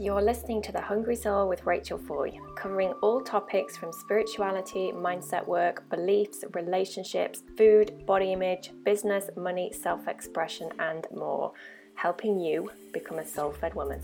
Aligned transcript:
You're 0.00 0.22
listening 0.22 0.62
to 0.62 0.70
The 0.70 0.80
Hungry 0.80 1.16
Soul 1.16 1.48
with 1.48 1.66
Rachel 1.66 1.98
Foy, 1.98 2.30
covering 2.54 2.92
all 3.02 3.20
topics 3.20 3.76
from 3.76 3.92
spirituality, 3.92 4.92
mindset 4.94 5.44
work, 5.44 5.90
beliefs, 5.90 6.44
relationships, 6.54 7.42
food, 7.56 8.06
body 8.06 8.32
image, 8.32 8.70
business, 8.84 9.28
money, 9.36 9.72
self 9.72 10.06
expression, 10.06 10.70
and 10.78 11.04
more, 11.12 11.52
helping 11.96 12.38
you 12.38 12.70
become 12.92 13.18
a 13.18 13.26
soul 13.26 13.50
fed 13.50 13.74
woman. 13.74 14.00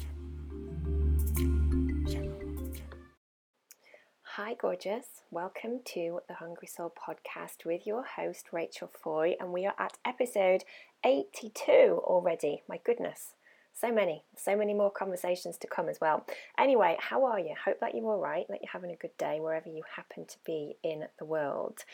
Hi, 4.22 4.56
gorgeous. 4.60 5.06
Welcome 5.30 5.78
to 5.94 6.18
the 6.26 6.34
Hungry 6.34 6.66
Soul 6.66 6.92
podcast 6.92 7.64
with 7.64 7.86
your 7.86 8.02
host, 8.02 8.46
Rachel 8.50 8.90
Foy, 9.00 9.36
and 9.38 9.52
we 9.52 9.64
are 9.64 9.76
at 9.78 9.96
episode 10.04 10.64
82 11.04 12.00
already. 12.02 12.64
My 12.68 12.80
goodness 12.84 13.36
so 13.74 13.92
many, 13.92 14.24
so 14.36 14.56
many 14.56 14.72
more 14.72 14.90
conversations 14.90 15.58
to 15.58 15.66
come 15.66 15.88
as 15.88 16.00
well. 16.00 16.24
Anyway, 16.58 16.96
how 17.00 17.24
are 17.24 17.40
you? 17.40 17.54
Hope 17.64 17.80
that 17.80 17.94
you're 17.94 18.06
all 18.06 18.20
right, 18.20 18.46
that 18.48 18.60
you're 18.62 18.72
having 18.72 18.92
a 18.92 18.96
good 18.96 19.16
day 19.18 19.40
wherever 19.40 19.68
you 19.68 19.82
happen 19.94 20.24
to 20.26 20.36
be 20.44 20.76
in 20.82 21.04
the 21.18 21.24
world. 21.24 21.84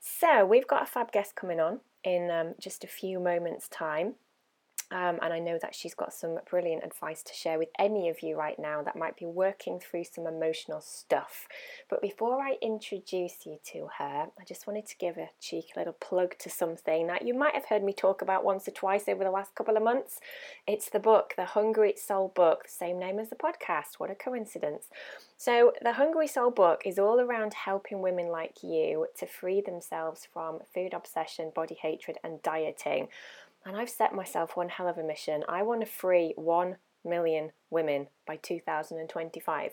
So, 0.00 0.46
we've 0.46 0.66
got 0.66 0.82
a 0.82 0.86
fab 0.86 1.10
guest 1.10 1.34
coming 1.34 1.58
on 1.58 1.80
in 2.04 2.30
um, 2.30 2.54
just 2.60 2.84
a 2.84 2.88
few 2.88 3.18
moments' 3.18 3.68
time. 3.68 4.14
Um, 4.92 5.18
and 5.20 5.32
I 5.32 5.40
know 5.40 5.58
that 5.60 5.74
she's 5.74 5.94
got 5.94 6.12
some 6.12 6.38
brilliant 6.48 6.84
advice 6.84 7.22
to 7.24 7.34
share 7.34 7.58
with 7.58 7.70
any 7.76 8.08
of 8.08 8.22
you 8.22 8.36
right 8.36 8.56
now 8.56 8.82
that 8.82 8.94
might 8.94 9.16
be 9.16 9.26
working 9.26 9.80
through 9.80 10.04
some 10.04 10.28
emotional 10.28 10.80
stuff. 10.80 11.48
But 11.90 12.00
before 12.00 12.40
I 12.40 12.56
introduce 12.62 13.46
you 13.46 13.58
to 13.72 13.88
her, 13.98 14.26
I 14.38 14.44
just 14.46 14.68
wanted 14.68 14.86
to 14.86 14.96
give 14.96 15.16
a 15.16 15.30
cheeky 15.40 15.72
little 15.76 15.94
plug 15.94 16.38
to 16.38 16.48
something 16.48 17.08
that 17.08 17.26
you 17.26 17.34
might 17.34 17.54
have 17.54 17.64
heard 17.64 17.82
me 17.82 17.92
talk 17.92 18.22
about 18.22 18.44
once 18.44 18.68
or 18.68 18.70
twice 18.70 19.08
over 19.08 19.24
the 19.24 19.30
last 19.30 19.56
couple 19.56 19.76
of 19.76 19.82
months. 19.82 20.20
It's 20.68 20.88
the 20.88 21.00
book, 21.00 21.34
the 21.36 21.46
Hungry 21.46 21.94
Soul 21.96 22.32
book, 22.36 22.64
the 22.64 22.70
same 22.70 23.00
name 23.00 23.18
as 23.18 23.28
the 23.28 23.36
podcast. 23.36 23.98
What 23.98 24.12
a 24.12 24.14
coincidence. 24.14 24.84
So, 25.36 25.72
the 25.82 25.94
Hungry 25.94 26.28
Soul 26.28 26.50
book 26.50 26.82
is 26.86 26.98
all 26.98 27.20
around 27.20 27.54
helping 27.54 28.00
women 28.00 28.28
like 28.28 28.62
you 28.62 29.08
to 29.18 29.26
free 29.26 29.60
themselves 29.60 30.26
from 30.32 30.60
food 30.72 30.94
obsession, 30.94 31.50
body 31.54 31.76
hatred, 31.80 32.18
and 32.22 32.40
dieting 32.42 33.08
and 33.66 33.76
I've 33.76 33.90
set 33.90 34.14
myself 34.14 34.56
one 34.56 34.68
hell 34.68 34.88
of 34.88 34.96
a 34.96 35.02
mission. 35.02 35.42
I 35.48 35.62
want 35.62 35.80
to 35.80 35.86
free 35.86 36.32
1 36.36 36.76
million 37.04 37.50
women 37.68 38.06
by 38.24 38.36
2025. 38.36 39.72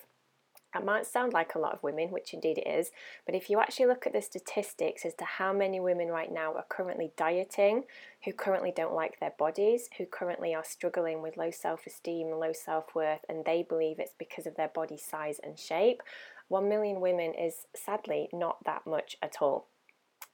That 0.74 0.84
might 0.84 1.06
sound 1.06 1.34
like 1.34 1.54
a 1.54 1.60
lot 1.60 1.76
of 1.76 1.84
women, 1.84 2.10
which 2.10 2.34
indeed 2.34 2.58
it 2.58 2.68
is, 2.68 2.90
but 3.28 3.36
if 3.36 3.48
you 3.48 3.60
actually 3.60 3.86
look 3.86 4.08
at 4.08 4.14
the 4.14 4.24
statistics 4.24 5.06
as 5.06 5.14
to 5.16 5.24
how 5.24 5.54
many 5.54 5.80
women 5.80 6.08
right 6.08 6.32
now 6.32 6.56
are 6.56 6.66
currently 6.68 7.12
dieting, 7.16 7.84
who 8.26 8.34
currently 8.34 8.74
don't 8.76 8.96
like 8.96 9.20
their 9.20 9.34
bodies, 9.38 9.88
who 10.00 10.08
currently 10.08 10.56
are 10.56 10.64
struggling 10.64 11.22
with 11.22 11.38
low 11.38 11.52
self 11.52 11.86
esteem, 11.86 12.32
low 12.32 12.54
self 12.54 12.96
worth, 12.96 13.20
and 13.30 13.46
they 13.46 13.62
believe 13.62 14.00
it's 14.00 14.16
because 14.18 14.48
of 14.48 14.56
their 14.56 14.70
body 14.70 14.98
size 14.98 15.40
and 15.44 15.60
shape, 15.60 16.02
1 16.48 16.68
million 16.68 17.00
women 17.00 17.34
is 17.36 17.68
sadly 17.76 18.28
not 18.34 18.64
that 18.66 18.88
much 18.88 19.16
at 19.22 19.36
all. 19.42 19.68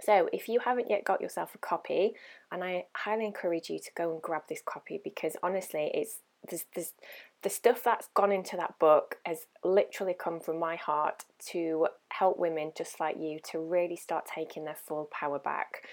So, 0.02 0.30
if 0.32 0.48
you 0.48 0.60
haven't 0.60 0.90
yet 0.90 1.04
got 1.04 1.22
yourself 1.22 1.56
a 1.56 1.58
copy, 1.58 2.14
and 2.52 2.64
I 2.64 2.86
highly 2.96 3.26
encourage 3.26 3.70
you 3.70 3.80
to 3.80 3.92
go 3.96 4.12
and 4.12 4.22
grab 4.22 4.44
this 4.48 4.62
copy 4.66 5.00
because 5.04 5.36
honestly, 5.44 5.92
it's 5.94 6.20
there's, 6.50 6.66
there's, 6.74 6.94
the 7.42 7.50
stuff 7.50 7.84
that's 7.84 8.10
gone 8.14 8.32
into 8.32 8.58
that 8.58 8.78
book 8.80 9.18
has 9.26 9.46
literally 9.64 10.16
come 10.18 10.40
from 10.40 10.60
my 10.60 10.76
heart 10.76 11.24
to 11.48 11.88
help 12.10 12.38
women 12.38 12.72
just 12.78 13.00
like 13.00 13.18
you 13.20 13.40
to 13.52 13.60
really 13.60 13.96
start 13.96 14.26
taking 14.26 14.66
their 14.66 14.76
full 14.76 15.10
power 15.12 15.40
back. 15.40 15.84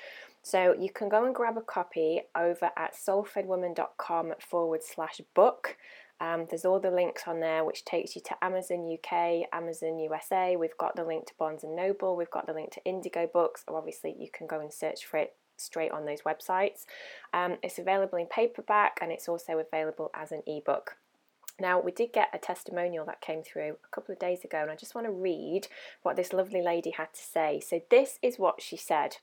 So 0.43 0.75
you 0.79 0.91
can 0.91 1.09
go 1.09 1.25
and 1.25 1.35
grab 1.35 1.57
a 1.57 1.61
copy 1.61 2.23
over 2.37 2.71
at 2.77 2.95
soulfedwoman.com 2.95 4.35
forward 4.39 4.83
slash 4.85 5.21
book. 5.35 5.77
Um, 6.21 6.47
there's 6.49 6.65
all 6.65 6.81
the 6.81 6.91
links 6.91 7.25
on 7.27 7.41
there, 7.41 7.65
which 7.65 7.85
takes 7.85 8.17
you 8.17 8.23
to 8.23 8.45
Amazon 8.45 8.91
UK, 8.93 9.49
Amazon 9.53 9.99
USA. 9.99 10.57
We've 10.57 10.77
got 10.79 10.97
the 10.97 11.05
link 11.05 11.27
to 11.27 11.35
Barnes 11.39 11.63
and 11.63 11.77
Noble. 11.77 12.17
We've 12.17 12.31
got 12.31 12.47
the 12.47 12.55
link 12.55 12.71
to 12.73 12.85
Indigo 12.85 13.29
Books. 13.31 13.65
Or 13.69 13.77
obviously, 13.77 14.17
you 14.19 14.29
can 14.33 14.47
go 14.47 14.61
and 14.61 14.73
search 14.73 15.05
for 15.05 15.19
it 15.19 15.35
straight 15.57 15.93
on 15.93 16.05
those 16.05 16.23
websites. 16.23 16.87
Um, 17.33 17.57
it's 17.63 17.79
available 17.79 18.19
in 18.19 18.27
paperback 18.27 18.99
and 19.01 19.11
it's 19.11 19.29
also 19.29 19.59
available 19.59 20.11
as 20.15 20.33
an 20.33 20.43
ebook. 20.47 20.97
Now, 21.59 21.81
we 21.81 21.91
did 21.91 22.13
get 22.13 22.29
a 22.35 22.39
testimonial 22.39 23.07
that 23.07 23.23
came 23.23 23.43
through 23.43 23.77
a 23.83 23.89
couple 23.91 24.13
of 24.13 24.19
days 24.19 24.45
ago, 24.45 24.61
and 24.61 24.71
I 24.71 24.77
just 24.77 24.95
want 24.95 25.07
to 25.07 25.11
read 25.11 25.69
what 26.03 26.17
this 26.17 26.35
lovely 26.35 26.61
lady 26.61 26.91
had 26.91 27.15
to 27.15 27.21
say. 27.21 27.61
So, 27.61 27.81
this 27.91 28.19
is 28.21 28.39
what 28.39 28.61
she 28.61 28.77
said 28.77 29.17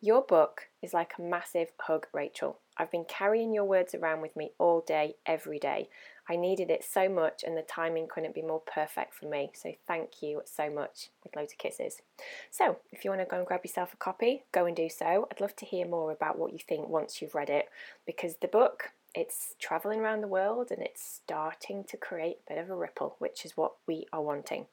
Your 0.00 0.20
book 0.20 0.68
is 0.82 0.92
like 0.92 1.12
a 1.16 1.22
massive 1.22 1.68
hug, 1.78 2.08
Rachel. 2.12 2.58
I've 2.76 2.90
been 2.90 3.04
carrying 3.04 3.52
your 3.52 3.64
words 3.64 3.94
around 3.94 4.20
with 4.20 4.34
me 4.34 4.50
all 4.58 4.80
day, 4.80 5.14
every 5.26 5.60
day. 5.60 5.88
I 6.30 6.36
needed 6.36 6.70
it 6.70 6.84
so 6.84 7.08
much, 7.08 7.42
and 7.44 7.56
the 7.56 7.62
timing 7.62 8.06
couldn't 8.06 8.36
be 8.36 8.42
more 8.42 8.60
perfect 8.60 9.14
for 9.14 9.26
me. 9.26 9.50
So, 9.52 9.72
thank 9.88 10.22
you 10.22 10.42
so 10.44 10.70
much 10.70 11.08
with 11.24 11.34
loads 11.34 11.52
of 11.52 11.58
kisses. 11.58 12.02
So, 12.50 12.76
if 12.92 13.04
you 13.04 13.10
want 13.10 13.20
to 13.20 13.26
go 13.26 13.38
and 13.38 13.46
grab 13.46 13.64
yourself 13.64 13.92
a 13.92 13.96
copy, 13.96 14.44
go 14.52 14.64
and 14.64 14.76
do 14.76 14.88
so. 14.88 15.26
I'd 15.30 15.40
love 15.40 15.56
to 15.56 15.66
hear 15.66 15.86
more 15.86 16.12
about 16.12 16.38
what 16.38 16.52
you 16.52 16.60
think 16.60 16.88
once 16.88 17.20
you've 17.20 17.34
read 17.34 17.50
it 17.50 17.68
because 18.06 18.36
the 18.36 18.48
book 18.48 18.92
it's 19.12 19.56
traveling 19.58 19.98
around 19.98 20.20
the 20.20 20.28
world 20.28 20.70
and 20.70 20.80
it's 20.80 21.02
starting 21.02 21.82
to 21.82 21.96
create 21.96 22.38
a 22.46 22.54
bit 22.54 22.62
of 22.62 22.70
a 22.70 22.76
ripple, 22.76 23.16
which 23.18 23.44
is 23.44 23.56
what 23.56 23.72
we 23.84 24.06
are 24.12 24.22
wanting. 24.22 24.66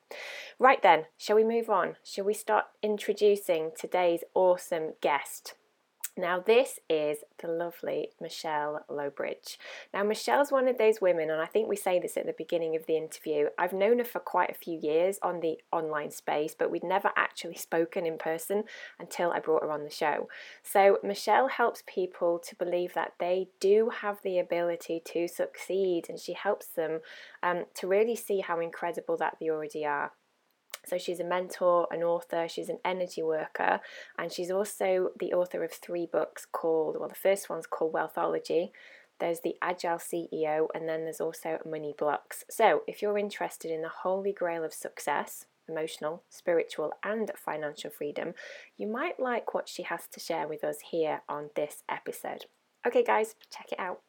Right 0.59 0.81
then, 0.83 1.05
shall 1.17 1.35
we 1.35 1.43
move 1.43 1.71
on? 1.71 1.95
Shall 2.03 2.25
we 2.25 2.35
start 2.35 2.65
introducing 2.83 3.71
today's 3.75 4.23
awesome 4.35 4.93
guest? 5.01 5.55
Now, 6.17 6.39
this 6.39 6.79
is 6.89 7.19
the 7.37 7.47
lovely 7.47 8.09
Michelle 8.19 8.83
Lowbridge. 8.89 9.59
Now, 9.93 10.03
Michelle's 10.03 10.51
one 10.51 10.67
of 10.67 10.79
those 10.79 10.99
women, 10.99 11.29
and 11.29 11.39
I 11.39 11.45
think 11.45 11.69
we 11.69 11.75
say 11.75 11.99
this 11.99 12.17
at 12.17 12.25
the 12.25 12.33
beginning 12.35 12.75
of 12.75 12.87
the 12.87 12.97
interview. 12.97 13.49
I've 13.57 13.71
known 13.71 13.99
her 13.99 14.03
for 14.03 14.19
quite 14.19 14.49
a 14.49 14.55
few 14.55 14.79
years 14.79 15.19
on 15.21 15.41
the 15.41 15.59
online 15.71 16.09
space, 16.09 16.55
but 16.57 16.71
we'd 16.71 16.83
never 16.83 17.11
actually 17.15 17.55
spoken 17.55 18.07
in 18.07 18.17
person 18.17 18.63
until 18.99 19.31
I 19.31 19.39
brought 19.39 19.61
her 19.61 19.71
on 19.71 19.83
the 19.83 19.91
show. 19.91 20.27
So, 20.63 20.97
Michelle 21.03 21.49
helps 21.49 21.83
people 21.85 22.39
to 22.39 22.55
believe 22.55 22.95
that 22.95 23.13
they 23.19 23.49
do 23.59 23.91
have 24.01 24.19
the 24.23 24.39
ability 24.39 25.03
to 25.13 25.27
succeed, 25.27 26.07
and 26.09 26.19
she 26.19 26.33
helps 26.33 26.65
them 26.65 27.01
um, 27.43 27.65
to 27.75 27.85
really 27.85 28.15
see 28.15 28.39
how 28.39 28.59
incredible 28.59 29.17
that 29.17 29.37
they 29.39 29.49
already 29.49 29.85
are. 29.85 30.13
So 30.87 30.97
she's 30.97 31.19
a 31.19 31.25
mentor, 31.25 31.87
an 31.91 32.03
author, 32.03 32.47
she's 32.47 32.69
an 32.69 32.79
energy 32.85 33.21
worker, 33.21 33.81
and 34.17 34.31
she's 34.31 34.51
also 34.51 35.09
the 35.19 35.33
author 35.33 35.63
of 35.63 35.71
three 35.71 36.05
books 36.05 36.47
called, 36.49 36.97
well, 36.99 37.09
the 37.09 37.15
first 37.15 37.49
one's 37.49 37.67
called 37.67 37.93
Wealthology. 37.93 38.71
There's 39.19 39.41
the 39.41 39.55
Agile 39.61 39.97
CEO, 39.97 40.67
and 40.73 40.87
then 40.87 41.03
there's 41.03 41.21
also 41.21 41.59
Money 41.65 41.93
Blocks. 41.97 42.43
So, 42.49 42.83
if 42.87 43.01
you're 43.01 43.17
interested 43.17 43.71
in 43.71 43.81
the 43.81 43.89
holy 43.89 44.31
grail 44.31 44.63
of 44.63 44.73
success, 44.73 45.45
emotional, 45.67 46.23
spiritual, 46.29 46.93
and 47.03 47.31
financial 47.35 47.89
freedom, 47.89 48.33
you 48.77 48.87
might 48.87 49.19
like 49.19 49.53
what 49.53 49.67
she 49.67 49.83
has 49.83 50.07
to 50.11 50.19
share 50.19 50.47
with 50.47 50.63
us 50.63 50.77
here 50.91 51.23
on 51.27 51.49
this 51.55 51.83
episode. 51.89 52.45
Okay, 52.85 53.03
guys, 53.03 53.35
check 53.51 53.71
it 53.71 53.79
out. 53.79 54.01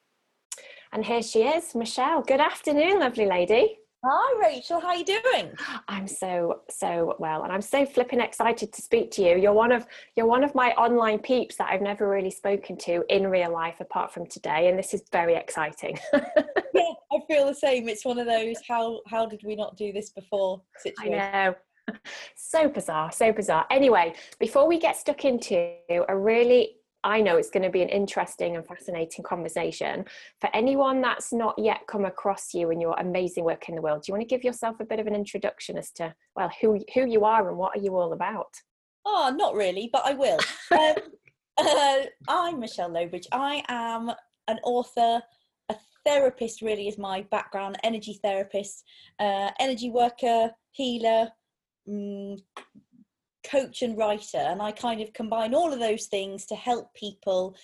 And 0.93 1.05
here 1.05 1.22
she 1.22 1.43
is, 1.43 1.75
Michelle. 1.75 2.22
Good 2.22 2.41
afternoon, 2.41 3.00
lovely 3.00 3.27
lady. 3.27 3.78
Hi 4.04 4.41
Rachel, 4.41 4.78
how 4.78 4.88
are 4.88 4.97
you 4.97 5.04
doing? 5.04 5.53
I'm 5.88 6.06
so 6.06 6.60
so 6.70 7.16
well, 7.19 7.42
and 7.42 7.53
I'm 7.53 7.60
so 7.60 7.84
flipping 7.84 8.20
excited 8.20 8.72
to 8.72 8.81
speak 8.81 9.10
to 9.12 9.22
you. 9.22 9.36
You're 9.36 9.53
one 9.53 9.72
of 9.72 9.88
you're 10.16 10.26
one 10.26 10.44
of 10.44 10.54
my 10.54 10.70
online 10.75 11.19
peeps 11.19 11.56
that 11.56 11.69
I've 11.69 11.82
never 11.82 12.09
really 12.09 12.31
spoken 12.31 12.76
to 12.78 13.03
in 13.09 13.26
real 13.26 13.53
life 13.53 13.81
apart 13.81 14.14
from 14.14 14.26
today, 14.26 14.69
and 14.69 14.78
this 14.78 14.94
is 14.94 15.03
very 15.10 15.34
exciting. 15.34 15.98
yeah, 16.12 16.92
I 17.12 17.19
feel 17.26 17.47
the 17.47 17.54
same. 17.54 17.88
It's 17.88 18.04
one 18.04 18.20
of 18.20 18.26
those 18.26 18.56
how 18.69 19.00
how 19.09 19.26
did 19.26 19.42
we 19.44 19.56
not 19.56 19.76
do 19.76 19.92
this 19.92 20.10
before 20.10 20.62
situation. 20.78 21.15
I 21.15 21.32
know. 21.42 21.54
So 22.36 22.69
bizarre, 22.69 23.10
so 23.10 23.32
bizarre. 23.32 23.66
Anyway, 23.70 24.15
before 24.38 24.69
we 24.69 24.78
get 24.78 24.94
stuck 24.94 25.25
into 25.25 25.75
a 26.06 26.15
really 26.15 26.78
I 27.04 27.20
know 27.20 27.36
it's 27.36 27.50
going 27.50 27.62
to 27.62 27.70
be 27.70 27.82
an 27.82 27.88
interesting 27.88 28.56
and 28.56 28.66
fascinating 28.66 29.25
conversation. 29.25 30.04
For 30.41 30.50
anyone 30.54 31.00
that's 31.00 31.32
not 31.32 31.59
yet 31.59 31.86
come 31.86 32.04
across 32.04 32.53
you 32.54 32.70
and 32.70 32.81
your 32.81 32.94
amazing 32.98 33.44
work 33.44 33.69
in 33.69 33.76
the 33.76 33.82
world, 33.82 34.03
do 34.03 34.10
you 34.10 34.14
want 34.14 34.28
to 34.28 34.34
give 34.34 34.45
yourself 34.45 34.80
a 34.80 34.84
bit 34.84 34.98
of 34.98 35.06
an 35.06 35.15
introduction 35.15 35.78
as 35.78 35.91
to, 35.92 36.15
well, 36.34 36.50
who, 36.60 36.80
who 36.95 37.06
you 37.06 37.24
are 37.24 37.48
and 37.48 37.56
what 37.56 37.77
are 37.77 37.80
you 37.80 37.97
all 37.97 38.12
about? 38.12 38.53
Oh, 39.06 39.33
not 39.34 39.54
really, 39.54 39.89
but 39.92 40.03
I 40.04 40.15
will. 40.15 40.39
um, 40.72 40.95
uh, 41.56 41.98
I'm 42.28 42.59
Michelle 42.59 42.91
Lowbridge. 42.91 43.28
I 43.33 43.62
am 43.68 44.10
an 44.48 44.59
author, 44.65 45.22
a 45.68 45.77
therapist, 46.04 46.62
really, 46.62 46.89
is 46.89 46.98
my 46.98 47.22
background, 47.30 47.78
energy 47.84 48.18
therapist, 48.22 48.84
uh, 49.21 49.51
energy 49.60 49.91
worker, 49.91 50.51
healer, 50.72 51.30
um, 51.89 52.36
coach 53.48 53.83
and 53.83 53.97
writer 53.97 54.39
and 54.39 54.60
i 54.60 54.71
kind 54.71 55.00
of 55.00 55.12
combine 55.12 55.54
all 55.54 55.72
of 55.72 55.78
those 55.78 56.06
things 56.06 56.45
to 56.45 56.54
help 56.54 56.92
people 56.95 57.56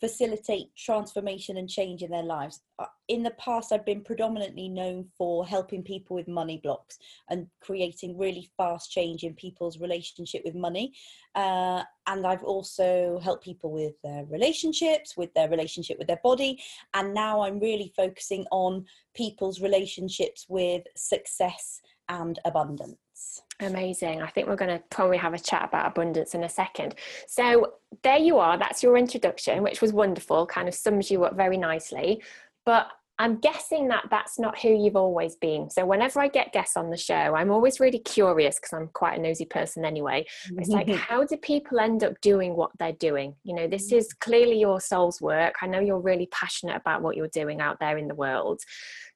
facilitate 0.00 0.74
transformation 0.76 1.58
and 1.58 1.68
change 1.68 2.02
in 2.02 2.10
their 2.10 2.22
lives. 2.22 2.60
Uh, 2.78 2.86
in 3.08 3.22
the 3.22 3.32
past, 3.32 3.70
I've 3.70 3.84
been 3.84 4.02
predominantly 4.02 4.68
known 4.68 5.06
for 5.16 5.46
helping 5.46 5.82
people 5.82 6.16
with 6.16 6.26
money 6.26 6.58
blocks 6.62 6.98
and 7.28 7.46
creating 7.60 8.18
really 8.18 8.50
fast 8.56 8.90
change 8.90 9.24
in 9.24 9.34
people's 9.34 9.78
relationship 9.78 10.42
with 10.44 10.54
money. 10.54 10.94
Uh, 11.34 11.82
and 12.06 12.26
I've 12.26 12.42
also 12.42 13.20
helped 13.22 13.44
people 13.44 13.70
with 13.70 13.92
their 14.02 14.24
relationships, 14.24 15.16
with 15.16 15.32
their 15.34 15.50
relationship 15.50 15.98
with 15.98 16.08
their 16.08 16.20
body. 16.24 16.58
And 16.94 17.12
now 17.12 17.42
I'm 17.42 17.60
really 17.60 17.92
focusing 17.94 18.46
on 18.50 18.86
people's 19.14 19.60
relationships 19.60 20.46
with 20.48 20.82
success 20.96 21.82
and 22.08 22.38
abundance. 22.46 23.42
Amazing. 23.60 24.22
I 24.22 24.28
think 24.28 24.48
we're 24.48 24.56
going 24.56 24.76
to 24.76 24.82
probably 24.90 25.18
have 25.18 25.34
a 25.34 25.38
chat 25.38 25.64
about 25.64 25.86
abundance 25.86 26.34
in 26.34 26.44
a 26.44 26.48
second. 26.48 26.94
So, 27.26 27.74
there 28.02 28.18
you 28.18 28.38
are. 28.38 28.56
That's 28.58 28.82
your 28.82 28.96
introduction, 28.96 29.62
which 29.62 29.80
was 29.80 29.92
wonderful, 29.92 30.46
kind 30.46 30.68
of 30.68 30.74
sums 30.74 31.10
you 31.10 31.24
up 31.24 31.36
very 31.36 31.56
nicely. 31.56 32.22
But 32.64 32.90
I'm 33.20 33.36
guessing 33.36 33.88
that 33.88 34.06
that's 34.10 34.38
not 34.38 34.58
who 34.58 34.70
you've 34.70 34.96
always 34.96 35.36
been. 35.36 35.68
So, 35.68 35.84
whenever 35.84 36.20
I 36.20 36.28
get 36.28 36.54
guests 36.54 36.74
on 36.74 36.88
the 36.88 36.96
show, 36.96 37.14
I'm 37.14 37.50
always 37.50 37.78
really 37.78 37.98
curious 37.98 38.56
because 38.56 38.72
I'm 38.72 38.88
quite 38.94 39.18
a 39.18 39.20
nosy 39.20 39.44
person 39.44 39.84
anyway. 39.84 40.24
It's 40.56 40.70
like, 40.70 40.88
how 41.08 41.24
do 41.24 41.36
people 41.36 41.80
end 41.80 42.02
up 42.02 42.18
doing 42.22 42.56
what 42.56 42.70
they're 42.78 42.92
doing? 42.92 43.34
You 43.44 43.56
know, 43.56 43.68
this 43.68 43.92
mm. 43.92 43.98
is 43.98 44.14
clearly 44.14 44.58
your 44.58 44.80
soul's 44.80 45.20
work. 45.20 45.56
I 45.60 45.66
know 45.66 45.80
you're 45.80 46.00
really 46.00 46.28
passionate 46.32 46.76
about 46.76 47.02
what 47.02 47.14
you're 47.14 47.28
doing 47.28 47.60
out 47.60 47.78
there 47.78 47.98
in 47.98 48.08
the 48.08 48.14
world. 48.14 48.62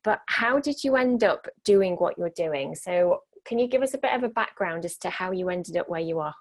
But 0.02 0.20
how 0.28 0.60
did 0.60 0.84
you 0.84 0.96
end 0.96 1.24
up 1.24 1.48
doing 1.64 1.94
what 1.94 2.18
you're 2.18 2.28
doing? 2.28 2.74
So, 2.74 3.20
can 3.44 3.58
you 3.58 3.66
give 3.66 3.82
us 3.82 3.94
a 3.94 3.98
bit 3.98 4.14
of 4.14 4.22
a 4.22 4.28
background 4.28 4.84
as 4.84 4.96
to 4.98 5.10
how 5.10 5.30
you 5.30 5.48
ended 5.48 5.76
up 5.76 5.88
where 5.88 6.00
you 6.00 6.18
are? 6.20 6.34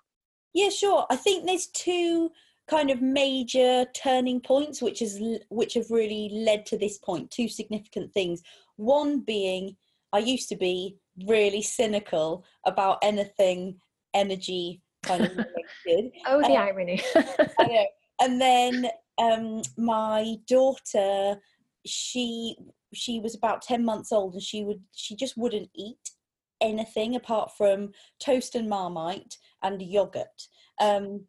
Yeah, 0.53 0.69
sure. 0.69 1.05
I 1.09 1.15
think 1.15 1.45
there's 1.45 1.67
two 1.67 2.31
kind 2.69 2.89
of 2.89 3.01
major 3.01 3.85
turning 3.93 4.39
points 4.39 4.81
which 4.81 5.01
is 5.01 5.21
which 5.49 5.73
have 5.73 5.91
really 5.91 6.29
led 6.33 6.65
to 6.65 6.77
this 6.77 6.97
point 6.97 7.29
two 7.29 7.47
significant 7.49 8.13
things. 8.13 8.41
One 8.77 9.19
being 9.19 9.75
i 10.13 10.19
used 10.19 10.47
to 10.47 10.55
be 10.55 10.95
really 11.27 11.61
cynical 11.61 12.45
about 12.65 12.99
anything 13.01 13.75
energy 14.13 14.81
kind 15.03 15.25
of 15.25 15.31
related. 15.85 16.11
Oh 16.25 16.39
the 16.41 16.55
um, 16.55 16.57
irony. 16.57 17.01
And 18.21 18.39
then 18.39 18.87
um, 19.17 19.63
my 19.75 20.35
daughter 20.47 21.35
she 21.85 22.55
she 22.93 23.19
was 23.19 23.35
about 23.35 23.61
10 23.61 23.83
months 23.83 24.11
old 24.11 24.33
and 24.33 24.41
she 24.41 24.63
would 24.63 24.81
she 24.93 25.15
just 25.15 25.35
wouldn't 25.35 25.69
eat 25.75 26.11
anything 26.63 27.15
apart 27.15 27.51
from 27.55 27.91
toast 28.19 28.55
and 28.55 28.67
marmite 28.67 29.37
and 29.61 29.81
yogurt. 29.81 30.47
Um, 30.79 31.25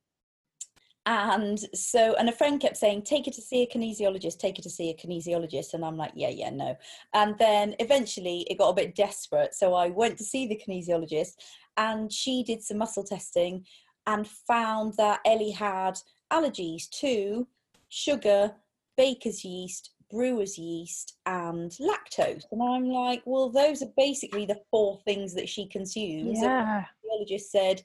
and 1.06 1.58
so, 1.74 2.14
and 2.14 2.30
a 2.30 2.32
friend 2.32 2.58
kept 2.58 2.78
saying, 2.78 3.02
take 3.02 3.26
her 3.26 3.30
to 3.30 3.42
see 3.42 3.62
a 3.62 3.66
kinesiologist, 3.66 4.38
take 4.38 4.56
her 4.56 4.62
to 4.62 4.70
see 4.70 4.88
a 4.88 4.94
kinesiologist. 4.94 5.74
And 5.74 5.84
I'm 5.84 5.98
like, 5.98 6.12
yeah, 6.14 6.30
yeah, 6.30 6.48
no. 6.48 6.76
And 7.12 7.36
then 7.38 7.74
eventually 7.78 8.46
it 8.48 8.58
got 8.58 8.70
a 8.70 8.74
bit 8.74 8.94
desperate. 8.94 9.54
So 9.54 9.74
I 9.74 9.88
went 9.88 10.16
to 10.18 10.24
see 10.24 10.46
the 10.46 10.58
kinesiologist 10.66 11.34
and 11.76 12.10
she 12.10 12.42
did 12.42 12.62
some 12.62 12.78
muscle 12.78 13.04
testing 13.04 13.66
and 14.06 14.26
found 14.26 14.94
that 14.96 15.20
Ellie 15.26 15.50
had 15.50 15.98
allergies 16.32 16.88
to 17.00 17.46
sugar, 17.88 18.52
baker's 18.96 19.44
yeast, 19.44 19.90
brewer's 20.10 20.58
yeast 20.58 21.16
and 21.26 21.70
lactose. 21.72 22.44
And 22.50 22.62
I'm 22.62 22.88
like, 22.88 23.22
well, 23.24 23.50
those 23.50 23.82
are 23.82 23.92
basically 23.96 24.46
the 24.46 24.60
four 24.70 24.98
things 25.04 25.34
that 25.34 25.48
she 25.48 25.66
consumes. 25.68 26.38
Yeah. 26.40 26.58
And 26.58 26.84
the 26.84 26.86
physiologist 27.02 27.52
said 27.52 27.82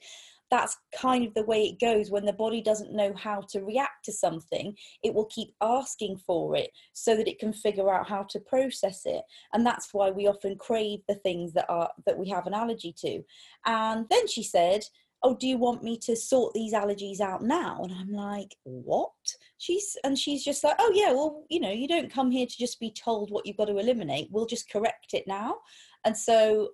that's 0.50 0.76
kind 1.00 1.26
of 1.26 1.32
the 1.34 1.44
way 1.44 1.62
it 1.64 1.80
goes 1.80 2.10
when 2.10 2.24
the 2.24 2.32
body 2.32 2.60
doesn't 2.60 2.92
know 2.92 3.14
how 3.14 3.40
to 3.50 3.60
react 3.60 4.04
to 4.04 4.12
something 4.12 4.76
it 5.02 5.14
will 5.14 5.26
keep 5.26 5.54
asking 5.60 6.18
for 6.26 6.56
it 6.56 6.70
so 6.92 7.16
that 7.16 7.28
it 7.28 7.38
can 7.38 7.52
figure 7.52 7.92
out 7.92 8.08
how 8.08 8.24
to 8.24 8.40
process 8.40 9.02
it 9.04 9.22
and 9.52 9.64
that's 9.64 9.90
why 9.92 10.10
we 10.10 10.26
often 10.26 10.56
crave 10.56 11.00
the 11.08 11.14
things 11.14 11.52
that 11.52 11.66
are 11.68 11.90
that 12.06 12.18
we 12.18 12.28
have 12.28 12.46
an 12.46 12.54
allergy 12.54 12.92
to 12.92 13.22
and 13.66 14.06
then 14.10 14.26
she 14.26 14.42
said 14.42 14.82
oh 15.22 15.34
do 15.34 15.46
you 15.46 15.58
want 15.58 15.82
me 15.82 15.98
to 15.98 16.16
sort 16.16 16.52
these 16.54 16.72
allergies 16.72 17.20
out 17.20 17.42
now 17.42 17.80
and 17.82 17.92
i'm 17.92 18.12
like 18.12 18.56
what 18.64 19.10
she's 19.58 19.96
and 20.04 20.18
she's 20.18 20.44
just 20.44 20.64
like 20.64 20.76
oh 20.78 20.92
yeah 20.94 21.12
well 21.12 21.44
you 21.48 21.60
know 21.60 21.70
you 21.70 21.88
don't 21.88 22.12
come 22.12 22.30
here 22.30 22.46
to 22.46 22.58
just 22.58 22.80
be 22.80 22.90
told 22.92 23.30
what 23.30 23.46
you've 23.46 23.56
got 23.56 23.66
to 23.66 23.78
eliminate 23.78 24.28
we'll 24.30 24.46
just 24.46 24.70
correct 24.70 25.12
it 25.12 25.24
now 25.26 25.56
and 26.04 26.16
so 26.16 26.70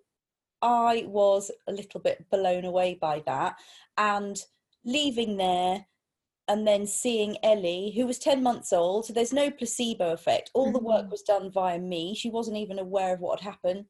i 0.62 1.04
was 1.06 1.50
a 1.68 1.72
little 1.72 2.00
bit 2.00 2.24
blown 2.30 2.64
away 2.64 2.98
by 3.00 3.22
that 3.26 3.56
and 3.98 4.42
leaving 4.84 5.36
there 5.36 5.84
and 6.48 6.64
then 6.64 6.86
seeing 6.86 7.36
Ellie, 7.42 7.92
who 7.96 8.06
was 8.06 8.20
10 8.20 8.40
months 8.40 8.72
old, 8.72 9.04
so 9.04 9.12
there's 9.12 9.32
no 9.32 9.50
placebo 9.50 10.12
effect. 10.12 10.48
All 10.54 10.66
mm-hmm. 10.66 10.74
the 10.74 10.78
work 10.78 11.02
mm-hmm. 11.02 11.10
was 11.10 11.22
done 11.22 11.50
via 11.50 11.76
me. 11.76 12.14
She 12.14 12.30
wasn't 12.30 12.56
even 12.56 12.78
aware 12.78 13.14
of 13.14 13.20
what 13.20 13.40
had 13.40 13.50
happened 13.50 13.86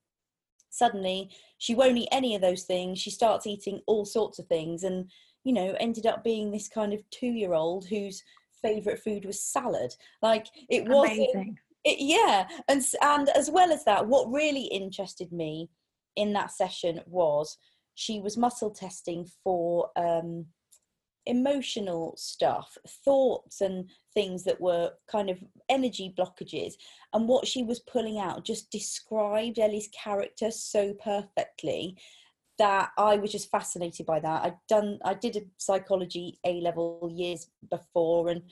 suddenly 0.77 1.31
she 1.59 1.75
won't 1.75 1.97
eat 1.97 2.09
any 2.13 2.35
of 2.35 2.43
those 2.43 2.65
things. 2.65 2.99
She 2.99 3.11
starts 3.11 3.47
eating 3.47 3.81
all 3.87 4.05
sorts 4.05 4.39
of 4.39 4.47
things 4.47 4.85
and 4.85 5.11
you 5.45 5.53
know 5.53 5.75
ended 5.79 6.07
up 6.07 6.25
being 6.25 6.51
this 6.51 6.69
kind 6.69 6.93
of 6.93 7.09
two 7.11 7.29
year 7.29 7.55
old 7.55 7.87
whose 7.87 8.23
favorite 8.63 9.01
food 9.01 9.25
was 9.25 9.43
salad. 9.43 9.95
Like 10.23 10.47
it 10.69 10.87
was 10.89 11.11
it, 11.85 11.99
yeah 12.01 12.49
and 12.69 12.83
and 13.03 13.29
as 13.31 13.51
well 13.51 13.73
as 13.73 13.85
that 13.85 14.07
what 14.07 14.31
really 14.31 14.65
interested 14.65 15.33
me 15.33 15.71
in 16.17 16.33
that 16.33 16.51
session 16.51 17.01
was 17.07 17.59
she 17.95 18.21
was 18.21 18.37
muscle 18.37 18.71
testing 18.71 19.27
for 19.45 19.91
um 19.97 20.47
emotional 21.27 22.15
stuff, 22.17 22.79
thoughts 23.05 23.61
and 23.61 23.91
things 24.15 24.45
that 24.45 24.61
were 24.61 24.93
kind 25.11 25.29
of 25.29 25.39
energy 25.69 26.15
blockages. 26.17 26.75
And 27.13 27.29
what 27.29 27.47
she 27.47 27.63
was 27.63 27.81
pulling 27.81 28.19
out 28.19 28.45
just 28.45 28.71
described 28.71 29.59
Ellie's 29.59 29.89
character 29.89 30.51
so 30.51 30.95
perfectly 30.95 31.97
that 32.59 32.91
I 32.97 33.17
was 33.17 33.33
just 33.33 33.51
fascinated 33.51 34.07
by 34.07 34.21
that. 34.21 34.45
I'd 34.45 34.57
done, 34.69 34.99
I 35.05 35.15
did 35.15 35.37
a 35.37 35.43
psychology 35.59 36.39
A 36.45 36.61
level 36.61 37.11
years 37.13 37.49
before, 37.71 38.31
and 38.31 38.43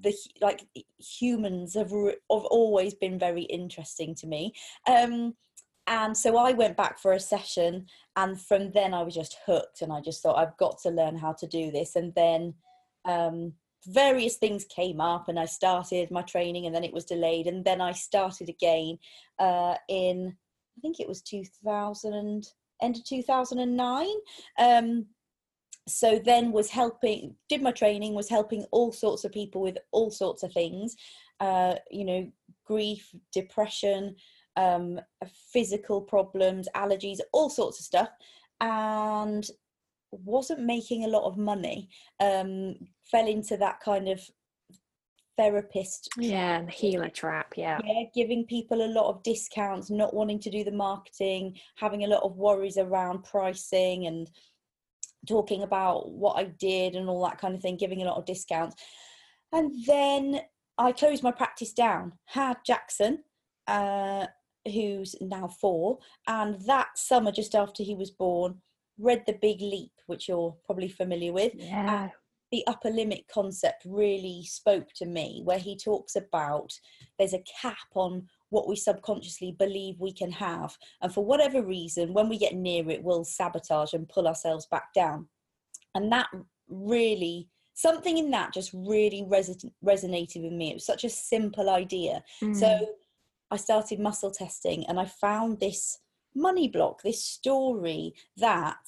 the 0.00 0.14
like 0.40 0.66
humans 0.98 1.74
have, 1.74 1.90
have 1.90 2.16
always 2.28 2.94
been 2.94 3.18
very 3.18 3.42
interesting 3.42 4.14
to 4.16 4.26
me. 4.26 4.54
Um, 4.86 5.34
and 5.86 6.16
so 6.16 6.36
I 6.36 6.52
went 6.52 6.76
back 6.76 6.98
for 6.98 7.12
a 7.12 7.20
session, 7.20 7.86
and 8.16 8.40
from 8.40 8.70
then 8.72 8.94
I 8.94 9.02
was 9.02 9.14
just 9.14 9.38
hooked, 9.46 9.82
and 9.82 9.92
I 9.92 10.00
just 10.00 10.22
thought 10.22 10.38
I've 10.38 10.56
got 10.56 10.78
to 10.82 10.90
learn 10.90 11.16
how 11.16 11.32
to 11.32 11.46
do 11.46 11.70
this. 11.70 11.96
And 11.96 12.14
then 12.14 12.54
um, 13.04 13.52
various 13.86 14.36
things 14.36 14.64
came 14.64 15.00
up, 15.00 15.28
and 15.28 15.38
I 15.38 15.46
started 15.46 16.10
my 16.10 16.22
training, 16.22 16.66
and 16.66 16.74
then 16.74 16.84
it 16.84 16.92
was 16.92 17.04
delayed, 17.04 17.46
and 17.46 17.64
then 17.64 17.80
I 17.80 17.92
started 17.92 18.48
again 18.48 18.98
uh, 19.38 19.74
in 19.88 20.36
I 20.76 20.80
think 20.80 21.00
it 21.00 21.08
was 21.08 21.22
2000 21.22 22.46
end 22.82 22.96
of 22.96 23.04
2009. 23.04 24.06
Um, 24.58 25.06
so 25.88 26.20
then 26.24 26.52
was 26.52 26.70
helping 26.70 27.34
did 27.48 27.60
my 27.60 27.72
training 27.72 28.14
was 28.14 28.28
helping 28.28 28.64
all 28.70 28.92
sorts 28.92 29.24
of 29.24 29.32
people 29.32 29.60
with 29.60 29.76
all 29.90 30.10
sorts 30.10 30.44
of 30.44 30.52
things 30.52 30.94
uh, 31.40 31.74
you 31.90 32.04
know 32.04 32.30
grief 32.64 33.10
depression 33.32 34.14
um, 34.56 35.00
physical 35.52 36.00
problems, 36.00 36.68
allergies, 36.74 37.18
all 37.32 37.50
sorts 37.50 37.78
of 37.78 37.84
stuff, 37.84 38.08
and 38.60 39.46
wasn't 40.10 40.60
making 40.60 41.04
a 41.04 41.08
lot 41.08 41.24
of 41.24 41.38
money. 41.38 41.88
Um, 42.20 42.76
fell 43.10 43.26
into 43.26 43.56
that 43.56 43.80
kind 43.80 44.08
of 44.08 44.20
therapist 45.36 46.08
yeah 46.18 46.62
the 46.62 46.70
healer 46.70 47.08
trap 47.08 47.54
yeah. 47.56 47.78
Yeah 47.84 48.02
giving 48.14 48.44
people 48.44 48.84
a 48.84 48.92
lot 48.92 49.08
of 49.08 49.22
discounts 49.22 49.90
not 49.90 50.12
wanting 50.12 50.38
to 50.40 50.50
do 50.50 50.62
the 50.62 50.72
marketing 50.72 51.58
having 51.76 52.04
a 52.04 52.06
lot 52.06 52.22
of 52.22 52.36
worries 52.36 52.76
around 52.76 53.24
pricing 53.24 54.06
and 54.06 54.30
talking 55.26 55.62
about 55.62 56.10
what 56.10 56.36
i 56.36 56.44
did 56.44 56.96
and 56.96 57.08
all 57.08 57.24
that 57.24 57.38
kind 57.38 57.54
of 57.54 57.62
thing 57.62 57.76
giving 57.76 58.02
a 58.02 58.04
lot 58.04 58.18
of 58.18 58.26
discounts. 58.26 58.76
And 59.52 59.72
then 59.86 60.40
i 60.78 60.92
closed 60.92 61.22
my 61.22 61.32
practice 61.32 61.72
down. 61.72 62.12
Had 62.26 62.58
jackson 62.66 63.24
uh, 63.66 64.26
who's 64.66 65.14
now 65.20 65.48
four, 65.48 65.98
and 66.26 66.60
that 66.66 66.96
summer, 66.96 67.32
just 67.32 67.54
after 67.54 67.82
he 67.82 67.94
was 67.94 68.10
born, 68.10 68.60
read 68.98 69.24
The 69.26 69.38
Big 69.40 69.60
Leap, 69.60 69.92
which 70.06 70.28
you're 70.28 70.56
probably 70.64 70.88
familiar 70.88 71.32
with. 71.32 71.52
Yeah. 71.54 72.10
the 72.52 72.64
upper 72.66 72.90
limit 72.90 73.24
concept 73.32 73.82
really 73.86 74.44
spoke 74.44 74.88
to 74.94 75.06
me, 75.06 75.40
where 75.44 75.58
he 75.58 75.76
talks 75.76 76.14
about 76.14 76.70
there's 77.18 77.32
a 77.32 77.42
cap 77.60 77.76
on 77.94 78.28
what 78.50 78.68
we 78.68 78.76
subconsciously 78.76 79.56
believe 79.58 79.98
we 79.98 80.12
can 80.12 80.30
have. 80.30 80.76
And 81.00 81.12
for 81.12 81.24
whatever 81.24 81.62
reason, 81.62 82.12
when 82.12 82.28
we 82.28 82.38
get 82.38 82.54
near 82.54 82.88
it, 82.90 83.02
we'll 83.02 83.24
sabotage 83.24 83.94
and 83.94 84.08
pull 84.08 84.28
ourselves 84.28 84.66
back 84.70 84.92
down. 84.94 85.26
And 85.94 86.12
that 86.12 86.28
really, 86.68 87.48
something 87.72 88.18
in 88.18 88.30
that 88.32 88.52
just 88.52 88.70
really 88.74 89.26
resonated 89.30 90.42
with 90.42 90.52
me. 90.52 90.70
It 90.70 90.74
was 90.74 90.86
such 90.86 91.04
a 91.04 91.10
simple 91.10 91.70
idea. 91.70 92.22
Mm. 92.42 92.54
So 92.54 92.86
I 93.52 93.56
started 93.56 94.00
muscle 94.00 94.30
testing 94.30 94.86
and 94.86 94.98
I 94.98 95.04
found 95.04 95.60
this 95.60 95.98
money 96.34 96.68
block, 96.68 97.02
this 97.02 97.22
story 97.22 98.14
that 98.38 98.82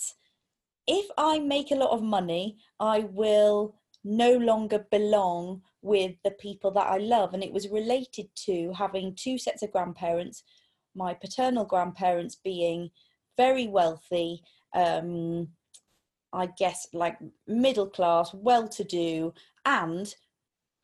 if 0.86 1.06
I 1.18 1.38
make 1.38 1.70
a 1.70 1.76
lot 1.76 1.90
of 1.90 2.02
money, 2.02 2.56
I 2.80 3.00
will 3.00 3.76
no 4.04 4.32
longer 4.38 4.86
belong 4.90 5.60
with 5.82 6.12
the 6.24 6.30
people 6.30 6.70
that 6.70 6.86
I 6.86 6.96
love. 6.96 7.34
And 7.34 7.44
it 7.44 7.52
was 7.52 7.68
related 7.68 8.28
to 8.46 8.72
having 8.72 9.14
two 9.14 9.36
sets 9.36 9.62
of 9.62 9.70
grandparents, 9.70 10.42
my 10.94 11.12
paternal 11.12 11.66
grandparents 11.66 12.34
being 12.34 12.88
very 13.36 13.66
wealthy, 13.66 14.40
um, 14.74 15.48
I 16.32 16.46
guess 16.46 16.86
like 16.94 17.18
middle 17.46 17.90
class, 17.90 18.32
well 18.32 18.66
to 18.68 18.84
do, 18.84 19.34
and 19.66 20.14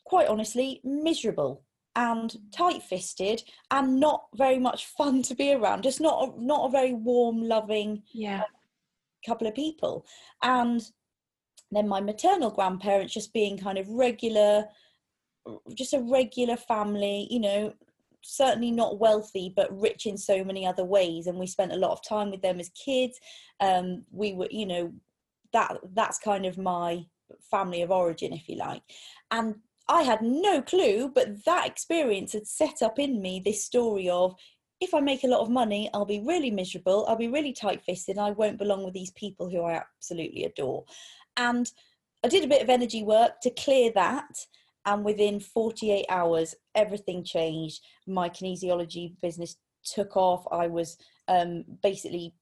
quite 0.04 0.28
honestly, 0.28 0.82
miserable 0.84 1.64
and 1.96 2.36
tight 2.52 2.82
fisted 2.82 3.42
and 3.70 3.98
not 3.98 4.24
very 4.34 4.58
much 4.58 4.86
fun 4.86 5.22
to 5.22 5.34
be 5.34 5.52
around. 5.52 5.82
Just 5.82 6.00
not 6.00 6.28
a, 6.28 6.44
not 6.44 6.66
a 6.66 6.70
very 6.70 6.92
warm, 6.92 7.42
loving 7.42 8.02
yeah. 8.12 8.44
couple 9.26 9.46
of 9.46 9.54
people. 9.54 10.06
And 10.42 10.82
then 11.70 11.88
my 11.88 12.00
maternal 12.00 12.50
grandparents 12.50 13.14
just 13.14 13.32
being 13.32 13.58
kind 13.58 13.78
of 13.78 13.88
regular, 13.88 14.66
just 15.74 15.94
a 15.94 16.00
regular 16.00 16.56
family, 16.56 17.26
you 17.30 17.40
know, 17.40 17.74
certainly 18.22 18.70
not 18.70 18.98
wealthy 18.98 19.52
but 19.54 19.80
rich 19.80 20.06
in 20.06 20.16
so 20.16 20.44
many 20.44 20.66
other 20.66 20.84
ways 20.84 21.26
and 21.26 21.38
we 21.38 21.46
spent 21.46 21.72
a 21.72 21.76
lot 21.76 21.92
of 21.92 22.06
time 22.06 22.30
with 22.30 22.42
them 22.42 22.60
as 22.60 22.68
kids 22.70 23.18
um 23.60 24.04
we 24.10 24.34
were 24.34 24.48
you 24.50 24.66
know 24.66 24.92
that 25.52 25.78
that's 25.94 26.18
kind 26.18 26.44
of 26.44 26.58
my 26.58 27.02
family 27.50 27.80
of 27.80 27.90
origin 27.90 28.32
if 28.32 28.46
you 28.46 28.56
like 28.56 28.82
and 29.30 29.54
i 29.90 30.02
had 30.02 30.22
no 30.22 30.62
clue 30.62 31.10
but 31.14 31.44
that 31.44 31.66
experience 31.66 32.32
had 32.32 32.46
set 32.46 32.82
up 32.82 32.98
in 32.98 33.20
me 33.20 33.40
this 33.44 33.64
story 33.64 34.08
of 34.08 34.34
if 34.80 34.94
i 34.94 35.00
make 35.00 35.24
a 35.24 35.28
lot 35.28 35.40
of 35.40 35.50
money 35.50 35.90
i'll 35.92 36.06
be 36.06 36.20
really 36.20 36.50
miserable 36.50 37.04
i'll 37.08 37.16
be 37.16 37.28
really 37.28 37.52
tight-fisted 37.52 38.16
i 38.16 38.30
won't 38.30 38.58
belong 38.58 38.82
with 38.82 38.94
these 38.94 39.12
people 39.12 39.50
who 39.50 39.62
i 39.62 39.74
absolutely 39.74 40.44
adore. 40.44 40.84
And 41.36 41.70
i 42.24 42.28
did 42.28 42.44
a 42.44 42.48
bit 42.48 42.62
of 42.62 42.70
energy 42.70 43.02
work 43.02 43.40
to 43.42 43.50
clear 43.50 43.92
that 43.92 44.46
and 44.86 45.04
within 45.04 45.40
48 45.40 46.06
hours 46.08 46.54
everything 46.74 47.24
changed. 47.24 47.82
My 48.06 48.28
kinesiology 48.28 49.14
business 49.20 49.56
took 49.84 50.16
off. 50.16 50.44
I 50.50 50.66
was 50.66 50.96
um, 51.28 51.64
basically 51.82 52.34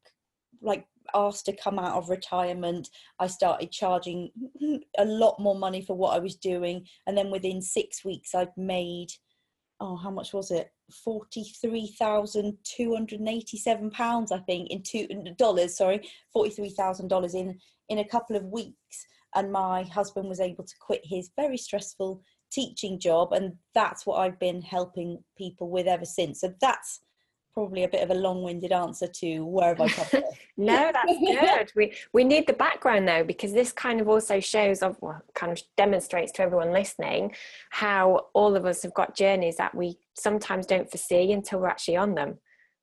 like 0.63 0.87
asked 1.15 1.47
to 1.47 1.57
come 1.57 1.79
out 1.79 1.97
of 1.97 2.09
retirement 2.09 2.89
i 3.19 3.27
started 3.27 3.71
charging 3.71 4.31
a 4.99 5.05
lot 5.05 5.39
more 5.39 5.57
money 5.57 5.83
for 5.83 5.97
what 5.97 6.15
i 6.15 6.19
was 6.19 6.37
doing 6.37 6.85
and 7.07 7.17
then 7.17 7.31
within 7.31 7.63
six 7.63 8.05
weeks 8.05 8.35
i'd 8.35 8.49
made 8.57 9.09
oh 9.81 9.97
how 9.97 10.11
much 10.11 10.33
was 10.33 10.51
it? 10.51 10.73
43,287 11.05 13.91
pounds 13.91 14.33
I 14.33 14.39
think 14.39 14.71
in 14.71 14.83
two 14.83 15.07
dollars 15.37 15.77
sorry 15.77 16.09
$43,000 16.35 17.35
in 17.35 17.59
in 17.89 17.99
a 17.99 18.09
couple 18.09 18.37
of 18.37 18.45
weeks. 18.45 19.07
And 19.35 19.53
my 19.53 19.83
husband 19.85 20.27
was 20.29 20.41
able 20.41 20.65
to 20.65 20.75
quit 20.81 21.03
his 21.05 21.31
very 21.37 21.59
stressful 21.59 22.23
teaching 22.51 22.99
job 22.99 23.33
and 23.33 23.53
that's 23.75 24.07
what 24.07 24.19
I've 24.19 24.39
been 24.39 24.63
helping 24.63 25.23
people 25.37 25.69
with 25.71 25.87
ever 25.87 26.07
since. 26.07 26.41
So 26.41 26.55
that's 26.61 27.01
probably 27.55 27.85
a 27.85 27.89
bit 27.89 28.03
of 28.03 28.11
a 28.11 28.15
long-winded 28.15 28.73
answer 28.73 29.07
to 29.07 29.45
where 29.45 29.69
have 29.69 29.81
I 29.81 29.89
come 29.89 30.05
from. 30.07 30.23
No 30.61 30.91
that's 30.93 31.19
good. 31.21 31.71
We 31.77 31.95
we 32.13 32.25
need 32.25 32.49
the 32.49 32.53
background 32.53 33.07
though 33.07 33.23
because 33.23 33.53
this 33.53 33.73
kind 33.73 34.01
of 34.01 34.09
also 34.09 34.41
shows 34.41 34.83
of 34.83 34.97
well, 35.01 35.23
kind 35.35 35.53
of 35.53 35.63
demonstrates 35.77 36.33
to 36.33 36.43
everyone 36.43 36.73
listening 36.73 37.33
how 37.71 38.27
all 38.35 38.57
of 38.57 38.67
us 38.67 38.83
have 38.83 38.93
got 38.93 39.15
journeys 39.15 39.57
that 39.59 39.73
we 39.73 39.99
sometimes 40.15 40.67
don't 40.67 40.91
foresee 40.91 41.31
until 41.31 41.61
we're 41.61 41.69
actually 41.69 41.97
on 41.97 42.17
them. 42.17 42.39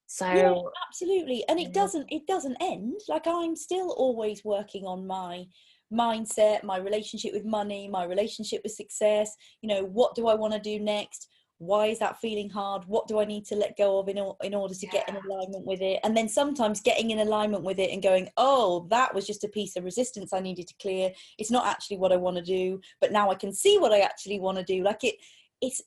So 0.07 0.25
yeah, 0.25 0.55
absolutely. 0.87 1.43
And 1.49 1.59
it 1.59 1.69
mm. 1.71 1.73
doesn't 1.73 2.07
it 2.09 2.25
doesn't 2.27 2.55
end. 2.61 3.01
Like 3.09 3.27
i'm 3.27 3.57
still 3.57 3.91
always 3.97 4.45
working 4.45 4.85
on 4.85 5.05
my 5.05 5.45
mindset, 5.91 6.63
my 6.63 6.77
relationship 6.77 7.33
with 7.33 7.45
money, 7.45 7.87
my 7.87 8.05
relationship 8.05 8.61
with 8.63 8.73
success. 8.73 9.35
You 9.61 9.69
know, 9.69 9.83
what 9.83 10.15
do 10.15 10.27
I 10.27 10.35
want 10.35 10.53
to 10.53 10.59
do 10.59 10.79
next? 10.79 11.27
Why 11.57 11.87
is 11.87 11.99
that 11.99 12.19
feeling 12.19 12.49
hard? 12.49 12.83
What 12.85 13.07
do 13.07 13.19
I 13.19 13.25
need 13.25 13.45
to 13.45 13.55
let 13.55 13.77
go 13.77 13.99
of 13.99 14.09
in, 14.09 14.17
in 14.43 14.53
order 14.53 14.73
to 14.73 14.85
yeah. 14.85 14.91
get 14.91 15.09
in 15.09 15.15
alignment 15.15 15.65
with 15.65 15.81
it? 15.81 15.99
And 16.03 16.15
then 16.15 16.27
sometimes 16.27 16.81
getting 16.81 17.11
in 17.11 17.19
alignment 17.19 17.63
with 17.63 17.79
it 17.79 17.91
and 17.91 18.03
going, 18.03 18.29
oh, 18.37 18.87
that 18.89 19.13
was 19.15 19.25
just 19.25 19.43
a 19.43 19.49
piece 19.49 19.75
of 19.75 19.85
resistance 19.85 20.33
I 20.33 20.41
needed 20.41 20.67
to 20.67 20.75
clear. 20.81 21.11
It's 21.37 21.51
not 21.51 21.65
actually 21.65 21.97
what 21.97 22.11
I 22.11 22.17
want 22.17 22.37
to 22.37 22.43
do, 22.43 22.81
but 22.99 23.11
now 23.11 23.31
I 23.31 23.35
can 23.35 23.53
see 23.53 23.77
what 23.77 23.93
I 23.93 23.99
actually 23.99 24.39
want 24.39 24.57
to 24.57 24.63
do. 24.63 24.83
Like 24.83 25.03
it, 25.03 25.15
it's 25.61 25.81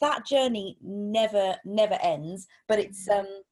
that 0.00 0.24
journey 0.24 0.76
never, 0.82 1.56
never 1.64 1.98
ends, 2.02 2.46
but 2.68 2.78
it's, 2.78 3.08
mm-hmm. 3.08 3.20
um, 3.20 3.42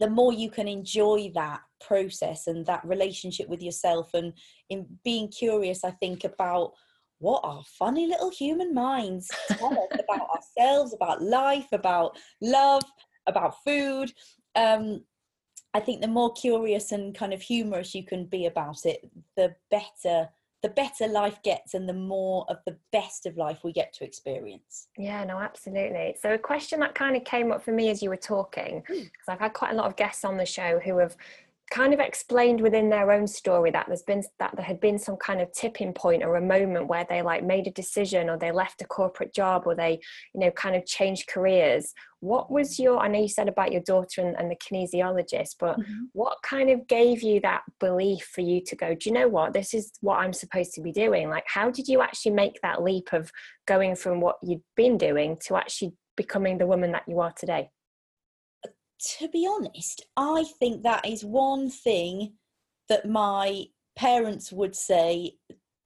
the 0.00 0.10
more 0.10 0.32
you 0.32 0.50
can 0.50 0.68
enjoy 0.68 1.30
that 1.34 1.60
process 1.80 2.46
and 2.46 2.66
that 2.66 2.84
relationship 2.84 3.48
with 3.48 3.62
yourself 3.62 4.10
and 4.14 4.32
in 4.68 4.86
being 5.04 5.28
curious 5.28 5.84
i 5.84 5.90
think 5.90 6.24
about 6.24 6.72
what 7.20 7.40
our 7.44 7.62
funny 7.78 8.06
little 8.06 8.30
human 8.30 8.74
minds 8.74 9.30
tell 9.48 9.72
us 9.72 10.00
about 10.00 10.28
ourselves 10.30 10.92
about 10.92 11.22
life 11.22 11.68
about 11.72 12.16
love 12.40 12.82
about 13.26 13.54
food 13.64 14.12
um, 14.56 15.02
i 15.74 15.80
think 15.80 16.00
the 16.00 16.08
more 16.08 16.32
curious 16.32 16.92
and 16.92 17.14
kind 17.14 17.32
of 17.32 17.40
humorous 17.40 17.94
you 17.94 18.04
can 18.04 18.24
be 18.26 18.46
about 18.46 18.84
it 18.84 19.08
the 19.36 19.54
better 19.70 20.28
the 20.62 20.68
better 20.68 21.06
life 21.08 21.42
gets 21.42 21.74
and 21.74 21.88
the 21.88 21.94
more 21.94 22.44
of 22.48 22.58
the 22.66 22.76
best 22.92 23.24
of 23.24 23.36
life 23.36 23.60
we 23.64 23.72
get 23.72 23.92
to 23.94 24.04
experience. 24.04 24.88
Yeah, 24.98 25.24
no, 25.24 25.38
absolutely. 25.38 26.16
So, 26.20 26.34
a 26.34 26.38
question 26.38 26.80
that 26.80 26.94
kind 26.94 27.16
of 27.16 27.24
came 27.24 27.50
up 27.50 27.64
for 27.64 27.72
me 27.72 27.88
as 27.88 28.02
you 28.02 28.10
were 28.10 28.16
talking, 28.16 28.82
because 28.86 29.00
hmm. 29.00 29.30
I've 29.30 29.38
had 29.38 29.54
quite 29.54 29.72
a 29.72 29.76
lot 29.76 29.86
of 29.86 29.96
guests 29.96 30.24
on 30.24 30.36
the 30.36 30.44
show 30.44 30.78
who 30.78 30.98
have 30.98 31.16
kind 31.70 31.94
of 31.94 32.00
explained 32.00 32.60
within 32.60 32.90
their 32.90 33.12
own 33.12 33.26
story 33.26 33.70
that 33.70 33.86
there's 33.86 34.02
been 34.02 34.22
that 34.40 34.54
there 34.56 34.64
had 34.64 34.80
been 34.80 34.98
some 34.98 35.16
kind 35.16 35.40
of 35.40 35.52
tipping 35.52 35.92
point 35.92 36.24
or 36.24 36.36
a 36.36 36.40
moment 36.40 36.88
where 36.88 37.06
they 37.08 37.22
like 37.22 37.44
made 37.44 37.66
a 37.66 37.70
decision 37.70 38.28
or 38.28 38.36
they 38.36 38.50
left 38.50 38.82
a 38.82 38.84
corporate 38.84 39.32
job 39.32 39.62
or 39.66 39.74
they 39.74 40.00
you 40.34 40.40
know 40.40 40.50
kind 40.50 40.74
of 40.74 40.84
changed 40.84 41.28
careers. 41.28 41.94
What 42.20 42.50
was 42.50 42.78
your 42.78 42.98
i 42.98 43.08
know 43.08 43.22
you 43.22 43.28
said 43.28 43.48
about 43.48 43.72
your 43.72 43.80
daughter 43.82 44.20
and, 44.20 44.36
and 44.38 44.50
the 44.50 44.56
kinesiologist 44.56 45.56
but 45.58 45.78
mm-hmm. 45.78 46.04
what 46.12 46.36
kind 46.42 46.68
of 46.68 46.86
gave 46.86 47.22
you 47.22 47.40
that 47.40 47.62
belief 47.78 48.28
for 48.34 48.42
you 48.42 48.62
to 48.64 48.76
go 48.76 48.94
do 48.94 49.08
you 49.08 49.14
know 49.14 49.28
what? 49.28 49.52
This 49.52 49.72
is 49.72 49.92
what 50.00 50.18
i'm 50.18 50.32
supposed 50.32 50.74
to 50.74 50.82
be 50.82 50.92
doing. 50.92 51.30
Like 51.30 51.44
how 51.46 51.70
did 51.70 51.88
you 51.88 52.02
actually 52.02 52.32
make 52.32 52.60
that 52.62 52.82
leap 52.82 53.12
of 53.12 53.30
going 53.66 53.94
from 53.94 54.20
what 54.20 54.36
you'd 54.42 54.62
been 54.76 54.98
doing 54.98 55.38
to 55.46 55.56
actually 55.56 55.92
becoming 56.16 56.58
the 56.58 56.66
woman 56.66 56.92
that 56.92 57.04
you 57.06 57.20
are 57.20 57.32
today 57.32 57.70
to 59.18 59.28
be 59.28 59.48
honest, 59.48 60.04
I 60.16 60.44
think 60.58 60.82
that 60.82 61.06
is 61.06 61.24
one 61.24 61.70
thing 61.70 62.34
that 62.88 63.08
my 63.08 63.64
parents 63.96 64.52
would 64.52 64.74
say 64.74 65.32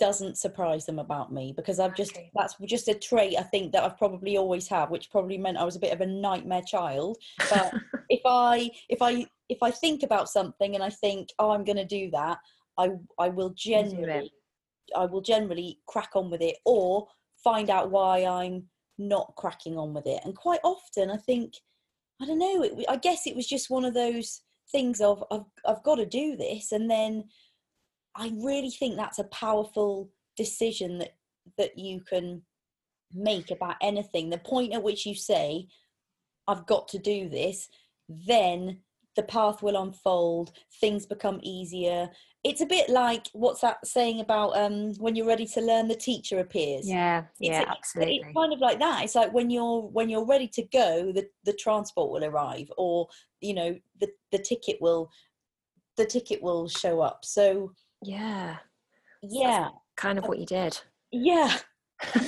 doesn't 0.00 0.36
surprise 0.36 0.86
them 0.86 0.98
about 0.98 1.32
me 1.32 1.52
because 1.56 1.78
I've 1.78 1.94
just 1.94 2.12
okay. 2.12 2.30
that's 2.34 2.56
just 2.66 2.88
a 2.88 2.94
trait 2.94 3.36
I 3.38 3.42
think 3.42 3.72
that 3.72 3.84
I've 3.84 3.96
probably 3.96 4.36
always 4.36 4.66
had, 4.66 4.90
which 4.90 5.10
probably 5.10 5.38
meant 5.38 5.56
I 5.56 5.64
was 5.64 5.76
a 5.76 5.80
bit 5.80 5.92
of 5.92 6.00
a 6.00 6.06
nightmare 6.06 6.62
child. 6.66 7.16
But 7.50 7.72
if 8.08 8.20
I 8.26 8.70
if 8.88 9.00
I 9.00 9.26
if 9.48 9.58
I 9.62 9.70
think 9.70 10.02
about 10.02 10.28
something 10.28 10.74
and 10.74 10.82
I 10.82 10.90
think, 10.90 11.28
oh, 11.38 11.50
I'm 11.50 11.64
going 11.64 11.76
to 11.76 11.84
do 11.84 12.10
that, 12.10 12.38
I 12.78 12.90
I 13.18 13.28
will 13.28 13.50
generally 13.50 14.32
I 14.96 15.06
will 15.06 15.22
generally 15.22 15.78
crack 15.86 16.10
on 16.14 16.30
with 16.30 16.42
it 16.42 16.56
or 16.64 17.06
find 17.42 17.70
out 17.70 17.90
why 17.90 18.24
I'm 18.24 18.64
not 18.98 19.34
cracking 19.36 19.78
on 19.78 19.94
with 19.94 20.06
it. 20.06 20.20
And 20.24 20.34
quite 20.36 20.60
often, 20.64 21.10
I 21.10 21.16
think 21.16 21.54
I 22.20 22.26
don't 22.26 22.38
know. 22.38 22.62
It, 22.62 22.86
I 22.88 22.96
guess 22.96 23.26
it 23.26 23.36
was 23.36 23.46
just 23.46 23.70
one 23.70 23.84
of 23.84 23.94
those 23.94 24.42
things 24.70 25.00
of 25.00 25.24
I've, 25.30 25.44
I've 25.66 25.82
got 25.82 25.96
to 25.96 26.06
do 26.06 26.36
this, 26.36 26.72
and 26.72 26.90
then 26.90 27.24
I 28.16 28.32
really 28.42 28.70
think 28.70 28.96
that's 28.96 29.18
a 29.18 29.24
powerful 29.24 30.10
decision 30.36 30.98
that 30.98 31.14
that 31.58 31.78
you 31.78 32.00
can 32.00 32.42
make 33.12 33.50
about 33.50 33.76
anything. 33.82 34.30
The 34.30 34.38
point 34.38 34.72
at 34.72 34.82
which 34.82 35.06
you 35.06 35.14
say, 35.14 35.66
"I've 36.46 36.66
got 36.66 36.88
to 36.88 36.98
do 36.98 37.28
this," 37.28 37.68
then 38.08 38.80
the 39.16 39.22
path 39.22 39.62
will 39.62 39.80
unfold. 39.80 40.52
Things 40.80 41.06
become 41.06 41.40
easier, 41.42 42.10
it's 42.44 42.60
a 42.60 42.66
bit 42.66 42.90
like 42.90 43.26
what's 43.32 43.62
that 43.62 43.84
saying 43.86 44.20
about 44.20 44.50
um, 44.56 44.92
when 44.98 45.16
you're 45.16 45.26
ready 45.26 45.46
to 45.46 45.60
learn 45.62 45.88
the 45.88 45.94
teacher 45.94 46.38
appears? 46.40 46.88
Yeah 46.88 47.24
yeah 47.40 47.62
it's, 47.62 47.70
absolutely. 47.70 48.16
it's 48.16 48.36
kind 48.36 48.52
of 48.52 48.60
like 48.60 48.78
that. 48.78 49.02
It's 49.02 49.14
like 49.14 49.32
when 49.32 49.50
you're 49.50 49.80
when 49.80 50.10
you're 50.10 50.26
ready 50.26 50.46
to 50.48 50.62
go 50.64 51.10
the 51.10 51.26
the 51.44 51.54
transport 51.54 52.10
will 52.10 52.28
arrive 52.28 52.70
or 52.76 53.08
you 53.40 53.54
know 53.54 53.76
the 53.98 54.08
the 54.30 54.38
ticket 54.38 54.76
will 54.80 55.10
the 55.96 56.04
ticket 56.04 56.42
will 56.42 56.68
show 56.68 57.00
up. 57.00 57.24
So 57.24 57.72
yeah. 58.02 58.58
Yeah. 59.22 59.68
so 59.68 59.74
kind 59.96 60.18
of 60.18 60.26
what 60.26 60.38
you 60.38 60.46
did. 60.46 60.78
Yeah, 61.10 61.56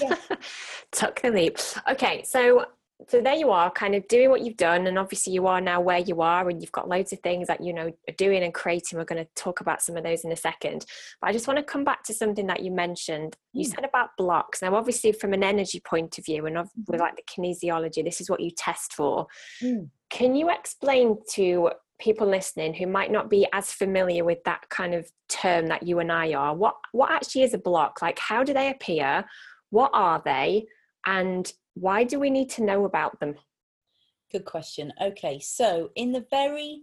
yeah. 0.01 0.17
took 0.93 1.21
the 1.21 1.31
leap. 1.31 1.59
Okay 1.91 2.23
so 2.25 2.65
so 3.09 3.21
there 3.21 3.35
you 3.35 3.51
are 3.51 3.71
kind 3.71 3.95
of 3.95 4.07
doing 4.09 4.31
what 4.31 4.41
you've 4.41 4.57
done 4.57 4.87
and 4.87 4.99
obviously 4.99 5.33
you 5.33 5.47
are 5.47 5.61
now 5.61 5.81
where 5.81 5.99
you 5.99 6.23
are 6.23 6.49
and 6.49 6.63
you've 6.63 6.73
got 6.73 6.89
loads 6.89 7.13
of 7.13 7.21
things 7.21 7.47
that 7.47 7.63
you 7.63 7.73
know 7.73 7.93
are 8.09 8.15
doing 8.17 8.43
and 8.43 8.55
creating 8.55 8.99
we're 8.99 9.05
going 9.05 9.23
to 9.23 9.31
talk 9.35 9.61
about 9.61 9.83
some 9.83 9.97
of 9.97 10.05
those 10.05 10.25
in 10.25 10.33
a 10.33 10.37
second 10.37 10.85
but 11.21 11.29
i 11.29 11.33
just 11.33 11.47
want 11.47 11.59
to 11.59 11.63
come 11.63 11.85
back 11.85 12.03
to 12.03 12.15
something 12.15 12.47
that 12.47 12.63
you 12.63 12.71
mentioned 12.71 13.37
you 13.53 13.67
mm. 13.67 13.75
said 13.75 13.85
about 13.85 14.11
blocks 14.17 14.63
now 14.63 14.75
obviously 14.75 15.13
from 15.13 15.33
an 15.33 15.45
energy 15.45 15.81
point 15.81 16.17
of 16.19 16.25
view 16.25 16.47
and 16.47 16.57
with 16.57 16.69
mm-hmm. 16.89 16.97
like 16.97 17.17
the 17.17 17.23
kinesiology 17.23 18.03
this 18.05 18.21
is 18.21 18.31
what 18.31 18.41
you 18.41 18.51
test 18.51 18.95
for 18.95 19.27
mm. 19.63 19.89
can 20.11 20.35
you 20.35 20.51
explain 20.51 21.19
to 21.31 21.71
people 21.99 22.27
listening 22.27 22.75
who 22.75 22.87
might 22.87 23.11
not 23.11 23.31
be 23.31 23.47
as 23.53 23.73
familiar 23.73 24.25
with 24.25 24.43
that 24.45 24.69
kind 24.69 24.95
of 24.95 25.11
term 25.29 25.67
that 25.67 25.83
you 25.83 25.99
and 25.99 26.13
I 26.13 26.35
are, 26.35 26.55
what 26.55 26.75
what 26.93 27.11
actually 27.11 27.43
is 27.43 27.55
a 27.55 27.59
block? 27.59 28.03
Like 28.03 28.19
how 28.19 28.45
do 28.45 28.53
they 28.53 28.71
appear? 28.71 29.25
What 29.71 29.91
are 29.95 30.23
they? 30.25 30.67
And 31.07 31.51
why 31.77 32.05
do 32.05 32.19
we 32.19 32.31
need 32.31 32.49
to 32.51 32.65
know 32.65 32.87
about 32.87 33.21
them? 33.21 33.35
Good 34.33 34.47
question. 34.47 34.93
Okay, 35.01 35.39
so 35.39 35.91
in 35.95 36.13
the 36.13 36.25
very 36.31 36.83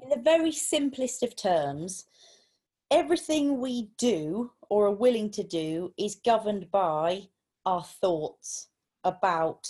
in 0.00 0.08
the 0.10 0.20
very 0.22 0.52
simplest 0.52 1.22
of 1.22 1.34
terms, 1.34 2.04
everything 2.90 3.60
we 3.60 3.88
do 3.96 4.50
or 4.68 4.86
are 4.86 4.94
willing 4.94 5.30
to 5.30 5.42
do 5.42 5.92
is 5.98 6.16
governed 6.16 6.70
by 6.70 7.22
our 7.64 7.82
thoughts 7.82 8.68
about 9.04 9.66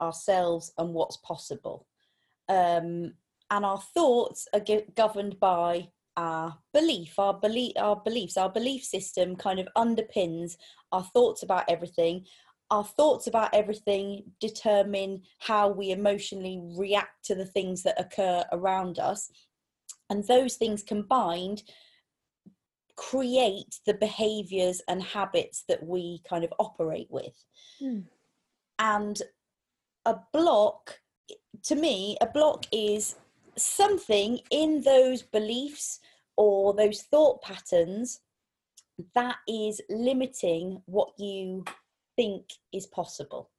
ourselves 0.00 0.72
and 0.78 0.94
what's 0.94 1.18
possible. 1.18 1.86
Um, 2.48 3.12
and 3.50 3.64
our 3.64 3.82
thoughts 3.94 4.48
are 4.54 4.62
governed 4.94 5.38
by 5.38 5.88
our 6.16 6.56
belief 6.72 7.18
our 7.18 7.34
belief 7.34 7.72
our 7.76 7.96
beliefs 7.96 8.36
our 8.36 8.48
belief 8.48 8.84
system 8.84 9.34
kind 9.34 9.58
of 9.58 9.66
underpins 9.76 10.56
our 10.92 11.02
thoughts 11.02 11.42
about 11.42 11.64
everything 11.68 12.24
our 12.70 12.84
thoughts 12.84 13.26
about 13.26 13.54
everything 13.54 14.22
determine 14.40 15.22
how 15.38 15.68
we 15.68 15.90
emotionally 15.90 16.60
react 16.76 17.24
to 17.24 17.34
the 17.34 17.44
things 17.44 17.82
that 17.82 18.00
occur 18.00 18.44
around 18.52 18.98
us 18.98 19.30
and 20.10 20.26
those 20.26 20.56
things 20.56 20.82
combined 20.82 21.62
create 22.96 23.80
the 23.86 23.94
behaviors 23.94 24.80
and 24.88 25.02
habits 25.02 25.64
that 25.68 25.84
we 25.84 26.20
kind 26.28 26.44
of 26.44 26.52
operate 26.58 27.08
with 27.10 27.44
hmm. 27.80 28.00
and 28.78 29.22
a 30.06 30.16
block 30.32 31.00
to 31.62 31.74
me 31.74 32.16
a 32.20 32.26
block 32.26 32.66
is 32.72 33.16
something 33.56 34.38
in 34.50 34.80
those 34.82 35.22
beliefs 35.22 36.00
or 36.36 36.74
those 36.74 37.02
thought 37.02 37.40
patterns 37.42 38.20
that 39.14 39.36
is 39.48 39.80
limiting 39.90 40.80
what 40.86 41.10
you 41.18 41.64
think 42.16 42.44
is 42.72 42.86
possible. 42.86 43.50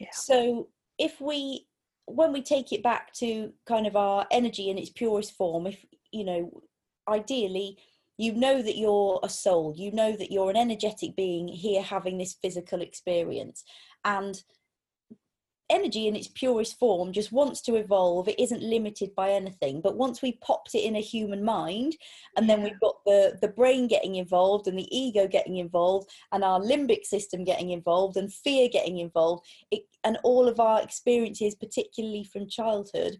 Yeah. 0.00 0.08
So 0.12 0.68
if 0.98 1.20
we 1.20 1.66
when 2.06 2.32
we 2.32 2.40
take 2.40 2.72
it 2.72 2.82
back 2.82 3.12
to 3.14 3.52
kind 3.66 3.86
of 3.86 3.96
our 3.96 4.26
energy 4.30 4.70
in 4.70 4.78
its 4.78 4.90
purest 4.90 5.32
form, 5.32 5.66
if 5.66 5.84
you 6.12 6.24
know, 6.24 6.62
ideally 7.08 7.78
you 8.18 8.32
know 8.32 8.62
that 8.62 8.78
you're 8.78 9.20
a 9.22 9.28
soul, 9.28 9.74
you 9.76 9.92
know 9.92 10.16
that 10.16 10.32
you're 10.32 10.50
an 10.50 10.56
energetic 10.56 11.14
being 11.16 11.48
here 11.48 11.82
having 11.82 12.18
this 12.18 12.36
physical 12.40 12.80
experience. 12.80 13.62
And 14.04 14.42
energy 15.70 16.06
in 16.06 16.16
its 16.16 16.28
purest 16.28 16.78
form 16.78 17.12
just 17.12 17.32
wants 17.32 17.60
to 17.62 17.76
evolve. 17.76 18.28
It 18.28 18.38
isn't 18.38 18.62
limited 18.62 19.14
by 19.14 19.30
anything. 19.30 19.80
But 19.80 19.96
once 19.96 20.22
we 20.22 20.38
popped 20.42 20.74
it 20.74 20.84
in 20.84 20.96
a 20.96 21.00
human 21.00 21.44
mind 21.44 21.96
and 22.36 22.48
then 22.48 22.62
we've 22.62 22.80
got 22.80 22.96
the 23.04 23.38
the 23.40 23.48
brain 23.48 23.88
getting 23.88 24.16
involved 24.16 24.68
and 24.68 24.78
the 24.78 24.96
ego 24.96 25.26
getting 25.26 25.56
involved 25.56 26.10
and 26.32 26.44
our 26.44 26.60
limbic 26.60 27.04
system 27.04 27.44
getting 27.44 27.70
involved 27.70 28.16
and 28.16 28.32
fear 28.32 28.68
getting 28.68 28.98
involved 28.98 29.46
it, 29.70 29.82
and 30.04 30.18
all 30.22 30.48
of 30.48 30.60
our 30.60 30.82
experiences 30.82 31.54
particularly 31.54 32.24
from 32.24 32.48
childhood 32.48 33.16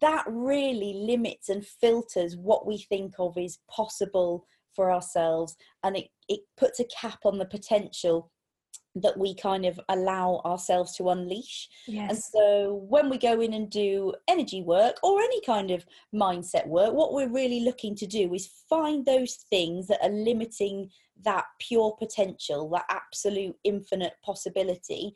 that 0.00 0.24
really 0.28 0.94
limits 0.94 1.48
and 1.48 1.64
filters 1.64 2.36
what 2.36 2.66
we 2.66 2.78
think 2.78 3.14
of 3.18 3.36
is 3.38 3.58
possible 3.70 4.46
for 4.76 4.92
ourselves. 4.92 5.56
And 5.82 5.96
it, 5.96 6.08
it 6.28 6.40
puts 6.56 6.78
a 6.78 6.84
cap 6.84 7.20
on 7.24 7.38
the 7.38 7.46
potential 7.46 8.30
that 8.96 9.18
we 9.18 9.34
kind 9.34 9.66
of 9.66 9.78
allow 9.90 10.40
ourselves 10.44 10.96
to 10.96 11.10
unleash. 11.10 11.68
Yes. 11.86 12.10
And 12.10 12.18
so 12.18 12.86
when 12.88 13.10
we 13.10 13.18
go 13.18 13.40
in 13.40 13.52
and 13.52 13.70
do 13.70 14.14
energy 14.26 14.62
work 14.62 14.96
or 15.02 15.20
any 15.20 15.40
kind 15.42 15.70
of 15.70 15.84
mindset 16.14 16.66
work, 16.66 16.94
what 16.94 17.12
we're 17.12 17.28
really 17.28 17.60
looking 17.60 17.94
to 17.96 18.06
do 18.06 18.32
is 18.34 18.50
find 18.68 19.04
those 19.04 19.34
things 19.50 19.86
that 19.88 20.02
are 20.02 20.10
limiting 20.10 20.90
that 21.24 21.44
pure 21.60 21.94
potential, 21.98 22.68
that 22.70 22.84
absolute 22.88 23.56
infinite 23.64 24.14
possibility. 24.24 25.14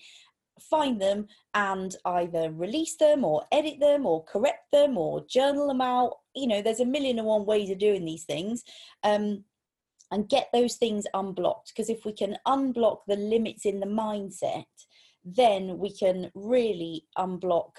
Find 0.68 1.00
them 1.00 1.26
and 1.54 1.96
either 2.04 2.52
release 2.52 2.96
them 2.96 3.24
or 3.24 3.44
edit 3.50 3.80
them 3.80 4.04
or 4.04 4.24
correct 4.24 4.70
them 4.72 4.98
or 4.98 5.24
journal 5.26 5.68
them 5.68 5.80
out. 5.80 6.18
You 6.34 6.48
know, 6.48 6.60
there's 6.60 6.80
a 6.80 6.84
million 6.84 7.18
and 7.18 7.26
one 7.26 7.46
ways 7.46 7.70
of 7.70 7.78
doing 7.78 8.04
these 8.04 8.24
things. 8.24 8.62
Um, 9.02 9.44
and 10.10 10.28
get 10.28 10.48
those 10.52 10.76
things 10.76 11.06
unblocked. 11.14 11.72
Because 11.74 11.88
if 11.90 12.04
we 12.04 12.12
can 12.12 12.36
unblock 12.46 13.00
the 13.06 13.16
limits 13.16 13.64
in 13.64 13.80
the 13.80 13.86
mindset, 13.86 14.64
then 15.24 15.78
we 15.78 15.92
can 15.92 16.30
really 16.34 17.04
unblock 17.16 17.70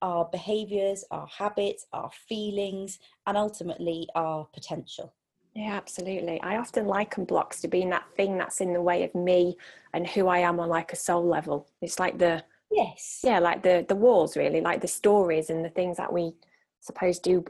our 0.00 0.28
behaviors, 0.30 1.04
our 1.10 1.26
habits, 1.26 1.86
our 1.92 2.10
feelings, 2.28 2.98
and 3.26 3.36
ultimately 3.36 4.08
our 4.14 4.46
potential. 4.52 5.14
Yeah, 5.54 5.74
absolutely. 5.74 6.40
I 6.40 6.56
often 6.56 6.86
liken 6.86 7.24
blocks 7.24 7.60
to 7.60 7.68
being 7.68 7.90
that 7.90 8.10
thing 8.16 8.38
that's 8.38 8.60
in 8.60 8.72
the 8.72 8.80
way 8.80 9.04
of 9.04 9.14
me 9.14 9.56
and 9.92 10.06
who 10.06 10.26
I 10.26 10.38
am 10.38 10.58
on 10.58 10.68
like 10.68 10.92
a 10.92 10.96
soul 10.96 11.26
level. 11.26 11.68
It's 11.82 12.00
like 12.00 12.18
the 12.18 12.42
yes, 12.70 13.20
yeah, 13.22 13.38
like 13.38 13.62
the 13.62 13.84
the 13.86 13.94
walls 13.94 14.36
really, 14.36 14.62
like 14.62 14.80
the 14.80 14.88
stories 14.88 15.50
and 15.50 15.64
the 15.64 15.68
things 15.68 15.98
that 15.98 16.12
we 16.12 16.32
suppose 16.80 17.18
do 17.18 17.44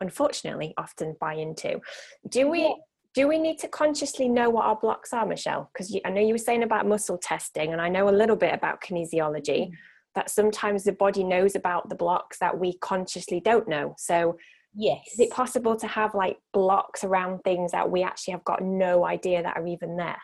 unfortunately 0.00 0.74
often 0.76 1.16
buy 1.20 1.34
into. 1.34 1.80
Do 2.28 2.48
we 2.50 2.62
yeah 2.62 2.74
do 3.14 3.26
we 3.26 3.38
need 3.38 3.58
to 3.58 3.68
consciously 3.68 4.28
know 4.28 4.50
what 4.50 4.66
our 4.66 4.76
blocks 4.76 5.12
are, 5.12 5.26
Michelle? 5.26 5.70
Because 5.72 5.96
I 6.04 6.10
know 6.10 6.20
you 6.20 6.34
were 6.34 6.38
saying 6.38 6.62
about 6.62 6.86
muscle 6.86 7.18
testing, 7.18 7.72
and 7.72 7.80
I 7.80 7.88
know 7.88 8.08
a 8.08 8.10
little 8.10 8.36
bit 8.36 8.54
about 8.54 8.82
kinesiology. 8.82 9.68
Mm. 9.68 9.72
That 10.14 10.30
sometimes 10.30 10.82
the 10.82 10.92
body 10.92 11.22
knows 11.22 11.54
about 11.54 11.88
the 11.88 11.94
blocks 11.94 12.38
that 12.40 12.58
we 12.58 12.76
consciously 12.78 13.40
don't 13.40 13.68
know. 13.68 13.94
So, 13.98 14.36
yes, 14.74 15.00
is 15.12 15.20
it 15.20 15.30
possible 15.30 15.76
to 15.76 15.86
have 15.86 16.14
like 16.14 16.38
blocks 16.52 17.04
around 17.04 17.40
things 17.40 17.70
that 17.70 17.88
we 17.88 18.02
actually 18.02 18.32
have 18.32 18.44
got 18.44 18.62
no 18.62 19.04
idea 19.04 19.42
that 19.42 19.56
are 19.56 19.66
even 19.66 19.96
there? 19.96 20.18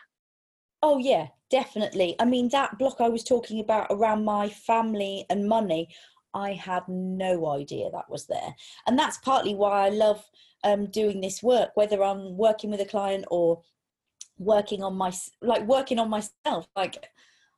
Oh 0.81 0.97
yeah, 0.97 1.27
definitely. 1.49 2.15
I 2.19 2.25
mean, 2.25 2.49
that 2.49 2.77
block 2.77 2.97
I 2.99 3.09
was 3.09 3.23
talking 3.23 3.59
about 3.59 3.87
around 3.89 4.25
my 4.25 4.49
family 4.49 5.25
and 5.29 5.47
money, 5.47 5.87
I 6.35 6.53
had 6.53 6.83
no 6.87 7.47
idea 7.47 7.89
that 7.91 8.09
was 8.09 8.27
there, 8.27 8.55
and 8.85 8.99
that's 8.99 9.17
partly 9.17 9.55
why 9.55 9.85
I 9.85 9.89
love 9.89 10.23
um, 10.63 10.87
doing 10.87 11.21
this 11.21 11.41
work, 11.41 11.71
whether 11.75 12.03
I'm 12.03 12.37
working 12.37 12.69
with 12.69 12.81
a 12.81 12.85
client 12.85 13.25
or 13.31 13.61
working 14.37 14.83
on 14.83 14.95
my 14.95 15.13
like 15.41 15.65
working 15.65 15.97
on 15.97 16.09
myself. 16.09 16.67
Like 16.75 17.03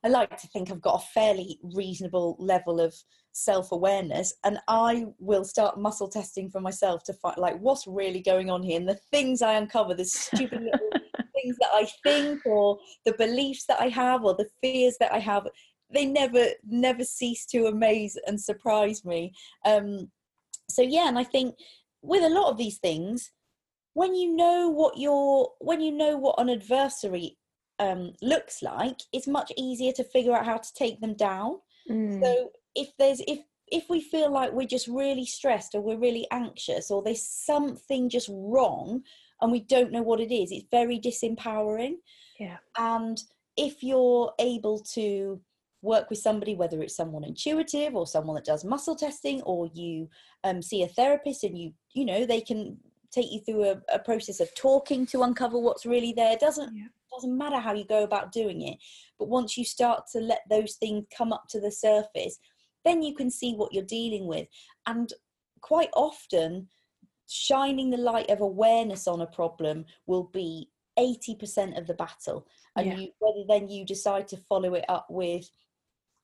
I 0.04 0.08
like 0.08 0.38
to 0.38 0.46
think 0.48 0.70
I've 0.70 0.80
got 0.80 1.02
a 1.02 1.06
fairly 1.06 1.58
reasonable 1.62 2.36
level 2.38 2.80
of 2.80 2.94
self 3.32 3.72
awareness, 3.72 4.34
and 4.44 4.58
I 4.68 5.06
will 5.18 5.44
start 5.44 5.80
muscle 5.80 6.08
testing 6.08 6.50
for 6.50 6.60
myself 6.60 7.02
to 7.04 7.12
find 7.14 7.36
like 7.38 7.58
what's 7.58 7.86
really 7.86 8.20
going 8.20 8.50
on 8.50 8.62
here, 8.62 8.78
and 8.78 8.88
the 8.88 9.00
things 9.10 9.42
I 9.42 9.54
uncover, 9.54 9.94
the 9.94 10.04
stupid 10.04 10.62
little 10.62 10.90
things 11.34 11.56
that 11.60 11.70
I 11.72 11.88
think, 12.04 12.46
or 12.46 12.78
the 13.04 13.14
beliefs 13.14 13.64
that 13.66 13.80
I 13.80 13.88
have, 13.88 14.24
or 14.24 14.34
the 14.34 14.48
fears 14.62 14.96
that 15.00 15.12
I 15.12 15.18
have. 15.18 15.46
They 15.92 16.04
never 16.04 16.46
never 16.66 17.04
cease 17.04 17.46
to 17.46 17.66
amaze 17.66 18.18
and 18.26 18.40
surprise 18.40 19.04
me. 19.04 19.32
Um, 19.64 20.10
so 20.68 20.82
yeah, 20.82 21.08
and 21.08 21.18
I 21.18 21.24
think 21.24 21.54
with 22.02 22.22
a 22.22 22.28
lot 22.28 22.50
of 22.50 22.58
these 22.58 22.78
things, 22.78 23.30
when 23.94 24.14
you 24.14 24.36
know 24.36 24.68
what 24.68 24.98
your 24.98 25.52
when 25.60 25.80
you 25.80 25.92
know 25.92 26.16
what 26.16 26.40
an 26.40 26.50
adversary 26.50 27.36
um, 27.78 28.12
looks 28.22 28.62
like, 28.62 28.98
it's 29.12 29.26
much 29.26 29.52
easier 29.56 29.92
to 29.92 30.04
figure 30.04 30.34
out 30.34 30.46
how 30.46 30.58
to 30.58 30.74
take 30.74 31.00
them 31.00 31.14
down. 31.14 31.56
Mm. 31.90 32.22
So 32.22 32.50
if 32.74 32.88
there's 32.98 33.20
if 33.26 33.40
if 33.70 33.88
we 33.88 34.00
feel 34.00 34.30
like 34.30 34.52
we're 34.52 34.66
just 34.66 34.88
really 34.88 35.26
stressed 35.26 35.74
or 35.74 35.80
we're 35.80 35.98
really 35.98 36.26
anxious 36.30 36.90
or 36.90 37.02
there's 37.02 37.26
something 37.26 38.08
just 38.08 38.30
wrong 38.32 39.02
and 39.40 39.52
we 39.52 39.60
don't 39.60 39.92
know 39.92 40.02
what 40.02 40.20
it 40.20 40.34
is, 40.34 40.50
it's 40.52 40.66
very 40.70 40.98
disempowering. 40.98 41.96
Yeah. 42.38 42.58
And 42.76 43.20
if 43.56 43.82
you're 43.82 44.32
able 44.38 44.78
to 44.94 45.40
work 45.82 46.10
with 46.10 46.18
somebody, 46.18 46.54
whether 46.54 46.82
it's 46.82 46.96
someone 46.96 47.24
intuitive 47.24 47.94
or 47.94 48.06
someone 48.06 48.34
that 48.36 48.44
does 48.44 48.64
muscle 48.64 48.96
testing, 48.96 49.42
or 49.42 49.68
you 49.74 50.08
um, 50.44 50.60
see 50.62 50.82
a 50.82 50.88
therapist 50.88 51.44
and 51.44 51.56
you, 51.56 51.72
you 51.92 52.04
know, 52.04 52.26
they 52.26 52.40
can 52.40 52.76
take 53.10 53.30
you 53.30 53.40
through 53.40 53.64
a, 53.64 53.80
a 53.92 53.98
process 53.98 54.40
of 54.40 54.54
talking 54.54 55.06
to 55.06 55.22
uncover 55.22 55.58
what's 55.58 55.86
really 55.86 56.12
there. 56.12 56.32
It 56.32 56.40
doesn't 56.40 56.76
yeah. 56.76 56.86
doesn't 57.14 57.36
matter 57.36 57.58
how 57.58 57.72
you 57.72 57.84
go 57.84 58.04
about 58.04 58.32
doing 58.32 58.62
it, 58.62 58.78
but 59.18 59.28
once 59.28 59.56
you 59.56 59.64
start 59.64 60.04
to 60.12 60.20
let 60.20 60.40
those 60.50 60.74
things 60.74 61.06
come 61.16 61.32
up 61.32 61.44
to 61.50 61.60
the 61.60 61.70
surface, 61.70 62.38
then 62.84 63.02
you 63.02 63.14
can 63.14 63.30
see 63.30 63.54
what 63.54 63.72
you're 63.72 63.84
dealing 63.84 64.26
with. 64.26 64.48
And 64.86 65.12
quite 65.60 65.90
often, 65.94 66.68
shining 67.28 67.90
the 67.90 67.96
light 67.96 68.30
of 68.30 68.40
awareness 68.40 69.06
on 69.06 69.20
a 69.20 69.26
problem 69.26 69.84
will 70.06 70.24
be 70.32 70.68
80% 70.98 71.78
of 71.78 71.86
the 71.86 71.94
battle 71.94 72.46
and 72.76 72.86
yeah. 72.86 72.96
you, 72.96 73.08
whether 73.18 73.44
then 73.48 73.68
you 73.68 73.84
decide 73.84 74.26
to 74.28 74.36
follow 74.48 74.74
it 74.74 74.84
up 74.88 75.06
with 75.08 75.48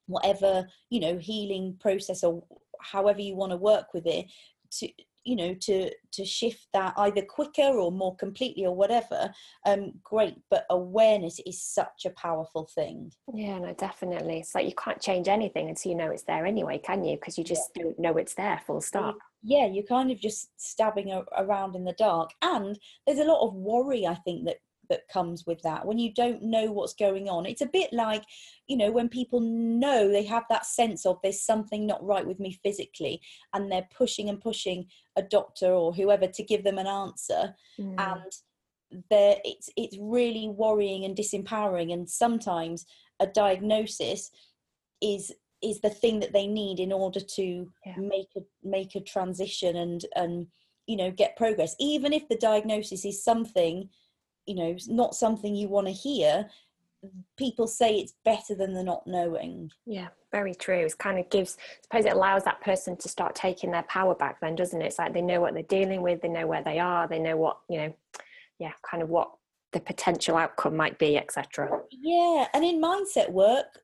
whatever 0.07 0.67
you 0.91 1.01
know 1.01 1.19
healing 1.19 1.77
process 1.81 2.23
or 2.25 2.43
however 2.81 3.21
you 3.21 3.35
want 3.35 3.53
to 3.53 3.57
work 3.57 3.95
with 3.95 4.07
it 4.07 4.27
to 4.71 4.89
you 5.25 5.37
know 5.37 5.55
to 5.55 5.91
to 6.13 6.25
shift 6.25 6.67
that 6.73 6.93
either 6.99 7.23
quicker 7.23 7.63
or 7.63 7.91
more 7.91 8.15
completely 8.17 8.67
or 8.67 8.75
whatever 8.77 9.33
um 9.67 9.93
great 10.03 10.37
but 10.51 10.67
awareness 10.71 11.41
is 11.47 11.63
such 11.63 12.05
a 12.05 12.11
powerful 12.11 12.69
thing. 12.75 13.11
Yeah 13.33 13.59
no 13.59 13.73
definitely. 13.75 14.41
It's 14.41 14.55
like 14.55 14.67
you 14.67 14.75
can't 14.77 15.01
change 15.01 15.29
anything 15.29 15.69
until 15.69 15.93
you 15.93 15.97
know 15.97 16.11
it's 16.11 16.25
there 16.25 16.47
anyway 16.47 16.79
can 16.79 17.05
you? 17.05 17.17
Because 17.17 17.39
you 17.39 17.45
just 17.45 17.71
yeah. 17.75 17.85
don't 17.85 17.99
know 17.99 18.17
it's 18.19 18.35
there 18.35 18.61
full 18.67 18.81
stop. 18.81 19.17
yeah 19.43 19.67
you're 19.67 19.85
kind 19.85 20.11
of 20.11 20.21
just 20.21 20.49
stabbing 20.57 21.11
a- 21.11 21.25
around 21.39 21.75
in 21.75 21.85
the 21.85 21.95
dark 21.95 22.31
and 22.43 22.79
there's 23.07 23.19
a 23.19 23.25
lot 23.25 23.47
of 23.47 23.55
worry 23.55 24.07
i 24.07 24.15
think 24.15 24.45
that 24.45 24.57
that 24.89 25.09
comes 25.13 25.45
with 25.47 25.61
that 25.63 25.85
when 25.87 25.99
you 25.99 26.13
don't 26.13 26.43
know 26.43 26.71
what's 26.71 26.95
going 26.95 27.29
on 27.29 27.47
it's 27.47 27.61
a 27.61 27.67
bit 27.67 27.93
like 27.93 28.25
you 28.67 28.77
know 28.77 28.91
when 28.91 29.09
people 29.09 29.41
know 29.41 30.09
they 30.09 30.25
have 30.25 30.45
that 30.49 30.67
sense 30.67 31.07
of 31.07 31.19
there's 31.23 31.41
something 31.41 31.87
not 31.87 32.05
right 32.05 32.27
with 32.27 32.41
me 32.41 32.59
physically 32.63 33.21
and 33.53 33.71
they're 33.71 33.89
pushing 33.97 34.29
and 34.29 34.41
pushing 34.41 34.87
a 35.17 35.23
doctor 35.23 35.73
or 35.73 35.93
whoever 35.93 36.27
to 36.27 36.43
give 36.43 36.65
them 36.65 36.79
an 36.79 36.87
answer 36.87 37.55
mm. 37.79 37.95
and 37.99 38.33
there 39.11 39.37
it's 39.45 39.71
it's 39.77 39.97
really 40.01 40.49
worrying 40.49 41.05
and 41.05 41.17
disempowering 41.17 41.93
and 41.93 42.09
sometimes 42.09 42.87
a 43.21 43.27
diagnosis 43.27 44.31
is 45.01 45.33
is 45.63 45.81
the 45.81 45.91
thing 45.91 46.21
that 46.21 46.33
they 46.33 46.47
need 46.47 46.79
in 46.79 46.93
order 46.93 47.21
to 47.21 47.71
yeah. 47.87 47.97
make 47.97 48.29
a 48.37 48.41
make 48.63 48.95
a 48.95 49.01
transition 49.01 49.77
and 49.77 50.05
and 50.15 50.47
you 50.87 50.97
know 50.97 51.11
get 51.11 51.37
progress 51.37 51.75
even 51.81 52.13
if 52.13 52.29
the 52.29 52.37
diagnosis 52.37 53.05
is 53.05 53.25
something 53.25 53.89
you 54.47 54.55
know 54.55 54.77
not 54.89 55.15
something 55.15 55.55
you 55.55 55.69
want 55.69 55.87
to 55.87 55.93
hear 55.93 56.49
people 57.37 57.67
say 57.67 57.97
it's 57.97 58.15
better 58.25 58.55
than 58.55 58.73
the 58.73 58.83
not 58.83 59.07
knowing. 59.07 59.71
Yeah 59.87 60.09
very 60.35 60.53
true. 60.53 60.81
It 60.81 60.99
kind 60.99 61.21
of 61.21 61.31
gives 61.31 61.57
I 61.61 61.83
suppose 61.83 62.07
it 62.07 62.17
allows 62.17 62.43
that 62.43 62.61
person 62.61 62.97
to 62.97 63.09
start 63.09 63.37
taking 63.37 63.71
their 63.71 63.85
power 63.85 64.17
back 64.17 64.41
then 64.41 64.57
doesn't 64.57 64.83
it? 64.83 64.87
It's 64.87 64.99
like 64.99 65.15
they 65.15 65.23
know 65.23 65.41
what 65.41 65.55
they're 65.55 65.63
dealing 65.63 66.03
with 66.03 66.23
they 66.23 66.29
know 66.29 66.49
where 66.49 66.63
they 66.63 66.81
are 66.81 67.07
they 67.07 67.21
know 67.21 67.37
what 67.37 67.59
you 67.69 67.79
know 67.79 67.95
yeah 68.59 68.73
kind 68.83 69.01
of 69.01 69.11
what 69.11 69.31
the 69.73 69.79
potential 69.79 70.37
outcome 70.37 70.77
might 70.77 70.99
be 70.99 71.17
etc 71.17 71.81
yeah 71.91 72.47
and 72.53 72.65
in 72.65 72.83
mindset 72.83 73.31
work 73.31 73.79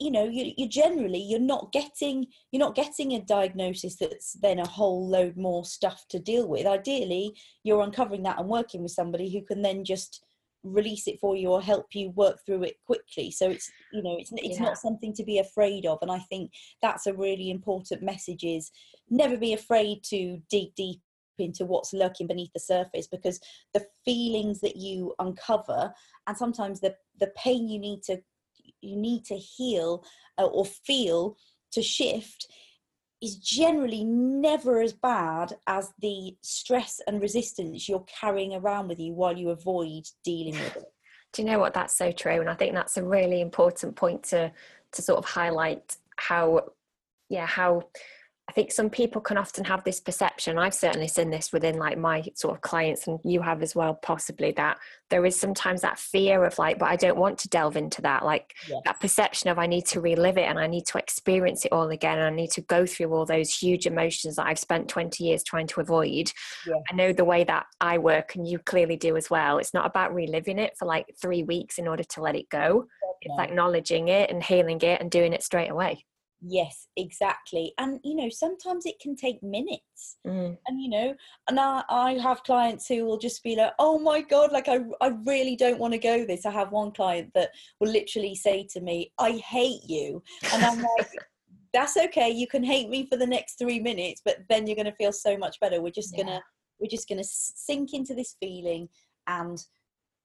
you 0.00 0.10
know 0.10 0.24
you, 0.24 0.52
you 0.56 0.68
generally 0.68 1.18
you're 1.20 1.38
not 1.38 1.72
getting 1.72 2.26
you're 2.50 2.60
not 2.60 2.74
getting 2.74 3.12
a 3.12 3.20
diagnosis 3.22 3.96
that's 3.96 4.34
then 4.34 4.58
a 4.58 4.66
whole 4.66 5.08
load 5.08 5.36
more 5.36 5.64
stuff 5.64 6.04
to 6.08 6.18
deal 6.18 6.48
with 6.48 6.66
ideally 6.66 7.32
you're 7.62 7.82
uncovering 7.82 8.22
that 8.22 8.38
and 8.38 8.48
working 8.48 8.82
with 8.82 8.92
somebody 8.92 9.32
who 9.32 9.42
can 9.42 9.62
then 9.62 9.84
just 9.84 10.24
release 10.64 11.06
it 11.06 11.20
for 11.20 11.36
you 11.36 11.48
or 11.48 11.62
help 11.62 11.86
you 11.94 12.10
work 12.10 12.38
through 12.44 12.64
it 12.64 12.76
quickly 12.84 13.30
so 13.30 13.48
it's 13.48 13.70
you 13.92 14.02
know 14.02 14.16
it's 14.18 14.32
it's 14.36 14.58
yeah. 14.58 14.64
not 14.64 14.78
something 14.78 15.14
to 15.14 15.22
be 15.22 15.38
afraid 15.38 15.86
of 15.86 15.98
and 16.02 16.10
i 16.10 16.18
think 16.18 16.50
that's 16.82 17.06
a 17.06 17.14
really 17.14 17.50
important 17.50 18.02
message 18.02 18.42
is 18.42 18.72
never 19.08 19.36
be 19.36 19.52
afraid 19.52 20.02
to 20.02 20.40
dig 20.50 20.74
deep 20.74 21.00
into 21.38 21.64
what's 21.64 21.92
lurking 21.92 22.26
beneath 22.26 22.52
the 22.54 22.60
surface 22.60 23.06
because 23.06 23.38
the 23.74 23.86
feelings 24.04 24.60
that 24.60 24.76
you 24.76 25.14
uncover 25.20 25.92
and 26.26 26.36
sometimes 26.36 26.80
the 26.80 26.94
the 27.20 27.30
pain 27.36 27.68
you 27.68 27.78
need 27.78 28.02
to 28.02 28.18
you 28.86 28.96
need 28.96 29.24
to 29.26 29.36
heal 29.36 30.04
uh, 30.38 30.46
or 30.46 30.64
feel 30.64 31.36
to 31.72 31.82
shift 31.82 32.46
is 33.22 33.36
generally 33.36 34.04
never 34.04 34.80
as 34.80 34.92
bad 34.92 35.54
as 35.66 35.92
the 36.00 36.36
stress 36.42 37.00
and 37.06 37.20
resistance 37.20 37.88
you're 37.88 38.04
carrying 38.20 38.54
around 38.54 38.88
with 38.88 39.00
you 39.00 39.14
while 39.14 39.36
you 39.36 39.50
avoid 39.50 40.04
dealing 40.24 40.52
with 40.52 40.76
it. 40.76 40.84
Do 41.32 41.42
you 41.42 41.48
know 41.48 41.58
what? 41.58 41.74
That's 41.74 41.96
so 41.96 42.12
true, 42.12 42.40
and 42.40 42.48
I 42.48 42.54
think 42.54 42.74
that's 42.74 42.96
a 42.96 43.04
really 43.04 43.40
important 43.40 43.96
point 43.96 44.22
to 44.24 44.52
to 44.92 45.02
sort 45.02 45.18
of 45.18 45.24
highlight 45.24 45.96
how, 46.16 46.70
yeah, 47.28 47.46
how 47.46 47.82
I 48.48 48.52
think 48.52 48.70
some 48.70 48.90
people 48.90 49.20
can 49.20 49.36
often 49.36 49.64
have 49.64 49.82
this 49.82 49.98
perception. 49.98 50.56
I've 50.56 50.74
certainly 50.74 51.08
seen 51.08 51.30
this 51.30 51.52
within 51.52 51.78
like 51.78 51.98
my 51.98 52.24
sort 52.34 52.54
of 52.54 52.60
clients, 52.60 53.08
and 53.08 53.18
you 53.24 53.42
have 53.42 53.60
as 53.60 53.74
well, 53.74 53.94
possibly 53.94 54.52
that 54.52 54.78
there 55.10 55.26
is 55.26 55.38
sometimes 55.38 55.80
that 55.80 55.98
fear 55.98 56.44
of 56.44 56.56
like, 56.56 56.78
but 56.78 56.88
I 56.88 56.94
don't 56.94 57.18
want 57.18 57.38
to 57.40 57.48
delve 57.48 57.76
into 57.76 58.02
that. 58.02 58.24
Like 58.24 58.54
yes. 58.68 58.80
that 58.84 59.00
perception 59.00 59.50
of 59.50 59.58
I 59.58 59.66
need 59.66 59.84
to 59.86 60.00
relive 60.00 60.38
it 60.38 60.48
and 60.48 60.60
I 60.60 60.68
need 60.68 60.86
to 60.86 60.98
experience 60.98 61.64
it 61.64 61.72
all 61.72 61.88
again. 61.90 62.18
And 62.18 62.26
I 62.28 62.30
need 62.30 62.52
to 62.52 62.60
go 62.62 62.86
through 62.86 63.12
all 63.12 63.26
those 63.26 63.52
huge 63.52 63.86
emotions 63.86 64.36
that 64.36 64.46
I've 64.46 64.60
spent 64.60 64.88
20 64.88 65.24
years 65.24 65.42
trying 65.42 65.66
to 65.68 65.80
avoid. 65.80 66.30
I 66.90 66.94
know 66.94 67.12
the 67.12 67.24
way 67.24 67.42
that 67.44 67.66
I 67.80 67.98
work, 67.98 68.36
and 68.36 68.46
you 68.46 68.60
clearly 68.60 68.96
do 68.96 69.16
as 69.16 69.28
well. 69.28 69.58
It's 69.58 69.74
not 69.74 69.86
about 69.86 70.14
reliving 70.14 70.60
it 70.60 70.76
for 70.78 70.86
like 70.86 71.06
three 71.20 71.42
weeks 71.42 71.78
in 71.78 71.88
order 71.88 72.04
to 72.04 72.22
let 72.22 72.36
it 72.36 72.48
go. 72.48 72.86
It's 73.22 73.40
acknowledging 73.40 74.06
it 74.06 74.30
and 74.30 74.42
healing 74.42 74.80
it 74.82 75.00
and 75.00 75.10
doing 75.10 75.32
it 75.32 75.42
straight 75.42 75.70
away. 75.70 76.04
Yes, 76.42 76.88
exactly. 76.96 77.72
And 77.78 77.98
you 78.04 78.14
know, 78.14 78.28
sometimes 78.28 78.84
it 78.84 79.00
can 79.00 79.16
take 79.16 79.42
minutes. 79.42 80.18
Mm. 80.26 80.56
And 80.66 80.80
you 80.80 80.90
know, 80.90 81.14
and 81.48 81.58
I, 81.58 81.82
I 81.88 82.12
have 82.14 82.42
clients 82.44 82.86
who 82.86 83.04
will 83.04 83.18
just 83.18 83.42
be 83.42 83.56
like, 83.56 83.72
"Oh 83.78 83.98
my 83.98 84.20
god, 84.20 84.52
like 84.52 84.68
I 84.68 84.80
I 85.00 85.12
really 85.24 85.56
don't 85.56 85.78
want 85.78 85.94
to 85.94 85.98
go 85.98 86.26
this." 86.26 86.44
I 86.44 86.50
have 86.50 86.72
one 86.72 86.92
client 86.92 87.30
that 87.34 87.50
will 87.80 87.90
literally 87.90 88.34
say 88.34 88.66
to 88.72 88.80
me, 88.80 89.12
"I 89.18 89.32
hate 89.32 89.82
you." 89.86 90.22
And 90.52 90.62
I'm 90.62 90.82
like, 90.82 91.10
"That's 91.72 91.96
okay. 91.96 92.28
You 92.30 92.46
can 92.46 92.62
hate 92.62 92.90
me 92.90 93.06
for 93.06 93.16
the 93.16 93.26
next 93.26 93.58
3 93.58 93.80
minutes, 93.80 94.20
but 94.24 94.38
then 94.48 94.66
you're 94.66 94.76
going 94.76 94.86
to 94.86 94.96
feel 94.96 95.12
so 95.12 95.38
much 95.38 95.58
better. 95.60 95.80
We're 95.80 95.90
just 95.90 96.16
yeah. 96.16 96.24
going 96.24 96.36
to 96.36 96.42
we're 96.78 96.88
just 96.90 97.08
going 97.08 97.22
to 97.22 97.28
sink 97.28 97.94
into 97.94 98.14
this 98.14 98.36
feeling 98.38 98.90
and 99.26 99.64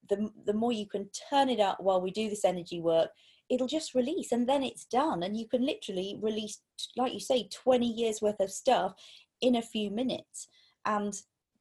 the 0.08 0.30
the 0.46 0.52
more 0.52 0.72
you 0.72 0.86
can 0.86 1.08
turn 1.30 1.48
it 1.48 1.60
up 1.60 1.78
while 1.80 2.00
we 2.00 2.10
do 2.10 2.28
this 2.28 2.44
energy 2.44 2.80
work, 2.80 3.10
it'll 3.52 3.68
just 3.68 3.94
release 3.94 4.32
and 4.32 4.48
then 4.48 4.62
it's 4.62 4.86
done 4.86 5.22
and 5.22 5.36
you 5.36 5.46
can 5.46 5.64
literally 5.64 6.18
release 6.22 6.60
like 6.96 7.12
you 7.12 7.20
say 7.20 7.48
20 7.52 7.86
years 7.86 8.22
worth 8.22 8.40
of 8.40 8.50
stuff 8.50 8.94
in 9.42 9.56
a 9.56 9.62
few 9.62 9.90
minutes. 9.90 10.48
And 10.86 11.12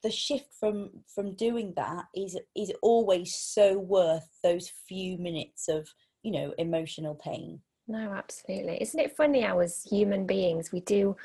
the 0.01 0.09
shift 0.09 0.53
from 0.57 0.89
from 1.13 1.35
doing 1.35 1.73
that 1.75 2.05
is 2.15 2.37
is 2.55 2.71
always 2.81 3.35
so 3.35 3.77
worth 3.77 4.27
those 4.41 4.71
few 4.87 5.17
minutes 5.17 5.67
of 5.67 5.87
you 6.23 6.31
know 6.31 6.53
emotional 6.57 7.15
pain. 7.15 7.59
No 7.87 8.13
absolutely. 8.13 8.81
Isn't 8.81 8.99
it 8.99 9.17
funny 9.17 9.41
how 9.41 9.59
as 9.59 9.83
human 9.83 10.25
beings 10.25 10.71
we 10.71 10.79
do 10.79 11.17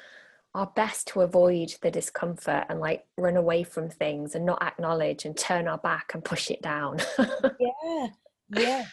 our 0.54 0.66
best 0.74 1.06
to 1.08 1.20
avoid 1.20 1.74
the 1.82 1.90
discomfort 1.90 2.64
and 2.68 2.80
like 2.80 3.06
run 3.16 3.36
away 3.36 3.62
from 3.62 3.88
things 3.88 4.34
and 4.34 4.44
not 4.44 4.62
acknowledge 4.62 5.26
and 5.26 5.36
turn 5.36 5.68
our 5.68 5.78
back 5.78 6.10
and 6.12 6.24
push 6.24 6.50
it 6.50 6.60
down? 6.60 6.98
Yeah 7.60 8.08
yeah 8.50 8.84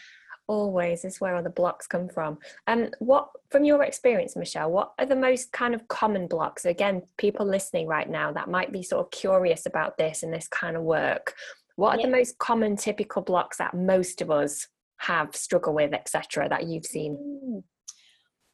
always 0.46 1.04
is 1.04 1.20
where 1.20 1.34
all 1.34 1.42
the 1.42 1.50
blocks 1.50 1.86
come 1.86 2.08
from. 2.08 2.38
And 2.66 2.84
um, 2.84 2.90
what 2.98 3.28
from 3.50 3.64
your 3.64 3.82
experience 3.82 4.36
michelle 4.36 4.70
what 4.70 4.92
are 4.98 5.06
the 5.06 5.16
most 5.16 5.52
kind 5.52 5.74
of 5.74 5.86
common 5.88 6.26
blocks? 6.26 6.64
Again 6.64 7.02
people 7.18 7.46
listening 7.46 7.86
right 7.86 8.08
now 8.08 8.32
that 8.32 8.48
might 8.48 8.72
be 8.72 8.82
sort 8.82 9.04
of 9.04 9.10
curious 9.10 9.66
about 9.66 9.96
this 9.98 10.22
and 10.22 10.32
this 10.32 10.48
kind 10.48 10.76
of 10.76 10.82
work. 10.82 11.34
What 11.76 11.96
are 11.96 12.00
yeah. 12.00 12.06
the 12.06 12.12
most 12.12 12.38
common 12.38 12.76
typical 12.76 13.22
blocks 13.22 13.56
that 13.58 13.74
most 13.74 14.20
of 14.20 14.30
us 14.30 14.68
have 14.98 15.34
struggle 15.34 15.74
with 15.74 15.92
etc 15.92 16.48
that 16.48 16.66
you've 16.66 16.86
seen? 16.86 17.16
Mm. 17.16 17.62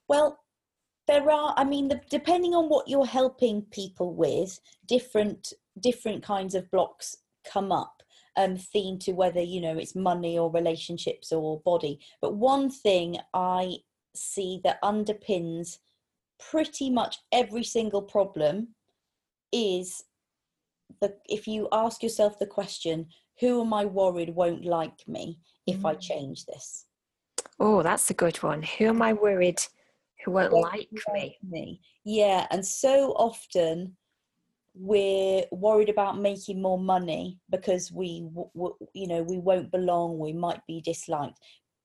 well 0.08 0.38
there 1.06 1.30
are 1.30 1.54
i 1.56 1.64
mean 1.64 1.88
the, 1.88 2.00
depending 2.08 2.54
on 2.54 2.68
what 2.68 2.88
you're 2.88 3.06
helping 3.06 3.62
people 3.70 4.14
with 4.14 4.58
different 4.86 5.52
different 5.80 6.22
kinds 6.22 6.54
of 6.54 6.70
blocks 6.70 7.16
come 7.44 7.72
up 7.72 7.99
um, 8.36 8.56
theme 8.56 8.98
to 9.00 9.12
whether 9.12 9.40
you 9.40 9.60
know 9.60 9.76
it's 9.76 9.94
money 9.94 10.38
or 10.38 10.50
relationships 10.50 11.32
or 11.32 11.60
body. 11.60 12.00
But 12.20 12.34
one 12.34 12.70
thing 12.70 13.18
I 13.34 13.78
see 14.14 14.60
that 14.64 14.82
underpins 14.82 15.78
pretty 16.50 16.90
much 16.90 17.18
every 17.32 17.64
single 17.64 18.02
problem 18.02 18.68
is 19.52 20.04
the 21.00 21.14
if 21.28 21.46
you 21.46 21.68
ask 21.72 22.02
yourself 22.02 22.38
the 22.38 22.46
question, 22.46 23.06
who 23.40 23.60
am 23.60 23.72
I 23.72 23.84
worried 23.84 24.34
won't 24.34 24.64
like 24.64 25.06
me 25.06 25.38
if 25.66 25.78
mm. 25.80 25.90
I 25.90 25.94
change 25.94 26.46
this? 26.46 26.86
Oh, 27.58 27.82
that's 27.82 28.10
a 28.10 28.14
good 28.14 28.36
one. 28.38 28.62
Who 28.62 28.86
am 28.86 29.02
I 29.02 29.12
worried 29.12 29.60
who 30.24 30.32
won't 30.32 30.52
like 30.52 30.88
me? 31.12 31.38
me? 31.48 31.80
Yeah, 32.04 32.46
and 32.50 32.64
so 32.64 33.12
often 33.12 33.96
we're 34.74 35.44
worried 35.52 35.88
about 35.88 36.18
making 36.18 36.62
more 36.62 36.78
money 36.78 37.38
because 37.50 37.90
we 37.90 38.28
you 38.94 39.06
know 39.08 39.22
we 39.22 39.38
won't 39.38 39.70
belong 39.70 40.18
we 40.18 40.32
might 40.32 40.60
be 40.66 40.80
disliked. 40.80 41.38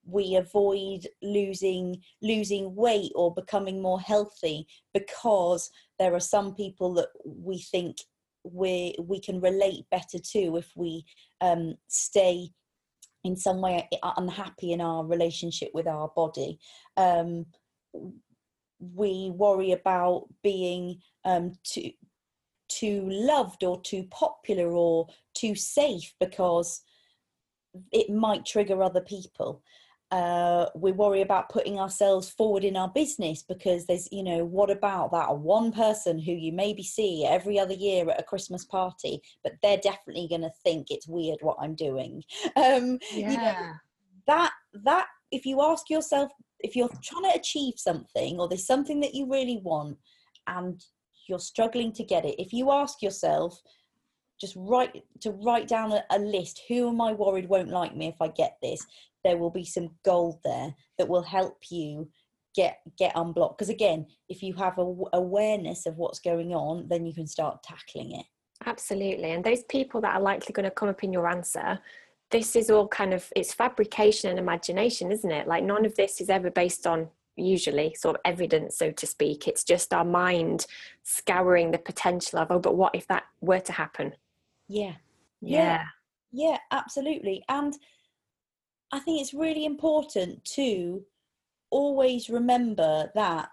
We 0.04 0.36
avoid 0.36 1.08
losing 1.22 2.00
losing 2.22 2.74
weight 2.76 3.10
or 3.14 3.34
becoming 3.34 3.82
more 3.82 4.00
healthy 4.00 4.66
because 4.94 5.68
there 5.98 6.14
are 6.14 6.20
some 6.20 6.54
people 6.54 6.94
that 6.94 7.08
we 7.24 7.58
think 7.58 7.96
we 8.44 8.94
we 9.00 9.20
can 9.20 9.40
relate 9.40 9.84
better 9.90 10.18
to 10.18 10.56
if 10.56 10.70
we 10.76 11.04
um, 11.40 11.74
stay 11.88 12.50
in 13.24 13.36
some 13.36 13.60
way 13.60 13.88
unhappy 14.16 14.72
in 14.72 14.80
our 14.80 15.04
relationship 15.04 15.70
with 15.74 15.88
our 15.88 16.08
body. 16.14 16.60
Um, 16.96 17.46
we 18.78 19.32
worry 19.34 19.72
about 19.72 20.26
being 20.42 21.00
um, 21.24 21.54
too 21.64 21.90
too 22.68 23.06
loved 23.08 23.64
or 23.64 23.80
too 23.82 24.04
popular 24.10 24.70
or 24.72 25.06
too 25.34 25.54
safe 25.54 26.14
because 26.20 26.82
it 27.92 28.10
might 28.10 28.46
trigger 28.46 28.82
other 28.82 29.02
people 29.02 29.62
uh, 30.12 30.66
we 30.76 30.92
worry 30.92 31.20
about 31.20 31.48
putting 31.48 31.80
ourselves 31.80 32.30
forward 32.30 32.62
in 32.62 32.76
our 32.76 32.88
business 32.88 33.42
because 33.42 33.86
there's 33.86 34.08
you 34.12 34.22
know 34.22 34.44
what 34.44 34.70
about 34.70 35.10
that 35.10 35.36
one 35.36 35.72
person 35.72 36.18
who 36.18 36.32
you 36.32 36.52
maybe 36.52 36.82
see 36.82 37.26
every 37.26 37.58
other 37.58 37.74
year 37.74 38.08
at 38.08 38.20
a 38.20 38.22
christmas 38.22 38.64
party 38.64 39.20
but 39.42 39.54
they're 39.62 39.78
definitely 39.78 40.28
going 40.28 40.42
to 40.42 40.52
think 40.62 40.90
it's 40.90 41.08
weird 41.08 41.38
what 41.40 41.56
i'm 41.60 41.74
doing 41.74 42.22
um 42.56 42.98
yeah. 43.12 43.30
you 43.30 43.36
know, 43.36 43.72
that 44.28 44.52
that 44.84 45.06
if 45.32 45.44
you 45.44 45.60
ask 45.60 45.90
yourself 45.90 46.30
if 46.60 46.76
you're 46.76 46.90
trying 47.02 47.24
to 47.24 47.38
achieve 47.38 47.74
something 47.76 48.38
or 48.38 48.48
there's 48.48 48.66
something 48.66 49.00
that 49.00 49.14
you 49.14 49.28
really 49.28 49.60
want 49.64 49.98
and 50.46 50.84
you're 51.28 51.38
struggling 51.38 51.92
to 51.92 52.04
get 52.04 52.24
it. 52.24 52.36
If 52.38 52.52
you 52.52 52.70
ask 52.70 53.02
yourself 53.02 53.60
just 54.40 54.54
write 54.56 55.02
to 55.20 55.30
write 55.30 55.66
down 55.66 55.92
a, 55.92 56.04
a, 56.10 56.18
list 56.18 56.60
who 56.68 56.90
am 56.90 57.00
i 57.00 57.10
worried 57.12 57.48
won't 57.48 57.70
like 57.70 57.96
me 57.96 58.08
if 58.08 58.16
i 58.20 58.28
get 58.28 58.56
this? 58.62 58.84
There 59.24 59.38
will 59.38 59.50
be 59.50 59.64
some 59.64 59.90
gold 60.04 60.38
there 60.44 60.74
that 60.98 61.08
will 61.08 61.22
help 61.22 61.58
you 61.70 62.08
get 62.54 62.78
get 62.98 63.12
unblocked. 63.16 63.58
Because 63.58 63.70
again 63.70 64.06
if 64.28 64.42
you 64.42 64.54
have 64.54 64.78
a 64.78 64.94
awareness 65.14 65.86
of 65.86 65.96
what's 65.96 66.20
going 66.20 66.52
on 66.52 66.86
then 66.88 67.06
you 67.06 67.14
can 67.14 67.26
start 67.26 67.62
tackling 67.62 68.12
it. 68.12 68.26
Absolutely. 68.64 69.32
And 69.32 69.44
those 69.44 69.64
people 69.64 70.00
that 70.02 70.16
are 70.16 70.22
likely 70.22 70.52
going 70.52 70.64
to 70.64 70.70
come 70.70 70.88
up 70.88 71.04
in 71.04 71.12
your 71.12 71.28
answer 71.28 71.78
this 72.30 72.56
is 72.56 72.70
all 72.70 72.88
kind 72.88 73.14
of 73.14 73.32
it's 73.36 73.54
fabrication 73.54 74.30
and 74.30 74.38
imagination 74.38 75.12
isn't 75.12 75.30
it? 75.30 75.48
Like 75.48 75.64
none 75.64 75.86
of 75.86 75.94
this 75.96 76.20
is 76.20 76.28
ever 76.28 76.50
based 76.50 76.86
on 76.86 77.08
usually 77.36 77.94
sort 77.94 78.16
of 78.16 78.20
evidence 78.24 78.78
so 78.78 78.90
to 78.92 79.06
speak. 79.06 79.46
It's 79.46 79.64
just 79.64 79.92
our 79.92 80.04
mind 80.04 80.66
scouring 81.02 81.70
the 81.70 81.78
potential 81.78 82.38
of 82.38 82.50
oh 82.50 82.58
but 82.58 82.76
what 82.76 82.94
if 82.94 83.06
that 83.08 83.24
were 83.40 83.60
to 83.60 83.72
happen? 83.72 84.14
Yeah. 84.68 84.94
Yeah. 85.40 85.84
Yeah, 86.32 86.52
yeah 86.52 86.58
absolutely. 86.70 87.44
And 87.48 87.74
I 88.92 89.00
think 89.00 89.20
it's 89.20 89.34
really 89.34 89.64
important 89.64 90.44
to 90.54 91.04
always 91.70 92.30
remember 92.30 93.10
that 93.14 93.50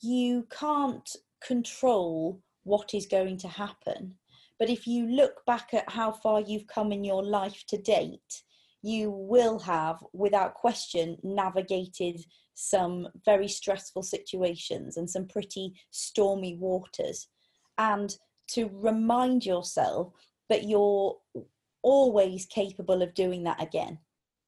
you 0.00 0.46
can't 0.50 1.08
control 1.44 2.40
what 2.64 2.94
is 2.94 3.06
going 3.06 3.38
to 3.38 3.48
happen. 3.48 4.14
But 4.58 4.70
if 4.70 4.86
you 4.86 5.06
look 5.06 5.44
back 5.46 5.74
at 5.74 5.90
how 5.90 6.12
far 6.12 6.40
you've 6.40 6.66
come 6.66 6.92
in 6.92 7.04
your 7.04 7.24
life 7.24 7.64
to 7.68 7.76
date, 7.76 8.42
you 8.84 9.10
will 9.10 9.58
have, 9.60 10.04
without 10.12 10.52
question, 10.52 11.16
navigated 11.22 12.20
some 12.54 13.08
very 13.24 13.48
stressful 13.48 14.02
situations 14.02 14.98
and 14.98 15.08
some 15.08 15.26
pretty 15.26 15.72
stormy 15.90 16.56
waters. 16.56 17.28
And 17.78 18.14
to 18.48 18.68
remind 18.74 19.46
yourself 19.46 20.12
that 20.50 20.64
you're 20.64 21.16
always 21.82 22.44
capable 22.44 23.00
of 23.00 23.14
doing 23.14 23.42
that 23.44 23.62
again. 23.62 23.98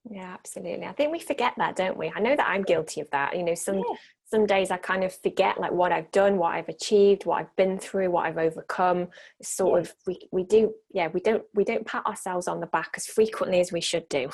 Yeah, 0.09 0.35
absolutely. 0.35 0.87
I 0.87 0.93
think 0.93 1.11
we 1.11 1.19
forget 1.19 1.55
that, 1.57 1.75
don't 1.75 1.97
we? 1.97 2.13
I 2.15 2.21
know 2.21 2.37
that 2.37 2.49
I'm 2.49 2.63
guilty 2.63 3.01
of 3.01 3.11
that. 3.11 3.37
You 3.37 3.43
know, 3.43 3.55
some 3.55 3.79
yeah. 3.79 3.95
some 4.25 4.47
days 4.47 4.71
I 4.71 4.77
kind 4.77 5.03
of 5.03 5.15
forget 5.15 5.59
like 5.61 5.73
what 5.73 5.93
I've 5.93 6.11
done, 6.13 6.37
what 6.37 6.55
I've 6.55 6.69
achieved, 6.69 7.27
what 7.27 7.41
I've 7.41 7.57
been 7.57 7.79
through, 7.79 8.11
what 8.11 8.27
I've 8.27 8.39
overcome. 8.39 9.09
Sort 9.43 9.83
yeah. 9.83 9.91
of 9.91 9.95
we 10.07 10.29
we 10.31 10.45
do 10.45 10.75
yeah, 10.93 11.09
we 11.13 11.21
don't 11.21 11.43
we 11.55 11.65
don't 11.65 11.87
pat 11.87 12.07
ourselves 12.07 12.47
on 12.47 12.61
the 12.61 12.67
back 12.67 12.91
as 12.97 13.07
frequently 13.07 13.61
as 13.61 13.73
we 13.73 13.81
should 13.81 14.09
do. 14.09 14.31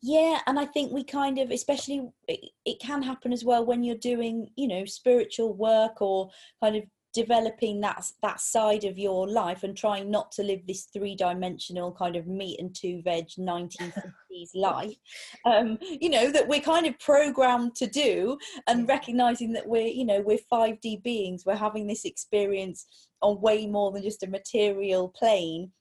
Yeah, 0.00 0.38
and 0.46 0.58
I 0.60 0.64
think 0.64 0.92
we 0.92 1.04
kind 1.04 1.38
of 1.38 1.50
especially 1.50 2.08
it, 2.28 2.40
it 2.64 2.80
can 2.80 3.02
happen 3.02 3.32
as 3.32 3.44
well 3.44 3.66
when 3.66 3.82
you're 3.82 3.96
doing, 3.96 4.48
you 4.56 4.68
know, 4.68 4.84
spiritual 4.84 5.52
work 5.52 6.00
or 6.00 6.30
kind 6.62 6.76
of 6.76 6.84
developing 7.22 7.80
that 7.80 8.04
that 8.22 8.40
side 8.40 8.84
of 8.84 8.98
your 8.98 9.28
life 9.28 9.64
and 9.64 9.76
trying 9.76 10.10
not 10.10 10.30
to 10.30 10.42
live 10.42 10.60
this 10.66 10.84
three-dimensional 10.92 11.92
kind 11.92 12.16
of 12.16 12.26
meat 12.26 12.60
and 12.60 12.74
two 12.74 13.02
veg 13.02 13.26
1950s 13.38 14.50
life 14.54 14.96
um, 15.44 15.78
you 15.80 16.08
know 16.08 16.30
that 16.30 16.46
we're 16.46 16.60
kind 16.60 16.86
of 16.86 16.98
programmed 17.00 17.74
to 17.74 17.86
do 17.86 18.38
and 18.66 18.88
recognizing 18.88 19.52
that 19.52 19.66
we're 19.66 19.86
you 19.86 20.04
know 20.04 20.20
we're 20.20 20.38
5d 20.52 21.02
beings. 21.02 21.44
We're 21.44 21.56
having 21.56 21.86
this 21.86 22.04
experience 22.04 22.86
on 23.22 23.40
way 23.40 23.66
more 23.66 23.90
than 23.92 24.02
just 24.02 24.22
a 24.22 24.28
material 24.28 25.08
plane. 25.08 25.72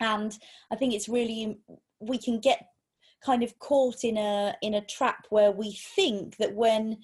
And 0.00 0.32
i 0.72 0.76
think 0.76 0.94
it's 0.94 1.08
really 1.08 1.58
we 2.00 2.18
can 2.18 2.40
get 2.40 2.66
kind 3.22 3.42
of 3.42 3.58
caught 3.58 4.02
in 4.04 4.16
a 4.16 4.54
in 4.62 4.74
a 4.74 4.86
trap 4.96 5.26
where 5.28 5.52
we 5.52 5.72
think 5.96 6.36
that 6.38 6.54
when 6.54 6.98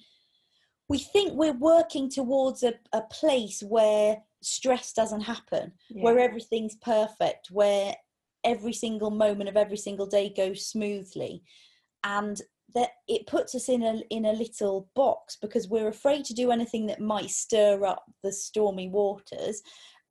we 0.89 0.99
think 0.99 1.33
we're 1.33 1.53
working 1.53 2.09
towards 2.09 2.63
a, 2.63 2.73
a 2.93 3.01
place 3.01 3.61
where 3.61 4.17
stress 4.41 4.93
doesn't 4.93 5.21
happen, 5.21 5.73
yeah. 5.89 6.03
where 6.03 6.19
everything's 6.19 6.75
perfect, 6.75 7.49
where 7.51 7.95
every 8.43 8.73
single 8.73 9.11
moment 9.11 9.49
of 9.49 9.57
every 9.57 9.77
single 9.77 10.05
day 10.05 10.33
goes 10.35 10.65
smoothly. 10.65 11.43
And 12.03 12.41
that 12.75 12.91
it 13.07 13.27
puts 13.27 13.55
us 13.55 13.69
in 13.69 13.83
a 13.83 14.01
in 14.09 14.25
a 14.25 14.33
little 14.33 14.89
box 14.95 15.37
because 15.41 15.67
we're 15.67 15.87
afraid 15.87 16.25
to 16.25 16.33
do 16.33 16.51
anything 16.51 16.85
that 16.87 16.99
might 16.99 17.29
stir 17.29 17.85
up 17.85 18.03
the 18.23 18.31
stormy 18.31 18.89
waters 18.89 19.61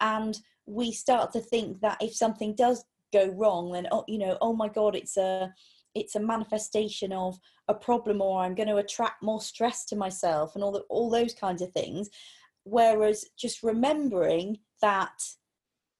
and 0.01 0.39
we 0.67 0.91
start 0.91 1.33
to 1.33 1.41
think 1.41 1.81
that 1.81 1.99
if 2.01 2.15
something 2.15 2.55
does 2.55 2.85
go 3.13 3.29
wrong 3.29 3.73
then 3.73 3.87
oh 3.93 4.05
you 4.09 4.19
know 4.19 4.39
oh 4.41 4.55
my 4.55 4.69
god 4.69 4.97
it's 4.97 5.17
a 5.17 5.53
it's 5.97 6.15
a 6.15 6.21
manifestation 6.21 7.13
of 7.13 7.39
a 7.69 7.75
problem 7.75 8.21
or 8.21 8.43
i'm 8.43 8.55
going 8.55 8.69
to 8.69 8.77
attract 8.77 9.23
more 9.23 9.41
stress 9.41 9.85
to 9.85 9.97
myself 9.97 10.55
and 10.55 10.63
all 10.63 10.73
the, 10.73 10.81
all 10.89 11.11
those 11.11 11.35
kinds 11.35 11.63
of 11.63 11.73
things. 11.73 12.11
Whereas 12.65 13.25
just 13.39 13.63
remembering 13.63 14.59
that 14.83 15.23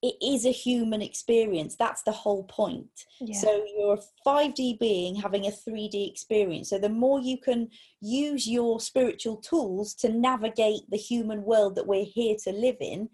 it 0.03 0.15
is 0.21 0.45
a 0.45 0.51
human 0.51 1.01
experience 1.01 1.75
that's 1.75 2.03
the 2.03 2.11
whole 2.11 2.43
point. 2.43 3.05
Yeah. 3.19 3.39
so 3.39 3.65
you're 3.75 3.95
a 3.95 4.27
5d 4.29 4.79
being 4.79 5.15
having 5.15 5.47
a 5.47 5.51
3d 5.51 6.09
experience. 6.09 6.69
So 6.69 6.77
the 6.77 6.89
more 6.89 7.19
you 7.19 7.37
can 7.37 7.69
use 8.01 8.47
your 8.47 8.79
spiritual 8.79 9.37
tools 9.37 9.95
to 9.95 10.09
navigate 10.09 10.81
the 10.89 10.97
human 10.97 11.43
world 11.43 11.75
that 11.75 11.87
we're 11.87 12.05
here 12.05 12.35
to 12.43 12.51
live 12.51 12.77
in 12.79 13.09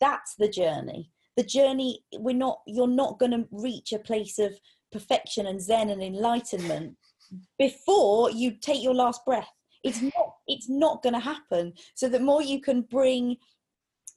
that's 0.00 0.34
the 0.36 0.48
journey. 0.48 1.10
The 1.36 1.44
journey 1.44 2.00
we're 2.14 2.36
not 2.36 2.60
you're 2.66 2.86
not 2.88 3.18
going 3.18 3.32
to 3.32 3.46
reach 3.50 3.92
a 3.92 3.98
place 3.98 4.38
of 4.38 4.58
perfection 4.92 5.46
and 5.46 5.60
zen 5.60 5.90
and 5.90 6.02
enlightenment 6.02 6.96
before 7.58 8.30
you 8.30 8.52
take 8.52 8.82
your 8.82 8.94
last 8.94 9.24
breath. 9.24 9.48
It's 9.84 10.02
not 10.02 10.34
it's 10.46 10.68
not 10.68 11.02
going 11.02 11.14
to 11.14 11.20
happen. 11.20 11.72
So 11.94 12.08
the 12.08 12.20
more 12.20 12.42
you 12.42 12.60
can 12.60 12.82
bring 12.82 13.36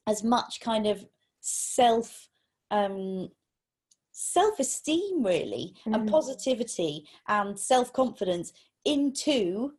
as 0.07 0.23
much 0.23 0.59
kind 0.61 0.87
of 0.87 1.05
self 1.41 2.29
um 2.71 3.29
self-esteem 4.11 5.23
really 5.23 5.73
mm. 5.85 5.95
and 5.95 6.09
positivity 6.09 7.05
and 7.27 7.57
self-confidence 7.57 8.53
into 8.85 9.71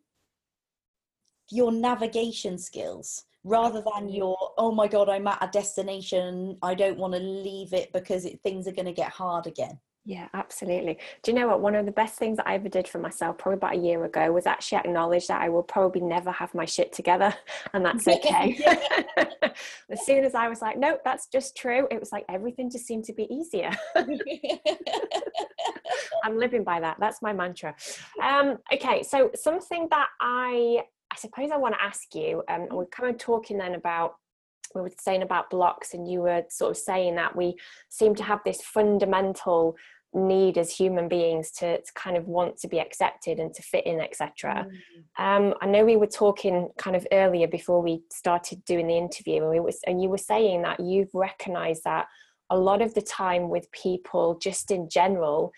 your 1.50 1.70
navigation 1.70 2.59
skills 2.59 3.24
rather 3.44 3.83
than 3.94 4.09
your 4.09 4.37
oh 4.59 4.72
my 4.72 4.88
god 4.88 5.09
i'm 5.09 5.26
at 5.26 5.42
a 5.42 5.48
destination. 5.52 6.57
I 6.62 6.74
don't 6.74 6.98
want 6.98 7.14
to 7.14 7.20
leave 7.20 7.72
it 7.72 7.92
because 7.92 8.24
it, 8.24 8.40
things 8.42 8.66
are 8.66 8.72
going 8.72 8.87
to 8.87 8.92
get 8.92 9.11
hard 9.11 9.46
again 9.46 9.78
yeah, 10.05 10.27
absolutely. 10.35 10.99
Do 11.23 11.31
you 11.31 11.38
know 11.38 11.47
what? 11.47 11.61
One 11.61 11.77
of 11.77 11.87
the 11.87 11.93
best 11.93 12.19
things 12.19 12.37
that 12.38 12.49
I 12.49 12.57
ever 12.57 12.69
did 12.69 12.88
for 12.88 12.99
myself, 12.99 13.38
probably 13.38 13.59
about 13.59 13.75
a 13.77 13.79
year 13.79 14.05
ago, 14.05 14.33
was 14.33 14.47
actually 14.47 14.79
acknowledge 14.79 15.29
that 15.29 15.41
I 15.41 15.49
will 15.49 15.62
probably 15.62 16.01
never 16.01 16.33
have 16.33 16.53
my 16.55 16.65
shit 16.65 16.93
together, 16.93 17.33
and 17.73 17.85
that's 17.85 18.09
okay. 18.09 18.59
as 19.91 20.05
soon 20.05 20.25
as 20.25 20.35
I 20.35 20.49
was 20.49 20.61
like, 20.61 20.77
nope, 20.77 21.03
that's 21.05 21.29
just 21.29 21.57
true, 21.57 21.87
it 21.91 22.01
was 22.01 22.11
like 22.11 22.25
everything 22.29 22.69
just 22.69 22.87
seemed 22.87 23.05
to 23.05 23.12
be 23.12 23.33
easier. 23.33 23.71
I'm 26.25 26.37
living 26.37 26.65
by 26.65 26.81
that. 26.81 26.97
That's 26.99 27.23
my 27.23 27.33
mantra. 27.33 27.75
Um, 28.21 28.59
okay, 28.73 29.05
so 29.05 29.31
something 29.37 29.87
that 29.91 30.09
I, 30.21 30.83
I 31.12 31.17
suppose 31.17 31.51
I 31.53 31.57
want 31.59 31.75
to 31.75 31.83
ask 31.83 32.12
you, 32.15 32.43
um, 32.49 32.67
we're 32.71 32.87
kind 32.87 33.11
of 33.11 33.19
talking 33.19 33.59
then 33.59 33.75
about 33.75 34.17
we 34.75 34.83
were 34.83 34.91
saying 34.99 35.23
about 35.23 35.51
blocks 35.51 35.95
and 35.95 36.11
you 36.11 36.21
were 36.21 36.45
sort 36.51 36.71
of 36.71 36.77
saying 36.77 37.17
that 37.17 37.35
we 37.35 37.57
seem 37.89 38.15
to 38.15 38.23
have 38.23 38.41
this 38.45 38.63
fundamental 38.63 39.77
need 40.15 40.59
as 40.59 40.71
human 40.71 41.09
beings 41.09 41.51
to, 41.51 41.79
to 41.79 41.93
kind 41.95 42.17
of 42.17 42.29
want 42.29 42.59
to 42.59 42.69
be 42.69 42.79
accepted 42.79 43.39
and 43.39 43.55
to 43.55 43.63
fit 43.63 43.87
in 43.87 43.99
etc 44.01 44.67
mm. 44.69 45.25
um, 45.25 45.55
i 45.63 45.67
know 45.67 45.85
we 45.85 45.97
were 45.97 46.07
talking 46.07 46.69
kind 46.77 46.95
of 46.95 47.07
earlier 47.13 47.49
before 47.49 47.81
we 47.81 48.03
started 48.11 48.63
doing 48.67 48.87
the 48.87 48.97
interview 48.97 49.41
and 49.41 49.51
we 49.51 49.61
was 49.61 49.81
and 49.87 50.03
you 50.03 50.11
were 50.11 50.19
saying 50.19 50.63
that 50.63 50.79
you've 50.81 51.15
recognized 51.15 51.85
that 51.85 52.07
a 52.51 52.57
lot 52.57 52.83
of 52.83 52.93
the 52.93 53.01
time 53.01 53.49
with 53.49 53.73
people 53.73 54.39
just 54.39 54.71
in 54.71 54.87
general 54.89 55.51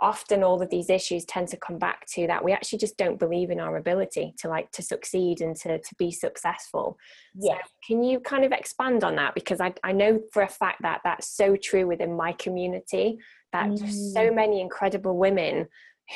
often 0.00 0.42
all 0.42 0.62
of 0.62 0.70
these 0.70 0.90
issues 0.90 1.24
tend 1.24 1.48
to 1.48 1.56
come 1.56 1.78
back 1.78 2.06
to 2.06 2.26
that 2.26 2.44
we 2.44 2.52
actually 2.52 2.78
just 2.78 2.96
don't 2.96 3.18
believe 3.18 3.50
in 3.50 3.60
our 3.60 3.76
ability 3.76 4.34
to 4.38 4.48
like 4.48 4.70
to 4.70 4.82
succeed 4.82 5.40
and 5.40 5.56
to, 5.56 5.78
to 5.78 5.94
be 5.98 6.10
successful. 6.10 6.96
Yeah. 7.34 7.56
so 7.56 7.70
can 7.86 8.02
you 8.02 8.20
kind 8.20 8.44
of 8.44 8.52
expand 8.52 9.04
on 9.04 9.16
that? 9.16 9.34
Because 9.34 9.60
I, 9.60 9.74
I 9.82 9.92
know 9.92 10.20
for 10.32 10.42
a 10.42 10.48
fact 10.48 10.82
that 10.82 11.00
that's 11.04 11.28
so 11.28 11.56
true 11.56 11.86
within 11.86 12.16
my 12.16 12.32
community 12.32 13.18
that 13.52 13.66
mm. 13.66 14.12
so 14.12 14.32
many 14.32 14.60
incredible 14.60 15.16
women 15.16 15.66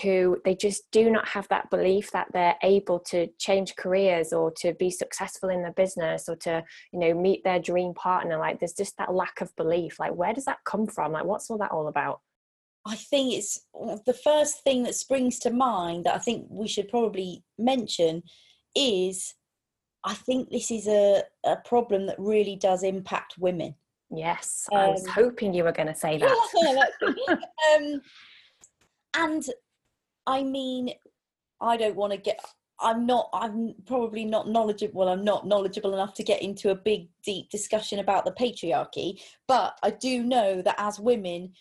who 0.00 0.38
they 0.44 0.54
just 0.54 0.90
do 0.90 1.10
not 1.10 1.28
have 1.28 1.46
that 1.48 1.68
belief 1.68 2.10
that 2.12 2.26
they're 2.32 2.56
able 2.62 2.98
to 2.98 3.26
change 3.38 3.76
careers 3.76 4.32
or 4.32 4.50
to 4.50 4.72
be 4.74 4.90
successful 4.90 5.50
in 5.50 5.60
their 5.60 5.72
business 5.72 6.30
or 6.30 6.36
to 6.36 6.64
you 6.92 6.98
know 6.98 7.12
meet 7.12 7.44
their 7.44 7.58
dream 7.58 7.92
partner. 7.92 8.38
Like 8.38 8.58
there's 8.58 8.72
just 8.72 8.96
that 8.96 9.12
lack 9.12 9.40
of 9.40 9.54
belief. 9.56 9.98
Like 9.98 10.14
where 10.14 10.32
does 10.32 10.46
that 10.46 10.64
come 10.64 10.86
from? 10.86 11.12
Like 11.12 11.24
what's 11.24 11.50
all 11.50 11.58
that 11.58 11.72
all 11.72 11.88
about 11.88 12.20
I 12.84 12.96
think 12.96 13.34
it's 13.34 13.60
the 14.06 14.18
first 14.24 14.64
thing 14.64 14.82
that 14.82 14.94
springs 14.94 15.38
to 15.40 15.50
mind 15.50 16.04
that 16.04 16.14
I 16.14 16.18
think 16.18 16.46
we 16.50 16.66
should 16.66 16.88
probably 16.88 17.44
mention 17.58 18.22
is 18.74 19.34
I 20.04 20.14
think 20.14 20.50
this 20.50 20.70
is 20.70 20.88
a, 20.88 21.22
a 21.44 21.56
problem 21.56 22.06
that 22.06 22.18
really 22.18 22.56
does 22.56 22.82
impact 22.82 23.34
women. 23.38 23.74
Yes, 24.10 24.68
I 24.72 24.88
was 24.88 25.06
um, 25.06 25.12
hoping 25.12 25.54
you 25.54 25.64
were 25.64 25.72
going 25.72 25.88
to 25.88 25.94
say 25.94 26.18
that. 26.18 27.38
um, 27.76 28.00
and 29.14 29.44
I 30.26 30.42
mean, 30.42 30.90
I 31.60 31.76
don't 31.76 31.96
want 31.96 32.12
to 32.12 32.18
get. 32.18 32.40
I'm 32.80 33.06
not. 33.06 33.30
I'm 33.32 33.74
probably 33.86 34.24
not 34.24 34.48
knowledgeable. 34.48 35.00
Well, 35.00 35.08
I'm 35.08 35.24
not 35.24 35.46
knowledgeable 35.46 35.94
enough 35.94 36.14
to 36.14 36.24
get 36.24 36.42
into 36.42 36.70
a 36.70 36.74
big, 36.74 37.08
deep 37.24 37.48
discussion 37.48 38.00
about 38.00 38.24
the 38.24 38.32
patriarchy. 38.32 39.22
But 39.46 39.78
I 39.82 39.90
do 39.90 40.22
know 40.22 40.62
that 40.62 40.74
as 40.78 40.98
women, 40.98 41.52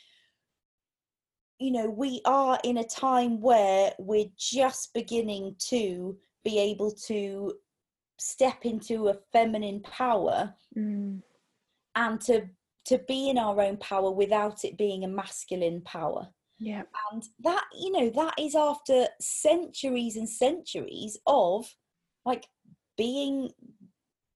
you 1.62 1.72
know, 1.72 1.88
we 1.88 2.22
are 2.26 2.60
in 2.64 2.78
a 2.78 2.84
time 2.84 3.40
where 3.40 3.94
we're 4.00 4.32
just 4.36 4.94
beginning 4.96 5.56
to 5.70 6.18
be 6.44 6.58
able 6.58 6.92
to 7.08 7.54
step 8.18 8.66
into 8.66 9.10
a 9.10 9.18
feminine 9.32 9.80
power 9.82 10.54
mm. 10.76 11.22
and 11.96 12.22
to 12.22 12.42
to 12.84 12.98
be 13.08 13.30
in 13.30 13.38
our 13.38 13.62
own 13.62 13.78
power 13.78 14.10
without 14.10 14.66
it 14.66 14.76
being 14.76 15.04
a 15.04 15.08
masculine 15.08 15.82
power. 15.82 16.28
Yeah. 16.58 16.82
And 17.12 17.24
that 17.44 17.64
you 17.80 17.92
know 17.92 18.10
that 18.10 18.34
is 18.40 18.56
after 18.56 19.08
centuries 19.20 20.18
and 20.18 20.28
centuries 20.28 21.20
of 21.28 21.72
like 22.26 22.48
being 22.98 23.52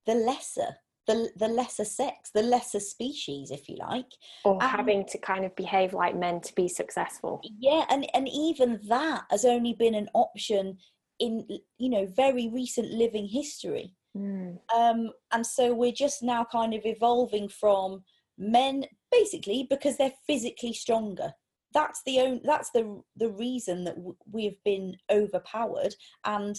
the 0.05 0.13
lesser 0.13 0.75
the 1.08 1.30
the 1.36 1.48
lesser 1.48 1.86
sex 1.86 2.32
the 2.34 2.41
lesser 2.41 2.80
species 2.80 3.52
if 3.52 3.68
you 3.70 3.78
like. 3.78 4.12
Or 4.44 4.62
having 4.62 5.06
to 5.06 5.18
kind 5.18 5.46
of 5.46 5.56
behave 5.56 5.94
like 5.94 6.15
men 6.15 6.41
to 6.41 6.54
be 6.56 6.68
successful. 6.68 7.41
Yeah 7.60 7.86
and 7.89 8.08
and 8.13 8.28
even 8.28 8.80
that 8.88 9.24
has 9.30 9.46
only 9.46 9.74
been 9.74 9.96
an 9.96 10.10
option 10.13 10.78
in 11.20 11.48
you 11.78 11.89
know 11.89 12.06
very 12.06 12.50
recent 12.50 12.89
living 12.91 13.28
history. 13.28 13.96
Mm. 14.18 14.60
um, 14.74 15.12
and 15.34 15.46
so 15.46 15.74
we're 15.74 15.91
just 15.91 16.24
now 16.24 16.46
kind 16.50 16.74
of 16.74 16.86
evolving 16.86 17.50
from 17.50 18.02
men 18.38 18.86
basically 19.12 19.68
because 19.70 19.98
they're 19.98 20.13
physically 20.26 20.74
stronger. 20.74 21.34
That's 21.74 22.02
the 22.06 22.20
only 22.22 22.41
that's 22.44 22.72
the 22.72 23.02
the 23.18 23.30
reason 23.30 23.84
that 23.84 23.96
w- 23.96 24.15
we've 24.32 24.63
been 24.63 24.96
overpowered 25.12 25.96
and 26.24 26.56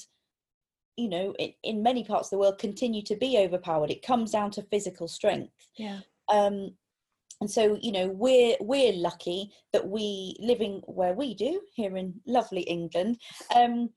you 0.97 1.09
know 1.09 1.35
in, 1.39 1.53
in 1.63 1.83
many 1.83 2.05
parts 2.05 2.29
of 2.29 2.31
the 2.31 2.39
world 2.39 2.59
continue 2.59 3.03
to 3.03 3.17
be 3.17 3.39
overpowered. 3.39 3.91
It 3.91 4.07
comes 4.07 4.31
down 4.31 4.51
to 4.53 4.63
physical 4.63 5.09
strength. 5.09 5.53
Yeah. 5.77 6.01
Um 6.29 6.73
and 7.41 7.51
so 7.51 7.79
you 7.81 7.93
know 7.93 8.09
we're 8.09 8.57
we're 8.61 8.95
lucky 8.95 9.53
that 9.73 9.87
we 9.87 10.37
living 10.41 10.81
where 10.87 11.13
we 11.13 11.35
do 11.35 11.61
here 11.75 11.95
in 11.99 12.15
lovely 12.27 12.63
england 12.63 13.19
um 13.55 13.91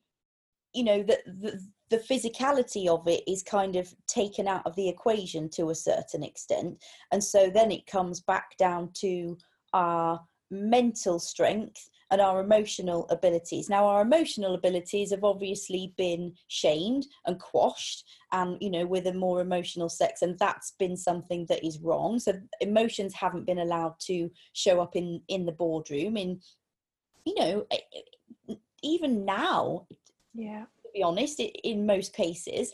you 0.73 0.83
know 0.83 1.01
that 1.03 1.23
the, 1.25 1.57
the 1.89 1.97
physicality 1.97 2.87
of 2.87 3.07
it 3.07 3.23
is 3.27 3.43
kind 3.43 3.75
of 3.75 3.93
taken 4.07 4.47
out 4.47 4.65
of 4.65 4.75
the 4.75 4.87
equation 4.87 5.49
to 5.49 5.69
a 5.69 5.75
certain 5.75 6.23
extent. 6.23 6.77
And 7.11 7.23
so 7.23 7.49
then 7.49 7.71
it 7.71 7.87
comes 7.87 8.21
back 8.21 8.55
down 8.57 8.91
to 8.95 9.37
our 9.73 10.19
mental 10.51 11.19
strength 11.19 11.89
and 12.11 12.21
our 12.21 12.39
emotional 12.39 13.07
abilities. 13.09 13.69
Now 13.69 13.85
our 13.85 14.01
emotional 14.01 14.55
abilities 14.55 15.11
have 15.11 15.23
obviously 15.23 15.93
been 15.97 16.33
shamed 16.47 17.05
and 17.25 17.39
quashed 17.39 18.05
and 18.31 18.57
you 18.61 18.69
know 18.69 18.85
with 18.85 19.07
a 19.07 19.13
more 19.13 19.41
emotional 19.41 19.89
sex 19.89 20.21
and 20.21 20.37
that's 20.39 20.71
been 20.79 20.97
something 20.97 21.45
that 21.49 21.65
is 21.65 21.79
wrong. 21.79 22.19
So 22.19 22.33
emotions 22.61 23.13
haven't 23.13 23.45
been 23.45 23.59
allowed 23.59 23.99
to 24.01 24.29
show 24.53 24.81
up 24.81 24.95
in 24.95 25.21
in 25.27 25.45
the 25.45 25.51
boardroom 25.51 26.17
in 26.17 26.39
you 27.25 27.35
know 27.35 27.65
even 28.81 29.25
now 29.25 29.85
yeah. 30.33 30.61
to 30.61 30.89
be 30.93 31.03
honest 31.03 31.39
in 31.39 31.85
most 31.85 32.13
cases. 32.13 32.71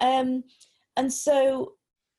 Um, 0.00 0.44
and 0.96 1.12
so 1.12 1.74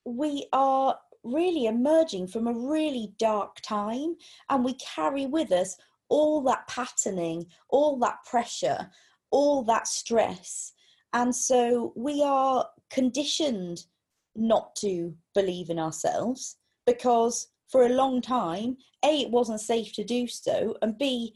we 0.05 0.47
are 0.53 0.97
really 1.23 1.65
emerging 1.65 2.27
from 2.27 2.47
a 2.47 2.53
really 2.53 3.11
dark 3.17 3.57
time 3.61 4.15
and 4.49 4.63
we 4.63 4.73
carry 4.75 5.25
with 5.25 5.51
us 5.51 5.75
all 6.09 6.41
that 6.41 6.67
patterning 6.67 7.45
all 7.69 7.97
that 7.99 8.17
pressure 8.25 8.89
all 9.31 9.63
that 9.63 9.87
stress. 9.87 10.73
And 11.13 11.35
so 11.35 11.93
we 11.95 12.21
are 12.23 12.65
conditioned 12.91 13.85
not 14.35 14.75
to 14.77 15.13
believe 15.33 15.69
in 15.69 15.79
ourselves 15.79 16.57
because 16.85 17.47
for 17.67 17.85
a 17.85 17.89
long 17.89 18.21
time 18.21 18.77
a 19.03 19.21
it 19.21 19.29
wasn't 19.29 19.59
safe 19.59 19.91
to 19.93 20.03
do 20.03 20.27
so 20.27 20.75
and 20.81 20.97
b 20.97 21.33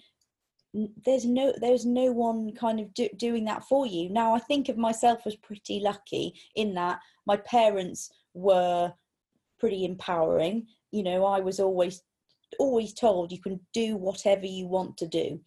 there's 1.05 1.25
no 1.25 1.53
there's 1.59 1.85
no 1.85 2.11
one 2.11 2.51
kind 2.53 2.79
of 2.79 2.91
do, 2.93 3.07
doing 3.17 3.45
that 3.45 3.63
for 3.63 3.85
you. 3.85 4.09
Now 4.09 4.33
i 4.33 4.39
think 4.39 4.69
of 4.69 4.77
myself 4.77 5.21
as 5.25 5.35
pretty 5.35 5.79
lucky 5.79 6.33
in 6.55 6.73
that 6.75 6.99
my 7.27 7.37
parents 7.37 8.11
were 8.33 8.91
pretty 9.59 9.85
empowering. 9.85 10.67
You 10.91 11.03
know 11.03 11.25
i 11.25 11.39
was 11.39 11.59
always 11.59 12.01
always 12.59 12.93
told 12.93 13.31
you 13.31 13.41
can 13.41 13.59
do 13.73 13.97
whatever 13.97 14.45
you 14.45 14.67
want 14.67 14.97
to 14.97 15.07
do. 15.07 15.39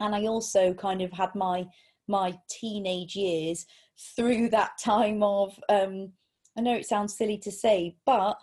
And 0.00 0.14
i 0.14 0.26
also 0.26 0.74
kind 0.74 1.02
of 1.02 1.12
had 1.12 1.34
my 1.34 1.66
my 2.08 2.38
teenage 2.50 3.16
years 3.16 3.66
through 4.14 4.48
that 4.50 4.72
time 4.82 5.22
of 5.22 5.58
um 5.68 6.12
i 6.56 6.60
know 6.60 6.74
it 6.74 6.86
sounds 6.86 7.16
silly 7.16 7.38
to 7.38 7.50
say 7.50 7.96
but 8.04 8.38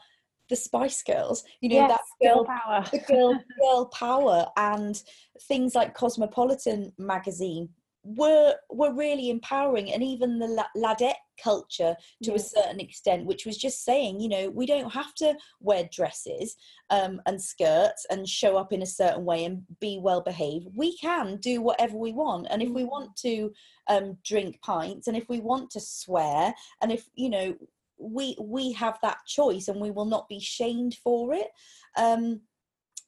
the 0.49 0.56
Spice 0.58 1.01
Girls, 1.03 1.43
you 1.62 1.69
know, 1.69 1.75
yes, 1.75 1.89
that 1.89 2.27
girl, 2.27 2.43
girl 2.43 2.45
power, 2.45 2.86
the 2.91 2.99
girl, 2.99 3.43
girl 3.60 3.86
power, 3.86 4.45
and 4.58 5.01
things 5.43 5.73
like 5.73 5.93
Cosmopolitan 5.93 6.91
magazine 6.97 7.69
were 8.03 8.55
were 8.69 8.93
really 8.93 9.29
empowering, 9.29 9.91
and 9.91 10.03
even 10.03 10.39
the 10.39 10.65
ladette 10.75 11.15
culture 11.41 11.95
to 12.23 12.31
yes. 12.31 12.45
a 12.45 12.61
certain 12.61 12.79
extent, 12.79 13.25
which 13.25 13.45
was 13.45 13.57
just 13.57 13.83
saying, 13.83 14.19
you 14.19 14.29
know, 14.29 14.49
we 14.49 14.65
don't 14.65 14.91
have 14.91 15.13
to 15.15 15.35
wear 15.59 15.89
dresses 15.91 16.55
um, 16.89 17.21
and 17.25 17.41
skirts 17.41 18.05
and 18.09 18.27
show 18.27 18.57
up 18.57 18.73
in 18.73 18.81
a 18.81 18.87
certain 18.87 19.25
way 19.25 19.45
and 19.45 19.63
be 19.79 19.99
well 20.01 20.21
behaved. 20.21 20.67
We 20.75 20.97
can 20.97 21.37
do 21.37 21.61
whatever 21.61 21.97
we 21.97 22.11
want, 22.11 22.47
and 22.49 22.61
if 22.61 22.69
we 22.69 22.83
want 22.83 23.11
mm. 23.11 23.21
to 23.21 23.53
um, 23.87 24.17
drink 24.23 24.61
pints, 24.61 25.07
and 25.07 25.17
if 25.17 25.29
we 25.29 25.39
want 25.39 25.71
to 25.71 25.79
swear, 25.79 26.53
and 26.81 26.91
if 26.91 27.09
you 27.15 27.29
know 27.29 27.55
we 27.97 28.35
we 28.39 28.73
have 28.73 28.97
that 29.01 29.19
choice 29.25 29.67
and 29.67 29.79
we 29.79 29.91
will 29.91 30.05
not 30.05 30.27
be 30.27 30.39
shamed 30.39 30.95
for 31.03 31.33
it 31.33 31.47
um, 31.95 32.41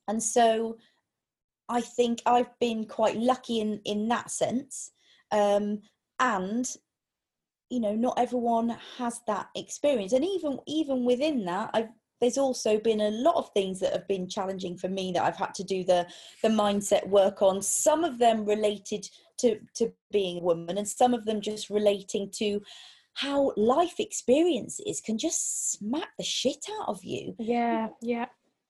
and 0.08 0.21
so 0.21 0.77
i 1.69 1.82
think 1.82 2.21
i've 2.25 2.58
been 2.60 2.86
quite 2.86 3.17
lucky 3.17 3.60
in 3.60 3.80
in 3.86 4.08
that 4.08 4.30
sense 4.32 4.91
um, 5.32 5.82
and 6.19 6.75
you 7.69 7.80
know 7.80 7.95
not 7.95 8.17
everyone 8.17 8.78
has 8.97 9.21
that 9.28 9.47
experience 9.56 10.13
and 10.13 10.23
even 10.23 10.60
even 10.67 11.04
within 11.04 11.43
that 11.45 11.69
i've 11.73 11.89
there's 12.21 12.38
also 12.38 12.80
been 12.80 13.01
a 13.01 13.10
lot 13.10 13.36
of 13.36 13.51
things 13.54 13.80
that 13.80 13.93
have 13.93 14.08
been 14.08 14.28
challenging 14.28 14.78
for 14.78 14.88
me 14.88 15.12
that 15.12 15.23
I've 15.23 15.36
had 15.36 15.54
to 15.56 15.63
do 15.63 15.84
the 15.84 16.08
the 16.41 16.49
mindset 16.49 17.08
work 17.08 17.41
on. 17.41 17.62
Some 17.62 18.04
of 18.04 18.17
them 18.19 18.45
related 18.45 19.08
to 19.39 19.60
to 19.75 19.91
being 20.12 20.39
a 20.39 20.43
woman, 20.43 20.78
and 20.78 20.88
some 20.88 21.13
of 21.13 21.25
them 21.25 21.41
just 21.41 21.69
relating 21.69 22.32
to 22.38 22.62
how 23.13 23.54
life 23.56 23.99
experiences 23.99 25.01
can 25.01 25.17
just 25.17 25.71
smack 25.71 26.10
the 26.17 26.23
shit 26.23 26.65
out 26.80 26.89
of 26.89 27.04
you. 27.04 27.36
Yeah, 27.39 27.89
yeah. 28.01 28.25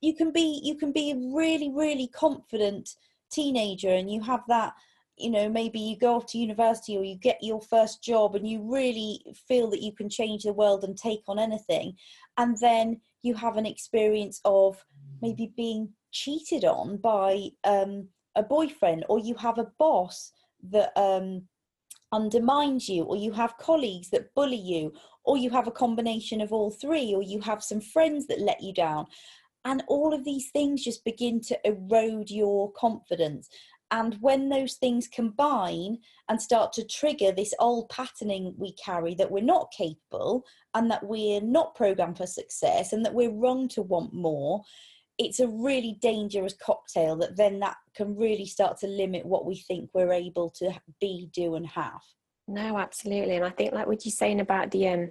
You 0.06 0.14
can 0.14 0.32
be 0.32 0.62
you 0.64 0.76
can 0.76 0.92
be 0.92 1.12
a 1.12 1.16
really 1.34 1.70
really 1.70 2.08
confident 2.08 2.96
teenager 3.32 3.90
and 3.90 4.12
you 4.12 4.22
have 4.22 4.44
that 4.48 4.74
you 5.18 5.32
know 5.32 5.50
maybe 5.50 5.80
you 5.80 5.98
go 5.98 6.16
off 6.16 6.28
to 6.28 6.38
university 6.38 6.96
or 6.96 7.04
you 7.04 7.16
get 7.16 7.40
your 7.42 7.62
first 7.62 8.04
job 8.04 8.36
and 8.36 8.48
you 8.48 8.62
really 8.62 9.12
feel 9.48 9.70
that 9.72 9.82
you 9.82 9.94
can 9.94 10.10
change 10.10 10.44
the 10.44 10.54
world 10.54 10.84
and 10.84 10.96
take 10.96 11.24
on 11.28 11.40
anything 11.40 11.96
and 12.38 12.56
then 12.60 13.02
you 13.24 13.34
have 13.34 13.58
an 13.58 13.66
experience 13.66 14.40
of 14.46 14.86
maybe 15.22 15.52
being 15.58 15.90
cheated 16.12 16.66
on 16.66 16.98
by 16.98 17.50
um, 17.64 18.08
a 18.36 18.44
boyfriend 18.44 19.04
or 19.10 19.18
you 19.20 19.34
have 19.36 19.58
a 19.58 19.72
boss 19.80 20.32
that 20.70 20.92
um, 20.96 21.42
undermines 22.16 22.88
you, 22.88 23.04
or 23.04 23.16
you 23.16 23.32
have 23.32 23.58
colleagues 23.58 24.10
that 24.10 24.34
bully 24.36 24.58
you, 24.58 24.94
or 25.24 25.38
you 25.38 25.50
have 25.50 25.68
a 25.68 25.72
combination 25.72 26.42
of 26.42 26.54
all 26.54 26.72
three, 26.72 27.14
or 27.14 27.22
you 27.22 27.40
have 27.42 27.64
some 27.64 27.82
friends 27.82 28.28
that 28.28 28.40
let 28.40 28.62
you 28.62 28.74
down. 28.74 29.06
And 29.66 29.84
all 29.88 30.14
of 30.14 30.24
these 30.24 30.50
things 30.52 30.84
just 30.84 31.04
begin 31.04 31.42
to 31.42 31.60
erode 31.66 32.30
your 32.30 32.72
confidence. 32.74 33.50
And 33.92 34.18
when 34.20 34.50
those 34.50 34.76
things 34.76 35.08
combine 35.08 36.00
and 36.30 36.42
start 36.42 36.74
to 36.74 36.86
trigger 36.86 37.32
this 37.32 37.54
old 37.60 37.90
patterning 37.90 38.54
we 38.58 38.74
carry 38.74 39.14
that 39.16 39.30
we're 39.30 39.44
not 39.44 39.72
capable 39.76 40.44
and 40.74 40.90
that 40.90 41.06
we're 41.06 41.42
not 41.42 41.76
programmed 41.76 42.18
for 42.18 42.26
success 42.26 42.94
and 42.94 43.06
that 43.06 43.14
we're 43.14 43.32
wrong 43.32 43.68
to 43.70 43.82
want 43.82 44.14
more, 44.14 44.64
it's 45.18 45.40
a 45.40 45.48
really 45.48 45.98
dangerous 46.02 46.54
cocktail 46.62 47.16
that 47.18 47.38
then 47.38 47.60
that 47.60 47.78
can 47.96 48.16
really 48.16 48.46
start 48.46 48.78
to 48.80 48.88
limit 48.88 49.26
what 49.26 49.46
we 49.46 49.56
think 49.56 49.90
we're 49.94 50.12
able 50.12 50.50
to 50.50 50.72
be 51.00 51.30
do 51.34 51.56
and 51.56 51.68
have 51.68 52.02
no 52.48 52.78
absolutely 52.78 53.36
and 53.36 53.46
i 53.46 53.50
think 53.50 53.74
like 53.74 53.88
what 53.88 54.06
you're 54.06 54.12
saying 54.12 54.40
about 54.40 54.70
the 54.72 54.88
um 54.88 55.10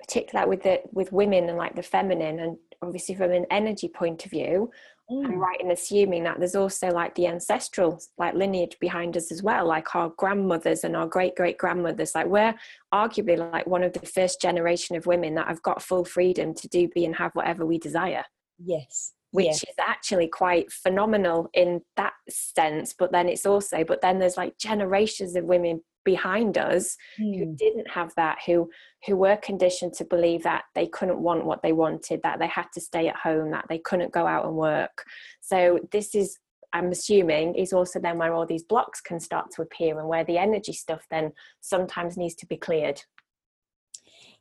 particularly 0.00 0.48
with 0.48 0.62
the 0.62 0.80
with 0.92 1.12
women 1.12 1.48
and 1.48 1.58
like 1.58 1.74
the 1.74 1.82
feminine 1.82 2.40
and 2.40 2.56
obviously 2.82 3.14
from 3.14 3.30
an 3.30 3.46
energy 3.50 3.88
point 3.88 4.24
of 4.24 4.30
view 4.30 4.70
Mm. 5.10 5.26
i'm 5.26 5.38
right 5.38 5.60
in 5.60 5.72
assuming 5.72 6.22
that 6.22 6.38
there's 6.38 6.54
also 6.54 6.88
like 6.88 7.12
the 7.16 7.26
ancestral 7.26 8.00
like 8.18 8.34
lineage 8.34 8.76
behind 8.80 9.16
us 9.16 9.32
as 9.32 9.42
well 9.42 9.66
like 9.66 9.96
our 9.96 10.10
grandmothers 10.16 10.84
and 10.84 10.94
our 10.96 11.08
great 11.08 11.34
great 11.34 11.58
grandmothers 11.58 12.14
like 12.14 12.26
we're 12.28 12.54
arguably 12.94 13.36
like 13.36 13.66
one 13.66 13.82
of 13.82 13.92
the 13.92 14.06
first 14.06 14.40
generation 14.40 14.94
of 14.94 15.06
women 15.06 15.34
that 15.34 15.48
have 15.48 15.60
got 15.62 15.82
full 15.82 16.04
freedom 16.04 16.54
to 16.54 16.68
do 16.68 16.88
be 16.94 17.04
and 17.04 17.16
have 17.16 17.32
whatever 17.34 17.66
we 17.66 17.78
desire 17.78 18.24
Yes. 18.64 19.12
which 19.32 19.46
yeah. 19.46 19.52
is 19.70 19.74
actually 19.80 20.28
quite 20.28 20.70
phenomenal 20.70 21.50
in 21.52 21.80
that 21.96 22.12
sense 22.30 22.94
but 22.96 23.10
then 23.10 23.28
it's 23.28 23.44
also 23.44 23.82
but 23.82 24.02
then 24.02 24.20
there's 24.20 24.36
like 24.36 24.56
generations 24.56 25.34
of 25.34 25.44
women 25.44 25.82
behind 26.04 26.58
us 26.58 26.96
who 27.16 27.24
Mm. 27.46 27.56
didn't 27.56 27.90
have 27.90 28.12
that 28.16 28.38
who 28.46 28.68
who 29.06 29.16
were 29.16 29.36
conditioned 29.36 29.92
to 29.94 30.04
believe 30.04 30.42
that 30.42 30.64
they 30.74 30.86
couldn't 30.86 31.20
want 31.22 31.44
what 31.44 31.62
they 31.62 31.72
wanted 31.72 32.20
that 32.22 32.38
they 32.38 32.46
had 32.46 32.66
to 32.74 32.80
stay 32.80 33.08
at 33.08 33.16
home 33.16 33.50
that 33.50 33.66
they 33.68 33.78
couldn't 33.78 34.12
go 34.12 34.26
out 34.26 34.44
and 34.46 34.56
work 34.56 35.04
so 35.40 35.78
this 35.90 36.14
is 36.14 36.38
i'm 36.72 36.90
assuming 36.90 37.54
is 37.54 37.72
also 37.72 37.98
then 38.00 38.18
where 38.18 38.32
all 38.34 38.46
these 38.46 38.64
blocks 38.64 39.00
can 39.00 39.20
start 39.20 39.50
to 39.50 39.62
appear 39.62 39.98
and 39.98 40.08
where 40.08 40.24
the 40.24 40.38
energy 40.38 40.72
stuff 40.72 41.06
then 41.10 41.32
sometimes 41.60 42.16
needs 42.16 42.34
to 42.34 42.46
be 42.46 42.56
cleared 42.56 43.02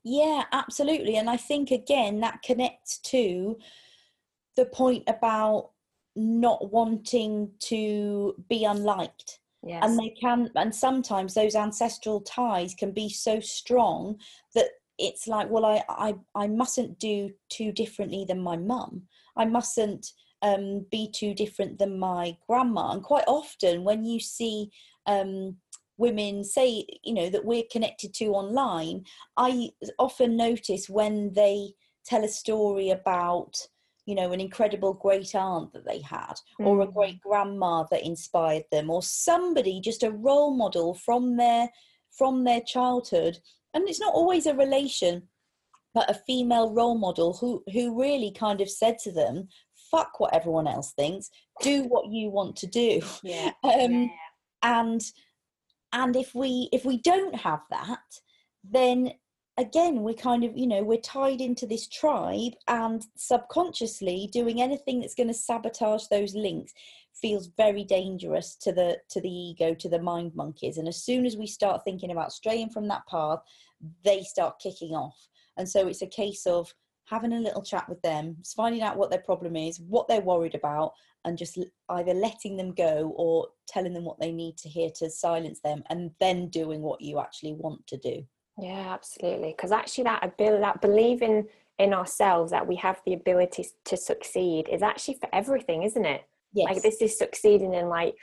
Yeah, 0.04 0.46
absolutely. 0.52 1.18
And 1.18 1.30
I 1.30 1.38
think 1.38 1.70
again 1.70 2.22
that 2.22 2.42
connects 2.42 2.98
to 3.12 3.58
the 4.58 4.66
point 4.66 5.04
about 5.08 5.72
not 6.16 6.72
wanting 6.72 7.52
to 7.60 8.34
be 8.50 8.66
unliked. 8.66 9.40
Yes 9.64 9.84
And 9.84 10.00
they 10.00 10.10
can 10.22 10.50
and 10.56 10.74
sometimes 10.74 11.34
those 11.34 11.56
ancestral 11.56 12.22
ties 12.22 12.74
can 12.74 12.92
be 12.92 13.10
so 13.10 13.40
strong 13.40 14.18
that 14.56 14.70
it's 14.98 15.28
like, 15.28 15.50
well, 15.50 15.66
I 15.66 15.84
I, 15.90 16.16
I 16.36 16.48
mustn't 16.48 17.00
do 17.00 17.32
too 17.50 17.72
differently 17.72 18.26
than 18.28 18.42
my 18.42 18.58
mum. 18.58 19.04
I 19.36 19.46
mustn't 19.46 20.12
um, 20.42 20.86
be 20.92 21.10
too 21.12 21.34
different 21.34 21.80
than 21.80 22.00
my 22.00 22.36
grandma. 22.48 22.92
And 22.92 23.04
quite 23.04 23.26
often 23.28 23.84
when 23.84 24.04
you 24.06 24.20
see 24.20 24.72
um, 25.06 25.58
women 25.98 26.44
say, 26.44 26.86
you 27.04 27.14
know, 27.14 27.30
that 27.30 27.46
we're 27.46 27.64
connected 27.72 28.14
to 28.16 28.34
online, 28.34 29.04
I 29.38 29.70
often 30.00 30.36
notice 30.36 30.90
when 30.90 31.34
they 31.34 31.74
tell 32.06 32.24
a 32.24 32.28
story 32.28 32.90
about, 32.90 33.56
you 34.06 34.16
know, 34.16 34.32
an 34.32 34.42
incredible 34.42 34.94
great 34.94 35.36
aunt 35.36 35.72
that 35.74 35.86
they 35.86 36.02
had, 36.02 36.34
or 36.60 36.82
a 36.82 36.88
Mm. 36.88 36.94
great 36.94 37.22
grandma 37.22 37.84
that 37.92 38.04
inspired 38.06 38.66
them, 38.72 38.90
or 38.90 39.04
somebody 39.04 39.80
just 39.80 40.04
a 40.04 40.12
role 40.12 40.52
model 40.54 40.94
from 40.94 41.38
their 41.38 41.70
from 42.10 42.44
their 42.44 42.62
childhood. 42.62 43.40
And 43.74 43.88
it's 43.88 44.00
not 44.00 44.14
always 44.14 44.46
a 44.46 44.54
relation, 44.54 45.30
but 45.94 46.10
a 46.10 46.14
female 46.14 46.72
role 46.74 46.98
model 46.98 47.34
who 47.34 47.64
who 47.72 47.98
really 48.00 48.32
kind 48.32 48.60
of 48.62 48.70
said 48.70 48.98
to 49.00 49.12
them, 49.12 49.48
"Fuck 49.92 50.20
what 50.20 50.34
everyone 50.34 50.68
else 50.68 50.94
thinks. 50.94 51.30
Do 51.62 51.84
what 51.84 52.12
you 52.12 52.30
want 52.30 52.56
to 52.58 52.68
do." 52.68 53.02
yeah 53.24 53.52
um, 53.64 54.10
and 54.64 55.02
and 55.94 56.16
if 56.16 56.34
we 56.34 56.70
if 56.72 56.86
we 56.86 56.98
don't 56.98 57.36
have 57.36 57.62
that 57.70 58.00
then 58.64 59.12
again 59.58 60.02
we're 60.02 60.14
kind 60.14 60.44
of 60.44 60.58
you 60.58 60.66
know 60.66 60.82
we're 60.82 61.00
tied 61.00 61.42
into 61.42 61.68
this 61.68 61.88
tribe 61.88 62.54
and 62.68 63.06
subconsciously 63.16 64.30
doing 64.32 64.62
anything 64.62 65.02
that's 65.02 65.16
going 65.16 65.28
to 65.28 65.34
sabotage 65.34 66.06
those 66.08 66.34
links 66.34 66.74
feels 67.22 67.48
very 67.58 67.84
dangerous 67.84 68.56
to 68.56 68.72
the 68.72 68.98
to 69.10 69.22
the 69.22 69.30
ego 69.30 69.74
to 69.74 69.90
the 69.90 70.02
mind 70.02 70.34
monkeys. 70.36 70.78
And 70.78 70.88
as 70.88 71.04
soon 71.04 71.26
as 71.26 71.38
we 71.38 71.48
start 71.48 71.84
thinking 71.84 72.12
about 72.12 72.34
straying 72.34 72.70
from 72.70 72.88
that 72.88 73.06
path 73.08 73.40
they 74.04 74.22
start 74.22 74.60
kicking 74.60 74.92
off. 74.92 75.18
And 75.58 75.68
so 75.68 75.88
it's 75.88 76.02
a 76.02 76.08
case 76.08 76.46
of 76.46 76.74
having 77.06 77.34
a 77.34 77.40
little 77.40 77.64
chat 77.64 77.88
with 77.90 78.02
them 78.02 78.38
finding 78.56 78.82
out 78.82 78.98
what 78.98 79.10
their 79.10 79.20
problem 79.20 79.56
is 79.56 79.80
what 79.82 80.08
they're 80.08 80.22
worried 80.22 80.56
about 80.56 80.94
and 81.26 81.38
just 81.38 81.60
either 81.90 82.14
letting 82.14 82.58
them 82.58 82.74
go 82.74 83.14
or 83.18 83.48
telling 83.68 83.94
them 83.94 84.06
what 84.06 84.20
they 84.20 84.32
need 84.32 84.58
to 84.58 84.70
hear 84.70 84.90
to 84.96 85.10
silence 85.10 85.60
them 85.62 85.84
and 85.90 86.12
then 86.20 86.48
doing 86.48 86.82
what 86.82 87.02
you 87.02 87.20
actually 87.20 87.54
want 87.54 87.86
to 87.88 87.98
do 87.98 88.24
Yeah, 88.62 88.94
absolutely. 88.94 89.54
Because 89.58 89.72
actually, 89.72 90.06
that 90.06 90.24
ability, 90.24 90.62
that 90.62 90.82
believing 90.82 91.48
in 91.80 91.94
ourselves 91.94 92.52
that 92.52 92.68
we 92.68 92.76
have 92.76 93.02
the 93.06 93.14
ability 93.14 93.66
to 93.86 93.98
succeed 93.98 94.70
is 94.70 94.84
actually 94.84 95.16
for 95.16 95.28
everything, 95.34 95.84
isn't 95.84 96.06
it? 96.06 96.22
yes 96.54 96.66
Like 96.72 96.84
this 96.84 97.02
is 97.02 97.18
succeeding 97.18 97.74
in 97.74 97.90
like, 97.90 98.14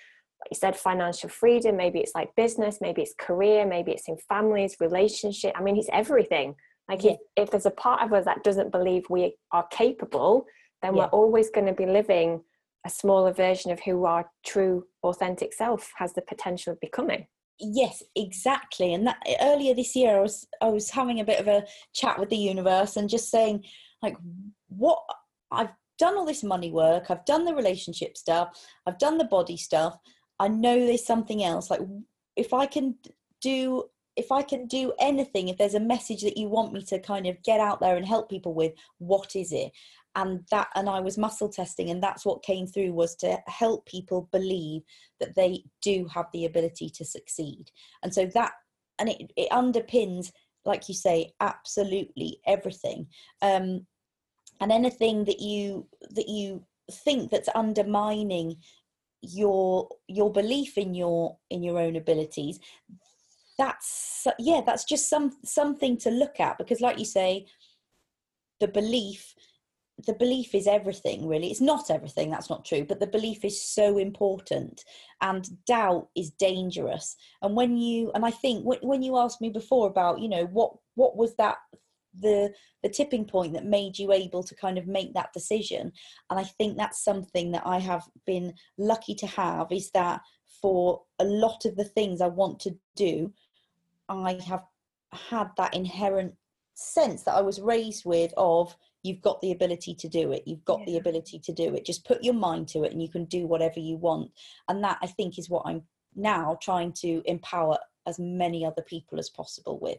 like 0.41 0.51
you 0.53 0.55
said, 0.57 0.77
financial 0.77 1.29
freedom. 1.29 1.77
Maybe 1.77 1.99
it's 1.99 2.15
like 2.15 2.35
business. 2.37 2.79
Maybe 2.81 3.03
it's 3.03 3.15
career. 3.19 3.67
Maybe 3.67 3.91
it's 3.91 4.09
in 4.09 4.17
families, 4.29 4.77
relationship. 4.81 5.53
I 5.57 5.63
mean, 5.63 5.77
it's 5.77 5.89
everything. 5.93 6.55
Like 6.89 7.03
Yeah. 7.03 7.13
if, 7.13 7.19
if 7.37 7.51
there's 7.51 7.67
a 7.67 7.73
part 7.73 8.03
of 8.03 8.13
us 8.13 8.25
that 8.27 8.45
doesn't 8.45 8.71
believe 8.71 9.05
we 9.11 9.37
are 9.51 9.67
capable, 9.69 10.47
then 10.83 10.95
Yeah. 10.95 11.05
we're 11.05 11.11
always 11.21 11.51
going 11.51 11.67
to 11.67 11.73
be 11.73 11.87
living 11.87 12.45
a 12.87 12.91
smaller 12.91 13.33
version 13.33 13.73
of 13.73 13.81
who 13.81 14.05
our 14.05 14.31
true, 14.47 14.87
authentic 15.03 15.53
self 15.53 15.91
has 15.97 16.13
the 16.13 16.23
potential 16.23 16.75
of 16.75 16.81
becoming. 16.81 17.27
Yes 17.61 18.03
exactly 18.15 18.95
and 18.95 19.07
that 19.07 19.19
earlier 19.41 19.75
this 19.75 19.97
year 19.97 20.17
i 20.17 20.21
was 20.21 20.47
i 20.61 20.69
was 20.69 20.91
having 20.91 21.21
a 21.21 21.25
bit 21.25 21.41
of 21.41 21.49
a 21.49 21.65
chat 21.93 22.19
with 22.19 22.31
the 22.31 22.37
universe 22.37 22.97
and 22.97 23.09
just 23.09 23.31
saying 23.31 23.65
like 24.03 24.17
what 24.69 25.03
i've 25.51 25.73
done 25.99 26.17
all 26.17 26.25
this 26.25 26.45
money 26.45 26.71
work 26.71 27.11
i've 27.11 27.25
done 27.25 27.45
the 27.45 27.55
relationship 27.55 28.17
stuff 28.17 28.65
i've 28.87 28.99
done 28.99 29.19
the 29.19 29.25
body 29.25 29.57
stuff 29.57 29.99
i 30.39 30.47
know 30.47 30.79
there's 30.79 31.05
something 31.05 31.43
else 31.43 31.71
like 31.71 31.81
if 32.37 32.55
i 32.55 32.65
can 32.65 32.95
do 33.41 33.83
if 34.15 34.31
i 34.31 34.41
can 34.41 34.67
do 34.67 34.93
anything 35.01 35.49
if 35.49 35.59
there's 35.59 35.75
a 35.75 35.81
message 35.81 36.23
that 36.23 36.37
you 36.37 36.49
want 36.49 36.73
me 36.73 36.83
to 36.83 37.01
kind 37.01 37.27
of 37.27 37.43
get 37.43 37.61
out 37.61 37.81
there 37.81 37.97
and 37.97 38.07
help 38.07 38.31
people 38.31 38.55
with 38.55 38.73
what 38.99 39.35
is 39.35 39.53
it 39.53 39.73
and 40.19 40.45
that 40.51 40.69
and 40.75 40.89
i 40.89 41.01
was 41.01 41.17
muscle 41.17 41.49
testing 41.49 41.91
and 41.91 42.03
that's 42.03 42.27
what 42.27 42.43
came 42.43 42.67
through 42.67 42.93
was 42.93 43.15
to 43.15 43.39
help 43.47 43.87
people 43.87 44.29
believe 44.33 44.83
that 45.21 45.35
they 45.35 45.65
do 45.83 46.07
have 46.13 46.27
the 46.33 46.45
ability 46.45 46.91
to 46.91 47.05
succeed. 47.05 47.71
And 48.03 48.13
so 48.13 48.27
that 48.35 48.53
and 48.99 49.09
it, 49.09 49.33
it 49.37 49.51
underpins 49.51 50.33
like 50.65 50.89
you 50.89 50.95
say 50.95 51.33
absolutely 51.41 52.41
everything. 52.47 53.07
Um 53.43 53.87
and 54.61 54.73
anything 54.73 55.25
that 55.25 55.41
you 55.41 55.87
that 56.11 56.29
you 56.29 56.65
think 56.91 57.31
that's 57.31 57.49
undermining 57.55 58.57
your 59.21 59.89
your 60.09 60.33
belief 60.33 60.79
in 60.79 60.95
your 60.95 61.37
in 61.51 61.63
your 61.63 61.79
own 61.79 61.97
abilities 61.97 62.61
that's 63.59 64.27
yeah 64.39 64.61
that's 64.65 64.85
just 64.85 65.11
some 65.11 65.37
something 65.45 65.97
to 65.97 66.11
look 66.11 66.39
at 66.39 66.57
because 66.57 66.81
like 66.81 66.99
you 66.99 67.05
say 67.05 67.45
the 68.61 68.69
belief 68.69 69.35
the 70.07 70.15
belief 70.15 70.55
is 70.55 70.67
everything 70.67 71.27
really. 71.27 71.51
It's 71.51 71.61
not 71.61 71.91
everything 71.91 72.31
that's 72.31 72.51
not 72.51 72.65
true 72.65 72.85
but 72.85 73.01
the 73.01 73.07
belief 73.07 73.45
is 73.45 73.61
so 73.63 73.99
important 73.99 74.85
and 75.21 75.49
doubt 75.67 76.09
is 76.17 76.31
dangerous. 76.31 77.17
And 77.43 77.57
when 77.57 77.77
you 77.77 78.11
and 78.15 78.25
i 78.25 78.31
think 78.31 78.65
when, 78.65 79.03
you 79.03 79.17
asked 79.17 79.41
me 79.41 79.51
before 79.51 79.89
about 79.89 80.21
you 80.21 80.29
know 80.29 80.45
what 80.47 80.73
what 80.95 81.17
was 81.17 81.35
that 81.37 81.57
the 82.21 82.53
the 82.83 82.89
tipping 82.89 83.25
point 83.25 83.53
that 83.53 83.65
made 83.65 83.99
you 83.99 84.13
able 84.13 84.43
to 84.43 84.55
kind 84.55 84.79
of 84.79 84.87
make 84.87 85.15
that 85.15 85.33
decision 85.33 85.93
and 86.31 86.41
i 86.41 86.45
think 86.45 86.77
that's 86.77 87.05
something 87.05 87.53
that 87.53 87.63
i 87.67 87.79
have 87.79 88.05
been 88.27 88.53
lucky 88.77 89.15
to 89.15 89.27
have 89.27 89.71
is 89.71 89.91
that 89.93 90.21
for 90.61 91.03
a 91.19 91.25
lot 91.25 91.65
of 91.65 91.77
the 91.77 91.85
things 91.85 92.21
i 92.21 92.27
want 92.27 92.59
to 92.59 92.77
do 92.97 93.33
i 94.09 94.39
have 94.47 94.65
had 95.13 95.49
that 95.57 95.75
inherent 95.75 96.35
sense 96.79 97.23
that 97.23 97.35
i 97.35 97.41
was 97.41 97.61
raised 97.61 98.05
with 98.05 98.33
of 98.37 98.77
you've 99.03 99.23
got 99.23 99.41
the 99.41 99.53
ability 99.53 99.95
to 99.95 100.09
do 100.09 100.33
it. 100.33 100.43
You've 100.45 100.65
got 100.65 100.85
the 100.85 100.97
ability 100.97 101.39
to 101.39 101.53
do 101.53 101.75
it. 101.75 101.85
Just 101.85 102.05
put 102.05 102.23
your 102.23 102.35
mind 102.35 102.69
to 102.69 102.83
it 102.83 102.93
and 102.93 103.01
you 103.01 103.09
can 103.09 103.25
do 103.27 103.47
whatever 103.47 103.79
you 103.79 103.97
want. 103.97 104.31
And 104.69 104.83
that 104.85 104.99
i 105.03 105.07
think 105.07 105.39
is 105.39 105.49
what 105.49 105.63
i'm 105.67 105.83
now 106.15 106.59
trying 106.61 106.93
to 106.93 107.23
empower 107.27 107.79
as 108.07 108.19
many 108.19 108.65
other 108.65 108.83
people 108.83 109.19
as 109.19 109.31
possible 109.31 109.79
with. 109.81 109.99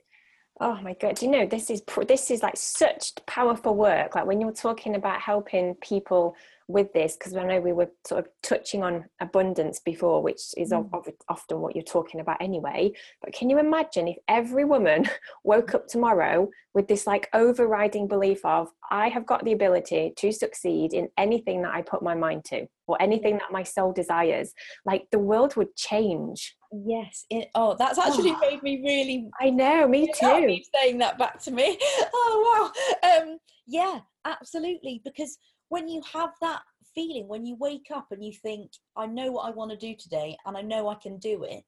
Oh 0.59 0.79
my 0.81 0.93
god! 0.93 1.15
Do 1.15 1.25
you 1.25 1.31
know 1.31 1.45
this 1.45 1.69
is 1.69 1.81
this 2.07 2.31
is 2.31 2.43
like 2.43 2.57
such 2.57 3.13
powerful 3.25 3.75
work. 3.75 4.15
Like 4.15 4.25
when 4.25 4.41
you're 4.41 4.51
talking 4.51 4.95
about 4.95 5.21
helping 5.21 5.75
people 5.75 6.35
with 6.69 6.93
this, 6.93 7.17
because 7.17 7.35
I 7.35 7.43
know 7.43 7.59
we 7.59 7.73
were 7.73 7.89
sort 8.07 8.25
of 8.25 8.31
touching 8.43 8.83
on 8.83 9.05
abundance 9.19 9.79
before, 9.79 10.21
which 10.21 10.39
is 10.55 10.71
of, 10.71 10.87
of, 10.93 11.07
often 11.27 11.61
what 11.61 11.75
you're 11.75 11.83
talking 11.83 12.21
about 12.21 12.39
anyway. 12.39 12.93
But 13.23 13.33
can 13.33 13.49
you 13.49 13.57
imagine 13.57 14.07
if 14.07 14.17
every 14.27 14.65
woman 14.65 15.09
woke 15.43 15.73
up 15.73 15.87
tomorrow 15.87 16.47
with 16.75 16.87
this 16.87 17.07
like 17.07 17.27
overriding 17.33 18.07
belief 18.07 18.45
of 18.45 18.69
I 18.91 19.09
have 19.09 19.25
got 19.25 19.43
the 19.43 19.51
ability 19.51 20.13
to 20.15 20.31
succeed 20.31 20.93
in 20.93 21.09
anything 21.17 21.63
that 21.63 21.73
I 21.73 21.81
put 21.81 22.03
my 22.03 22.13
mind 22.13 22.45
to, 22.45 22.67
or 22.85 23.01
anything 23.01 23.39
that 23.39 23.51
my 23.51 23.63
soul 23.63 23.91
desires? 23.91 24.53
Like 24.85 25.07
the 25.11 25.19
world 25.19 25.55
would 25.55 25.75
change. 25.75 26.55
yes 26.85 27.25
it, 27.31 27.49
oh 27.55 27.75
that's 27.79 27.97
actually 27.97 28.35
made 28.41 28.61
me 28.61 28.79
really 28.83 29.27
I 29.41 29.49
know, 29.49 29.87
me 29.87 30.05
too. 30.13 30.59
saying 30.75 30.99
that 30.99 31.17
back 31.17 31.41
to 31.43 31.51
me. 31.51 31.79
Oh 32.13 32.71
wow. 33.03 33.09
Um, 33.09 33.37
yeah, 33.65 33.99
absolutely. 34.25 35.01
Because 35.03 35.37
when 35.69 35.87
you 35.87 36.01
have 36.13 36.31
that 36.41 36.61
feeling, 36.93 37.27
when 37.27 37.45
you 37.45 37.55
wake 37.59 37.87
up 37.93 38.07
and 38.11 38.23
you 38.23 38.33
think, 38.33 38.71
I 38.95 39.05
know 39.05 39.31
what 39.31 39.47
I 39.47 39.51
want 39.51 39.71
to 39.71 39.77
do 39.77 39.95
today 39.95 40.37
and 40.45 40.57
I 40.57 40.61
know 40.61 40.89
I 40.89 40.95
can 40.95 41.17
do 41.17 41.43
it, 41.43 41.63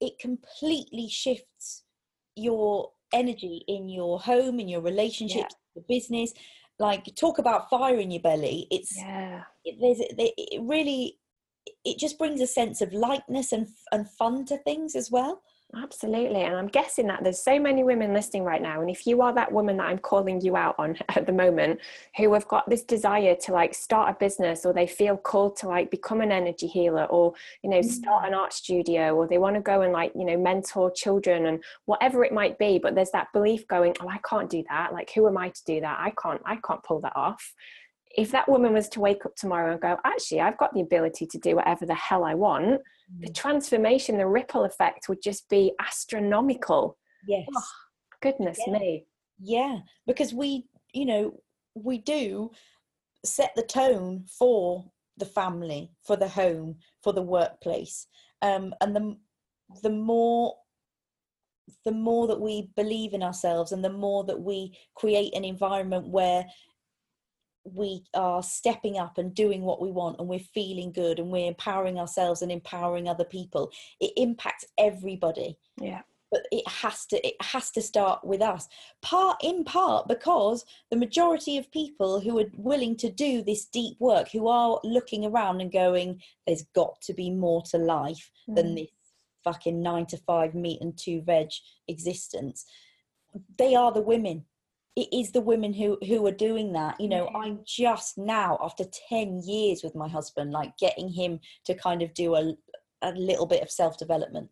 it 0.00 0.18
completely 0.18 1.08
shifts 1.08 1.84
your 2.36 2.90
energy 3.12 3.64
in 3.68 3.88
your 3.88 4.20
home, 4.20 4.60
in 4.60 4.68
your 4.68 4.80
relationships, 4.80 5.54
the 5.74 5.82
business. 5.88 6.32
like 6.78 7.04
talk 7.16 7.38
about 7.38 7.68
fire 7.68 7.98
in 7.98 8.10
your 8.10 8.22
belly 8.22 8.66
it's 8.70 8.96
Yeah. 8.96 9.42
it, 9.64 9.76
there's 9.80 10.00
it, 10.00 10.34
it 10.36 10.62
really 10.62 11.18
it 11.84 11.98
just 11.98 12.18
brings 12.18 12.40
a 12.40 12.46
sense 12.46 12.80
of 12.80 12.92
lightness 12.92 13.52
and 13.52 13.66
and 13.92 14.08
fun 14.10 14.44
to 14.46 14.58
things 14.58 14.94
as 14.94 15.10
well 15.10 15.42
Absolutely. 15.76 16.42
And 16.42 16.56
I'm 16.56 16.68
guessing 16.68 17.08
that 17.08 17.22
there's 17.22 17.42
so 17.42 17.60
many 17.60 17.84
women 17.84 18.14
listening 18.14 18.42
right 18.42 18.62
now. 18.62 18.80
And 18.80 18.88
if 18.88 19.06
you 19.06 19.20
are 19.20 19.34
that 19.34 19.52
woman 19.52 19.76
that 19.76 19.88
I'm 19.88 19.98
calling 19.98 20.40
you 20.40 20.56
out 20.56 20.74
on 20.78 20.96
at 21.10 21.26
the 21.26 21.32
moment, 21.32 21.80
who 22.16 22.32
have 22.32 22.48
got 22.48 22.68
this 22.70 22.82
desire 22.82 23.36
to 23.42 23.52
like 23.52 23.74
start 23.74 24.10
a 24.10 24.18
business 24.18 24.64
or 24.64 24.72
they 24.72 24.86
feel 24.86 25.18
called 25.18 25.56
to 25.56 25.68
like 25.68 25.90
become 25.90 26.22
an 26.22 26.32
energy 26.32 26.66
healer 26.66 27.04
or, 27.04 27.34
you 27.62 27.68
know, 27.68 27.82
start 27.82 28.24
mm. 28.24 28.28
an 28.28 28.34
art 28.34 28.54
studio 28.54 29.14
or 29.14 29.28
they 29.28 29.36
want 29.36 29.56
to 29.56 29.62
go 29.62 29.82
and 29.82 29.92
like, 29.92 30.12
you 30.14 30.24
know, 30.24 30.38
mentor 30.38 30.90
children 30.90 31.44
and 31.44 31.62
whatever 31.84 32.24
it 32.24 32.32
might 32.32 32.58
be. 32.58 32.78
But 32.78 32.94
there's 32.94 33.10
that 33.10 33.30
belief 33.34 33.68
going, 33.68 33.94
oh, 34.00 34.08
I 34.08 34.20
can't 34.28 34.48
do 34.48 34.64
that. 34.70 34.94
Like, 34.94 35.12
who 35.14 35.28
am 35.28 35.36
I 35.36 35.50
to 35.50 35.64
do 35.66 35.82
that? 35.82 35.98
I 36.00 36.12
can't, 36.20 36.40
I 36.46 36.56
can't 36.56 36.82
pull 36.82 37.00
that 37.00 37.14
off. 37.14 37.54
If 38.16 38.30
that 38.32 38.48
woman 38.48 38.72
was 38.72 38.88
to 38.90 39.00
wake 39.00 39.24
up 39.26 39.36
tomorrow 39.36 39.72
and 39.72 39.80
go, 39.80 39.98
actually, 40.04 40.40
I've 40.40 40.58
got 40.58 40.72
the 40.74 40.80
ability 40.80 41.26
to 41.26 41.38
do 41.38 41.56
whatever 41.56 41.86
the 41.86 41.94
hell 41.94 42.24
I 42.24 42.34
want, 42.34 42.80
the 43.20 43.32
transformation, 43.32 44.18
the 44.18 44.26
ripple 44.26 44.64
effect 44.64 45.08
would 45.08 45.22
just 45.22 45.48
be 45.48 45.72
astronomical. 45.80 46.98
yes 47.26 47.46
Goodness 48.20 48.58
Yeah. 48.66 48.72
me. 48.78 49.06
yeah 49.38 49.78
because 50.06 50.34
we 50.34 50.66
you 50.92 51.04
know 51.06 51.40
we 51.74 51.98
do 51.98 52.50
set 53.24 53.52
the 53.54 53.62
tone 53.62 54.24
for 54.38 54.90
the 55.18 55.24
family 55.26 55.90
for 56.04 56.16
the 56.16 56.28
home 56.28 56.76
for 57.02 57.12
the 57.12 57.22
workplace 57.22 58.06
um 58.42 58.74
and 58.80 58.94
the 58.96 59.16
the 59.82 59.90
more 59.90 60.56
the 61.84 61.92
more 61.92 62.26
that 62.26 62.40
we 62.40 62.70
believe 62.76 63.12
in 63.14 63.22
ourselves 63.22 63.72
and 63.72 63.84
the 63.84 63.92
more 64.06 64.24
that 64.24 64.40
we 64.40 64.76
create 64.96 65.32
an 65.34 65.44
environment 65.44 66.08
where 66.08 66.44
we 67.74 68.04
are 68.14 68.42
stepping 68.42 68.98
up 68.98 69.18
and 69.18 69.34
doing 69.34 69.62
what 69.62 69.80
we 69.80 69.90
want 69.90 70.18
and 70.18 70.28
we're 70.28 70.38
feeling 70.38 70.92
good 70.92 71.18
and 71.18 71.30
we're 71.30 71.48
empowering 71.48 71.98
ourselves 71.98 72.42
and 72.42 72.50
empowering 72.52 73.08
other 73.08 73.24
people 73.24 73.70
it 74.00 74.12
impacts 74.16 74.64
everybody 74.78 75.56
Yeah. 75.80 76.02
but 76.30 76.46
it 76.52 76.66
has 76.68 77.06
to 77.06 77.26
it 77.26 77.34
has 77.40 77.70
to 77.72 77.82
start 77.82 78.24
with 78.24 78.42
us 78.42 78.68
part 79.02 79.36
in 79.42 79.64
part 79.64 80.08
because 80.08 80.64
the 80.90 80.96
majority 80.96 81.58
of 81.58 81.70
people 81.72 82.20
who 82.20 82.38
are 82.38 82.50
willing 82.56 82.96
to 82.96 83.10
do 83.10 83.42
this 83.42 83.64
deep 83.66 83.96
work 84.00 84.28
who 84.30 84.48
are 84.48 84.80
looking 84.84 85.24
around 85.24 85.60
and 85.60 85.72
going 85.72 86.20
there's 86.46 86.64
got 86.74 87.00
to 87.02 87.12
be 87.14 87.30
more 87.30 87.62
to 87.70 87.78
life 87.78 88.30
than 88.46 88.68
Mm. 88.68 88.74
this 88.76 88.88
fucking 89.44 89.80
9 89.80 90.04
to 90.06 90.16
5 90.16 90.54
meat 90.54 90.80
and 90.80 90.98
2 90.98 91.22
veg 91.22 91.48
existence 91.86 92.64
they 93.56 93.74
are 93.74 93.92
the 93.92 94.02
women 94.02 94.44
it 95.02 95.08
is 95.20 95.30
the 95.32 95.40
women 95.52 95.72
who 95.72 95.98
who 96.08 96.26
are 96.26 96.32
doing 96.48 96.72
that 96.72 96.94
you 97.00 97.08
know 97.08 97.28
Yeah. 97.32 97.38
i'm 97.42 97.56
just 97.82 98.18
now 98.18 98.58
after 98.60 98.84
10 99.08 99.42
years 99.54 99.82
with 99.84 99.94
my 100.02 100.08
husband 100.08 100.50
like 100.60 100.72
getting 100.78 101.08
him 101.20 101.40
to 101.66 101.74
kind 101.74 102.02
of 102.02 102.12
do 102.14 102.34
a 102.40 102.42
a 103.02 103.12
little 103.12 103.46
bit 103.46 103.62
of 103.62 103.70
self 103.70 103.96
development 104.04 104.50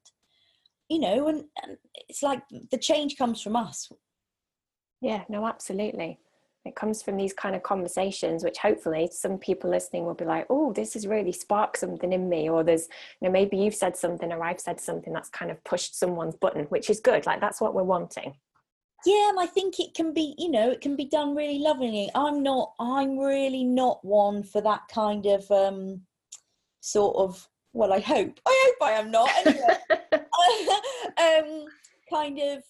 you 0.89 1.01
know 1.05 1.29
and, 1.29 1.45
and 1.63 1.77
it's 2.09 2.23
like 2.23 2.43
the 2.71 2.79
change 2.79 3.17
comes 3.17 3.41
from 3.43 3.57
us 3.57 3.89
Yeah, 5.01 5.25
no, 5.29 5.47
absolutely. 5.47 6.19
It 6.65 6.75
comes 6.75 7.03
from 7.03 7.17
these 7.17 7.33
kind 7.33 7.55
of 7.55 7.63
conversations, 7.63 8.43
which 8.43 8.59
hopefully 8.59 9.09
some 9.13 9.39
people 9.39 9.71
listening 9.71 10.05
will 10.05 10.15
be 10.15 10.25
like, 10.25 10.47
oh, 10.51 10.73
this 10.73 10.95
has 10.95 11.07
really 11.07 11.33
sparked 11.33 11.79
something 11.79 12.13
in 12.13 12.29
me. 12.29 12.49
Or 12.49 12.65
there's, 12.65 12.89
you 13.21 13.29
know, 13.29 13.33
maybe 13.33 13.57
you've 13.57 13.75
said 13.75 13.97
something 13.97 14.33
or 14.33 14.43
I've 14.43 14.61
said 14.61 14.81
something 14.81 15.13
that's 15.13 15.29
kind 15.29 15.51
of 15.51 15.63
pushed 15.65 15.99
someone's 15.99 16.35
button, 16.37 16.65
which 16.75 16.91
is 16.91 17.01
good. 17.01 17.27
Like 17.27 17.41
that's 17.41 17.61
what 17.61 17.75
we're 17.75 17.85
wanting. 17.97 18.35
Yeah 19.07 19.29
and 19.31 19.39
i 19.41 19.47
think 19.47 19.79
it 19.81 19.95
can 19.95 20.13
be 20.13 20.35
you 20.37 20.51
know 20.51 20.71
it 20.71 20.81
can 20.81 20.97
be 20.97 21.05
done 21.07 21.35
really 21.35 21.59
lovingly 21.61 22.11
i'm 22.15 22.43
not 22.43 22.73
i'm 22.81 23.19
really 23.19 23.65
not 23.65 24.05
one 24.05 24.43
for 24.43 24.61
that 24.61 24.83
kind 24.93 25.27
of 25.27 25.49
um 25.51 26.01
sort 26.81 27.17
of 27.17 27.49
well 27.73 27.93
i 27.93 28.01
hope 28.01 28.39
i 28.47 28.65
hope 28.81 28.89
i 28.89 28.93
am 28.93 29.11
not 29.11 29.31
anyway 29.47 29.77
um 31.19 31.65
kind 32.11 32.39
of 32.41 32.63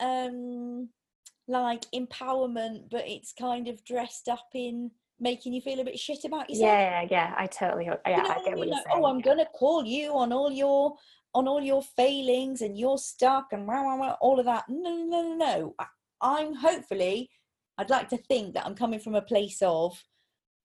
um 0.00 0.88
like 1.48 1.84
empowerment 1.94 2.82
but 2.90 3.04
it's 3.06 3.32
kind 3.32 3.68
of 3.68 3.82
dressed 3.84 4.28
up 4.28 4.46
in 4.54 4.90
making 5.20 5.52
you 5.52 5.60
feel 5.62 5.80
a 5.80 5.84
bit 5.84 5.98
shit 5.98 6.24
about 6.24 6.50
yourself 6.50 6.68
yeah, 6.68 7.06
yeah, 7.10 7.34
I 7.38 7.46
totally, 7.46 7.86
yeah, 7.86 7.96
You 8.06 8.22
know 8.22 8.28
I 8.28 8.34
get 8.44 8.56
what 8.58 8.66
you're 8.66 8.76
Like, 8.76 8.84
saying. 8.90 9.02
oh 9.02 9.06
i'm 9.06 9.18
yeah. 9.18 9.24
gonna 9.24 9.46
call 9.54 9.84
you 9.84 10.12
on 10.12 10.32
all 10.32 10.50
your 10.50 10.94
on 11.36 11.46
all 11.46 11.60
your 11.60 11.82
failings 11.82 12.62
and 12.62 12.78
you're 12.78 12.98
stuck 12.98 13.48
and 13.52 13.68
rah, 13.68 13.82
rah, 13.82 13.96
rah, 13.96 14.16
all 14.20 14.40
of 14.40 14.46
that. 14.46 14.64
No 14.68 15.04
no 15.04 15.22
no 15.22 15.34
no. 15.34 15.74
I, 15.78 15.86
i'm 16.22 16.54
hopefully 16.54 17.28
i'd 17.76 17.90
like 17.90 18.08
to 18.08 18.16
think 18.16 18.54
that 18.54 18.64
i'm 18.64 18.74
coming 18.74 18.98
from 18.98 19.14
a 19.14 19.20
place 19.20 19.58
of 19.60 20.02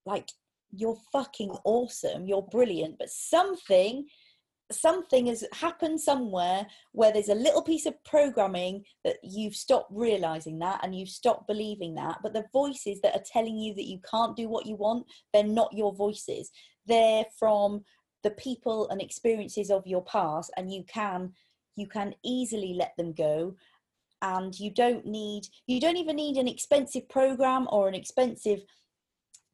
like 0.05 0.29
you're 0.71 0.97
fucking 1.11 1.51
awesome 1.65 2.25
you're 2.25 2.47
brilliant 2.49 2.95
but 2.97 3.09
something 3.09 4.05
something 4.71 5.25
has 5.25 5.43
happened 5.51 5.99
somewhere 5.99 6.65
where 6.93 7.11
there's 7.11 7.27
a 7.27 7.35
little 7.35 7.61
piece 7.61 7.85
of 7.85 8.01
programming 8.05 8.81
that 9.03 9.17
you've 9.21 9.55
stopped 9.55 9.91
realizing 9.91 10.57
that 10.59 10.79
and 10.81 10.95
you've 10.95 11.09
stopped 11.09 11.45
believing 11.47 11.93
that 11.93 12.17
but 12.23 12.31
the 12.31 12.45
voices 12.53 13.01
that 13.01 13.13
are 13.13 13.23
telling 13.25 13.57
you 13.57 13.73
that 13.73 13.89
you 13.89 13.99
can't 14.09 14.37
do 14.37 14.47
what 14.47 14.65
you 14.65 14.77
want 14.77 15.05
they're 15.33 15.43
not 15.43 15.73
your 15.73 15.93
voices. 15.93 16.49
They're 16.87 17.25
from 17.37 17.83
the 18.23 18.31
people 18.31 18.89
and 18.89 19.01
experiences 19.01 19.71
of 19.71 19.85
your 19.87 20.03
past 20.03 20.51
and 20.57 20.71
you 20.71 20.83
can 20.83 21.33
you 21.75 21.87
can 21.87 22.13
easily 22.23 22.73
let 22.73 22.95
them 22.97 23.13
go. 23.13 23.55
And 24.21 24.57
you 24.59 24.69
don't 24.69 25.05
need 25.05 25.47
you 25.65 25.79
don't 25.79 25.97
even 25.97 26.15
need 26.15 26.37
an 26.37 26.47
expensive 26.47 27.09
program 27.09 27.67
or 27.71 27.87
an 27.87 27.95
expensive 27.95 28.63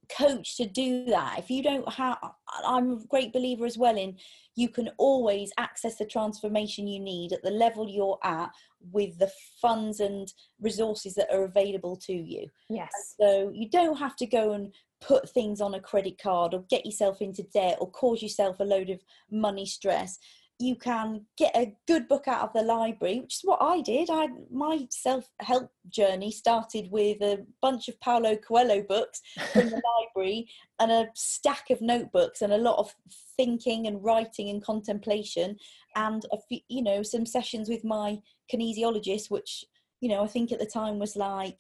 coach 0.10 0.58
to 0.58 0.66
do 0.66 1.06
that. 1.06 1.40
If 1.40 1.50
you 1.50 1.64
don't 1.64 1.88
have 1.94 2.18
i'm 2.66 2.92
a 2.92 3.06
great 3.08 3.34
believer 3.34 3.66
as 3.66 3.78
well 3.78 3.98
in 3.98 4.18
you 4.56 4.70
can 4.70 4.90
always 4.98 5.52
access 5.58 5.98
the 5.98 6.06
transformation 6.06 6.88
you 6.88 7.00
need 7.00 7.32
at 7.32 7.44
the 7.44 7.52
level 7.52 7.88
you're 7.88 8.18
at 8.24 8.50
with 8.92 9.18
the 9.20 9.32
funds 9.62 10.00
and 10.00 10.34
resources 10.60 11.14
that 11.14 11.32
are 11.32 11.44
available 11.44 11.96
to 11.96 12.14
you. 12.14 12.48
Yes. 12.70 13.16
so 13.20 13.52
you 13.54 13.70
don't 13.70 13.98
have 13.98 14.16
to 14.18 14.26
go 14.26 14.54
and 14.54 14.74
put 15.02 15.30
things 15.30 15.62
on 15.62 15.76
a 15.76 15.80
credit 15.80 16.20
card 16.22 16.54
or 16.54 16.64
get 16.70 16.86
yourself 16.86 17.22
into 17.22 17.44
debt 17.54 17.78
or 17.80 17.90
cause 17.92 18.22
yourself 18.22 18.60
a 18.60 18.64
load 18.64 18.90
of 18.90 19.00
money 19.32 19.66
stress 19.66 20.18
you 20.60 20.76
can 20.76 21.22
get 21.38 21.56
a 21.56 21.76
good 21.88 22.08
book 22.08 22.28
out 22.28 22.42
of 22.42 22.54
the 22.54 22.62
library 22.62 23.20
which 23.20 23.36
is 23.36 23.42
what 23.44 23.62
i 23.62 23.80
did 23.82 24.10
i 24.12 24.28
my 24.52 24.88
self-help 24.90 25.70
journey 25.90 26.32
started 26.32 26.90
with 26.90 27.22
a 27.22 27.46
bunch 27.62 27.88
of 27.88 28.00
paulo 28.02 28.36
coelho 28.36 28.82
books 28.82 29.22
from 29.54 29.70
the 29.70 29.82
library 30.16 30.50
and 30.80 30.92
a 30.92 31.08
stack 31.14 31.70
of 31.70 31.82
notebooks 31.82 32.42
and 32.42 32.54
a 32.54 32.58
lot 32.58 32.80
of 32.80 32.94
thinking 33.36 33.86
and 33.86 34.04
writing 34.04 34.50
and 34.50 34.64
contemplation 34.64 35.56
and 35.96 36.26
a 36.32 36.38
few, 36.50 36.60
you 36.70 36.82
know 36.82 37.04
some 37.04 37.26
sessions 37.26 37.70
with 37.70 37.84
my 37.84 38.18
kinesiologist 38.52 39.30
which 39.30 39.64
you 40.02 40.10
know 40.10 40.24
i 40.24 40.28
think 40.28 40.52
at 40.52 40.60
the 40.60 40.66
time 40.66 40.98
was 40.98 41.16
like 41.16 41.60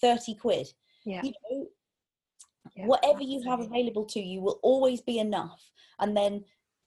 30 0.00 0.34
quid 0.36 0.68
Yeah. 1.04 1.20
you 1.22 1.32
know 1.50 1.66
yeah, 2.74 2.86
whatever 2.86 3.22
you 3.22 3.42
have 3.48 3.60
available 3.60 4.04
to 4.06 4.20
you 4.20 4.40
will 4.40 4.60
always 4.62 5.00
be 5.00 5.18
enough. 5.18 5.62
And 6.00 6.16
then 6.16 6.44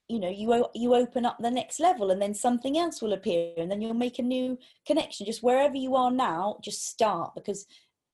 you 0.07 0.19
know 0.19 0.29
you 0.29 0.65
you 0.75 0.93
open 0.93 1.25
up 1.25 1.37
the 1.39 1.49
next 1.49 1.79
level 1.79 2.11
and 2.11 2.21
then 2.21 2.33
something 2.33 2.77
else 2.77 3.01
will 3.01 3.13
appear 3.13 3.53
and 3.57 3.71
then 3.71 3.81
you'll 3.81 3.93
make 3.93 4.19
a 4.19 4.23
new 4.23 4.57
connection. 4.85 5.25
Just 5.25 5.43
wherever 5.43 5.75
you 5.75 5.95
are 5.95 6.11
now 6.11 6.59
just 6.63 6.87
start 6.87 7.33
because 7.35 7.65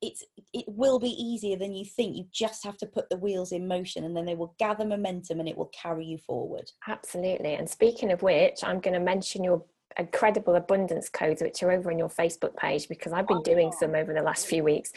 it's 0.02 0.24
it 0.54 0.66
will 0.68 1.00
be 1.00 1.10
easier 1.10 1.58
than 1.58 1.74
you 1.74 1.86
think. 1.86 2.16
You 2.16 2.26
just 2.32 2.64
have 2.64 2.78
to 2.78 2.86
put 2.86 3.10
the 3.10 3.18
wheels 3.18 3.52
in 3.52 3.68
motion 3.68 4.04
and 4.04 4.16
then 4.16 4.26
they 4.26 4.36
will 4.36 4.56
gather 4.58 4.86
momentum 4.86 5.40
and 5.40 5.48
it 5.48 5.58
will 5.58 5.72
carry 5.74 6.06
you 6.06 6.18
forward. 6.18 6.72
Absolutely. 6.88 7.54
And 7.54 7.70
speaking 7.70 8.12
of 8.12 8.22
which, 8.24 8.64
I'm 8.64 8.80
going 8.80 8.96
to 8.96 9.00
mention 9.00 9.44
your 9.44 9.64
incredible 9.98 10.56
abundance 10.56 11.10
codes, 11.10 11.42
which 11.42 11.62
are 11.64 11.72
over 11.72 11.92
on 11.92 11.98
your 12.00 12.10
Facebook 12.10 12.56
page 12.56 12.88
because 12.90 13.14
I've 13.14 13.28
been 13.28 13.42
doing 13.44 13.72
some 13.72 13.96
over 13.96 14.14
the 14.14 14.22
last 14.22 14.48
few 14.48 14.64
weeks. 14.64 14.92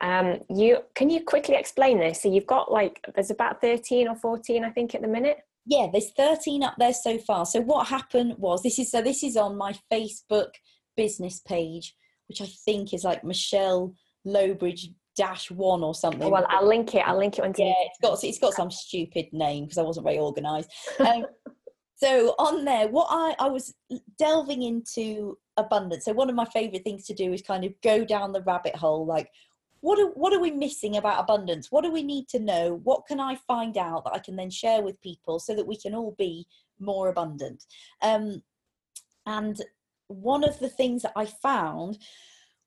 Um, 0.00 0.40
you 0.54 0.78
can 0.94 1.10
you 1.10 1.22
quickly 1.24 1.54
explain 1.56 1.98
this? 1.98 2.22
So 2.22 2.32
you've 2.32 2.46
got 2.46 2.70
like 2.70 3.00
there's 3.14 3.30
about 3.30 3.60
13 3.60 4.08
or 4.08 4.16
14, 4.16 4.64
I 4.64 4.70
think, 4.70 4.94
at 4.94 5.02
the 5.02 5.08
minute. 5.08 5.38
yeah 5.66 5.86
there's 5.92 6.10
13 6.12 6.62
up 6.62 6.74
there 6.78 6.94
so 6.94 7.18
far 7.18 7.44
so 7.44 7.60
what 7.60 7.86
happened 7.88 8.34
was 8.38 8.62
this 8.62 8.78
is 8.78 8.90
so 8.90 9.02
this 9.02 9.22
is 9.22 9.36
on 9.36 9.56
my 9.56 9.72
facebook 9.92 10.52
business 10.96 11.40
page 11.40 11.94
which 12.28 12.40
i 12.40 12.46
think 12.64 12.94
is 12.94 13.04
like 13.04 13.22
michelle 13.22 13.92
lowbridge 14.24 14.88
dash 15.16 15.50
one 15.50 15.82
or 15.82 15.94
something 15.94 16.22
Oh, 16.22 16.30
well, 16.30 16.46
I'll 16.48 16.66
link 16.66 16.94
it. 16.94 17.00
I'll 17.06 17.18
link 17.18 17.38
it 17.38 17.44
onto. 17.44 17.62
yeah 17.64 17.74
it's 17.86 17.98
got 18.00 18.22
it's 18.24 18.38
got 18.38 18.54
some 18.54 18.70
stupid 18.70 19.26
name 19.32 19.64
because 19.64 19.78
i 19.78 19.82
wasn't 19.82 20.06
very 20.06 20.18
organized 20.18 20.70
um, 21.00 21.26
so 22.00 22.34
on 22.38 22.64
there 22.64 22.88
what 22.88 23.08
i 23.10 23.34
i 23.38 23.48
was 23.48 23.74
delving 24.18 24.62
into 24.62 25.36
abundance. 25.58 26.04
So 26.04 26.12
one 26.12 26.30
of 26.30 26.36
my 26.36 26.46
favorite 26.46 26.84
things 26.84 27.04
to 27.06 27.14
do 27.14 27.32
is 27.32 27.42
kind 27.42 27.64
of 27.64 27.74
go 27.82 28.04
down 28.04 28.32
the 28.32 28.42
rabbit 28.42 28.76
hole 28.76 29.04
like 29.04 29.28
what 29.80 29.98
are, 30.00 30.10
what 30.14 30.32
are 30.32 30.40
we 30.40 30.50
missing 30.50 30.96
about 30.96 31.20
abundance? 31.20 31.70
What 31.70 31.84
do 31.84 31.92
we 31.92 32.02
need 32.02 32.28
to 32.30 32.40
know? 32.40 32.80
What 32.82 33.06
can 33.06 33.20
i 33.20 33.36
find 33.46 33.76
out 33.76 34.04
that 34.04 34.14
i 34.14 34.18
can 34.18 34.36
then 34.36 34.50
share 34.50 34.82
with 34.82 35.00
people 35.02 35.38
so 35.38 35.54
that 35.54 35.66
we 35.66 35.76
can 35.76 35.94
all 35.94 36.14
be 36.18 36.46
more 36.80 37.08
abundant? 37.08 37.64
Um, 38.02 38.42
and 39.26 39.60
one 40.08 40.42
of 40.42 40.58
the 40.58 40.70
things 40.70 41.02
that 41.02 41.12
i 41.16 41.26
found 41.26 41.98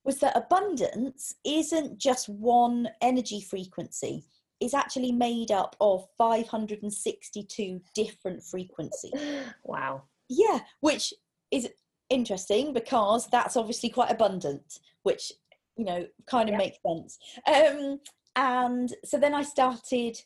was 0.03 0.19
that 0.19 0.37
abundance 0.37 1.35
isn't 1.43 1.97
just 1.97 2.29
one 2.29 2.87
energy 3.01 3.41
frequency 3.41 4.23
is 4.61 4.73
actually 4.73 5.11
made 5.11 5.51
up 5.51 5.75
of 5.81 6.07
562 6.17 7.81
different 7.93 8.43
frequencies. 8.43 9.11
Wow. 9.63 10.03
Yeah, 10.29 10.59
which 10.79 11.13
is 11.51 11.69
interesting 12.09 12.73
because 12.73 13.27
that's 13.27 13.57
obviously 13.57 13.89
quite 13.89 14.11
abundant, 14.11 14.79
which 15.03 15.31
you 15.75 15.85
know 15.85 16.05
kind 16.25 16.49
of 16.49 16.55
makes 16.55 16.77
sense. 16.85 17.17
Um, 17.47 17.99
and 18.35 18.93
so 19.03 19.17
then 19.17 19.33
I 19.33 19.43
started 19.43 20.17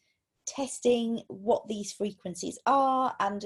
testing 0.46 1.22
what 1.28 1.68
these 1.68 1.92
frequencies 1.92 2.60
are 2.66 3.16
and 3.20 3.46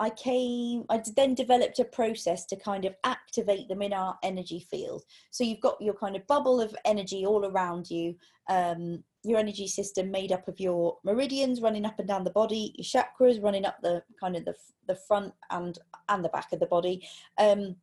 I 0.00 0.08
came, 0.08 0.86
I 0.88 1.02
then 1.14 1.34
developed 1.34 1.78
a 1.78 1.84
process 1.84 2.46
to 2.46 2.56
kind 2.56 2.86
of 2.86 2.94
activate 3.04 3.68
them 3.68 3.82
in 3.82 3.92
our 3.92 4.18
energy 4.22 4.66
field. 4.70 5.04
So 5.30 5.44
you've 5.44 5.60
got 5.60 5.80
your 5.80 5.92
kind 5.92 6.16
of 6.16 6.26
bubble 6.26 6.58
of 6.58 6.74
energy 6.86 7.26
all 7.26 7.44
around 7.44 7.90
you, 7.90 8.16
um, 8.48 9.04
your 9.24 9.38
energy 9.38 9.68
system 9.68 10.10
made 10.10 10.32
up 10.32 10.48
of 10.48 10.58
your 10.58 10.96
meridians 11.04 11.60
running 11.60 11.84
up 11.84 11.98
and 11.98 12.08
down 12.08 12.24
the 12.24 12.30
body, 12.30 12.74
your 12.78 13.04
chakras 13.04 13.42
running 13.42 13.66
up 13.66 13.76
the 13.82 14.02
kind 14.18 14.36
of 14.36 14.46
the, 14.46 14.54
the 14.88 14.94
front 14.94 15.34
and, 15.50 15.78
and 16.08 16.24
the 16.24 16.30
back 16.30 16.50
of 16.54 16.60
the 16.60 16.66
body, 16.66 17.06
um, 17.36 17.76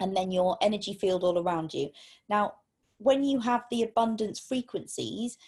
and 0.00 0.14
then 0.14 0.30
your 0.30 0.58
energy 0.60 0.92
field 0.92 1.24
all 1.24 1.38
around 1.38 1.72
you. 1.72 1.88
Now, 2.28 2.52
when 2.98 3.24
you 3.24 3.40
have 3.40 3.64
the 3.70 3.82
abundance 3.82 4.38
frequencies 4.38 5.38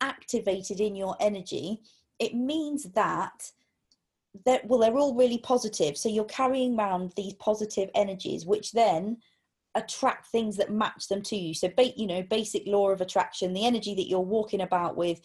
activated 0.00 0.80
in 0.80 0.96
your 0.96 1.16
energy, 1.20 1.80
it 2.18 2.34
means 2.34 2.90
that 2.94 3.52
that 4.44 4.66
well 4.66 4.80
they're 4.80 4.98
all 4.98 5.14
really 5.14 5.38
positive 5.38 5.96
so 5.96 6.08
you're 6.08 6.24
carrying 6.24 6.78
around 6.78 7.12
these 7.16 7.34
positive 7.34 7.88
energies 7.94 8.44
which 8.44 8.72
then 8.72 9.16
attract 9.76 10.26
things 10.28 10.56
that 10.56 10.72
match 10.72 11.08
them 11.08 11.22
to 11.22 11.36
you 11.36 11.54
so 11.54 11.68
ba- 11.76 11.96
you 11.96 12.06
know 12.06 12.22
basic 12.22 12.62
law 12.66 12.90
of 12.90 13.00
attraction 13.00 13.52
the 13.52 13.66
energy 13.66 13.94
that 13.94 14.08
you're 14.08 14.20
walking 14.20 14.62
about 14.62 14.96
with 14.96 15.20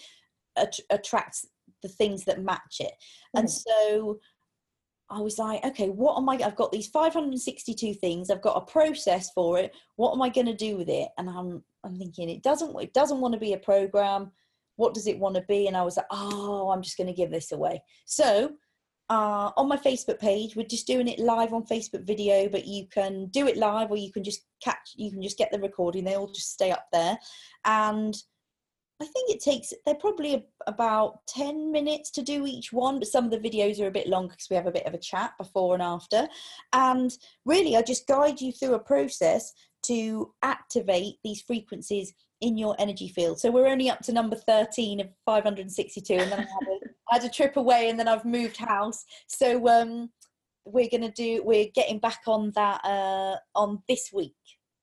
att- 0.58 0.80
attracts 0.90 1.48
the 1.82 1.88
things 1.88 2.24
that 2.26 2.44
match 2.44 2.78
it 2.80 2.94
mm. 3.36 3.40
and 3.40 3.50
so 3.50 4.20
I 5.12 5.22
was 5.22 5.40
like, 5.40 5.66
okay, 5.66 5.90
what 5.90 6.18
am 6.18 6.30
I? 6.30 6.34
I've 6.46 6.56
got 6.56 6.72
these 6.72 6.88
562 6.88 7.96
things. 7.96 8.30
I've 8.30 8.44
got 8.44 8.58
a 8.58 8.72
process 8.72 9.32
for 9.32 9.58
it. 9.58 9.76
What 9.96 10.14
am 10.14 10.22
I 10.22 10.30
going 10.30 10.46
to 10.46 10.54
do 10.54 10.78
with 10.78 10.88
it? 10.88 11.10
And 11.18 11.28
I'm, 11.28 11.64
I'm 11.84 11.98
thinking 11.98 12.30
it 12.30 12.44
doesn't, 12.44 12.80
it 12.80 12.94
doesn't 12.94 13.20
want 13.20 13.34
to 13.34 13.40
be 13.40 13.54
a 13.54 13.58
program. 13.58 14.32
What 14.76 14.94
does 14.94 15.08
it 15.08 15.18
want 15.18 15.36
to 15.36 15.42
be? 15.48 15.68
And 15.68 15.76
I 15.76 15.82
was 15.82 15.98
like, 15.98 16.06
oh, 16.12 16.70
I'm 16.70 16.84
just 16.84 16.96
going 16.96 17.08
to 17.08 17.14
give 17.14 17.32
this 17.32 17.52
away. 17.52 17.82
So 18.06 18.52
uh, 19.10 19.52
on 19.58 19.68
my 19.68 19.78
Facebook 19.78 20.20
page. 20.20 20.56
We're 20.56 20.68
just 20.68 20.88
doing 20.88 21.08
it 21.08 21.20
live 21.20 21.54
on 21.54 21.64
Facebook 21.64 22.06
video, 22.06 22.48
but 22.48 22.66
you 22.66 22.88
can 22.88 23.28
do 23.28 23.48
it 23.48 23.58
live 23.58 23.92
or 23.92 23.98
you 23.98 24.12
can 24.12 24.24
just 24.24 24.46
catch, 24.64 24.94
you 24.96 25.12
can 25.12 25.22
just 25.22 25.38
get 25.38 25.52
the 25.52 25.60
recording. 25.60 26.04
They 26.04 26.16
all 26.16 26.32
just 26.32 26.52
stay 26.52 26.72
up 26.72 26.88
there. 26.92 27.18
And 27.66 28.16
I 29.02 29.06
think 29.06 29.30
it 29.30 29.42
takes, 29.42 29.74
they're 29.86 29.96
probably 29.96 30.46
about 30.68 31.26
10 31.28 31.72
minutes 31.72 32.12
to 32.12 32.22
do 32.22 32.46
each 32.46 32.74
one, 32.74 33.00
but 33.00 33.08
some 33.08 33.26
of 33.26 33.32
the 33.32 33.40
videos 33.40 33.80
are 33.80 33.88
a 33.88 33.92
bit 33.92 34.08
longer 34.08 34.34
because 34.34 34.50
we 34.50 34.58
have 34.58 34.68
a 34.68 34.72
bit 34.72 34.86
of 34.86 34.94
a 34.94 35.00
chat 35.00 35.32
before 35.38 35.74
and 35.74 35.82
after. 35.82 36.28
And 36.74 37.12
really, 37.46 37.78
I 37.78 37.82
just 37.82 38.08
guide 38.08 38.42
you 38.42 38.52
through 38.52 38.74
a 38.74 38.80
process 38.80 39.54
to 39.84 40.34
activate 40.44 41.16
these 41.24 41.42
frequencies 41.42 42.14
in 42.42 42.58
your 42.58 42.76
energy 42.78 43.08
field. 43.08 43.40
So 43.40 43.52
we're 43.52 43.68
only 43.68 43.90
up 43.90 44.02
to 44.02 44.14
number 44.14 44.36
13 44.36 45.00
of 45.00 45.08
562, 45.26 46.14
and 46.14 46.32
then 46.32 46.40
I 46.40 46.42
have 46.42 46.89
I 47.12 47.16
had 47.16 47.24
a 47.24 47.30
trip 47.30 47.58
away, 47.58 47.90
and 47.90 48.00
then 48.00 48.08
I've 48.08 48.26
moved 48.26 48.58
house. 48.58 49.06
So 49.28 49.68
um, 49.68 50.10
we're 50.66 50.90
to 50.90 51.12
do, 51.12 51.42
we're 51.44 51.70
getting 51.74 52.00
back 52.00 52.22
on 52.28 52.52
that 52.56 52.84
uh, 52.84 53.38
on 53.56 53.82
this 53.88 54.12
week. 54.14 54.36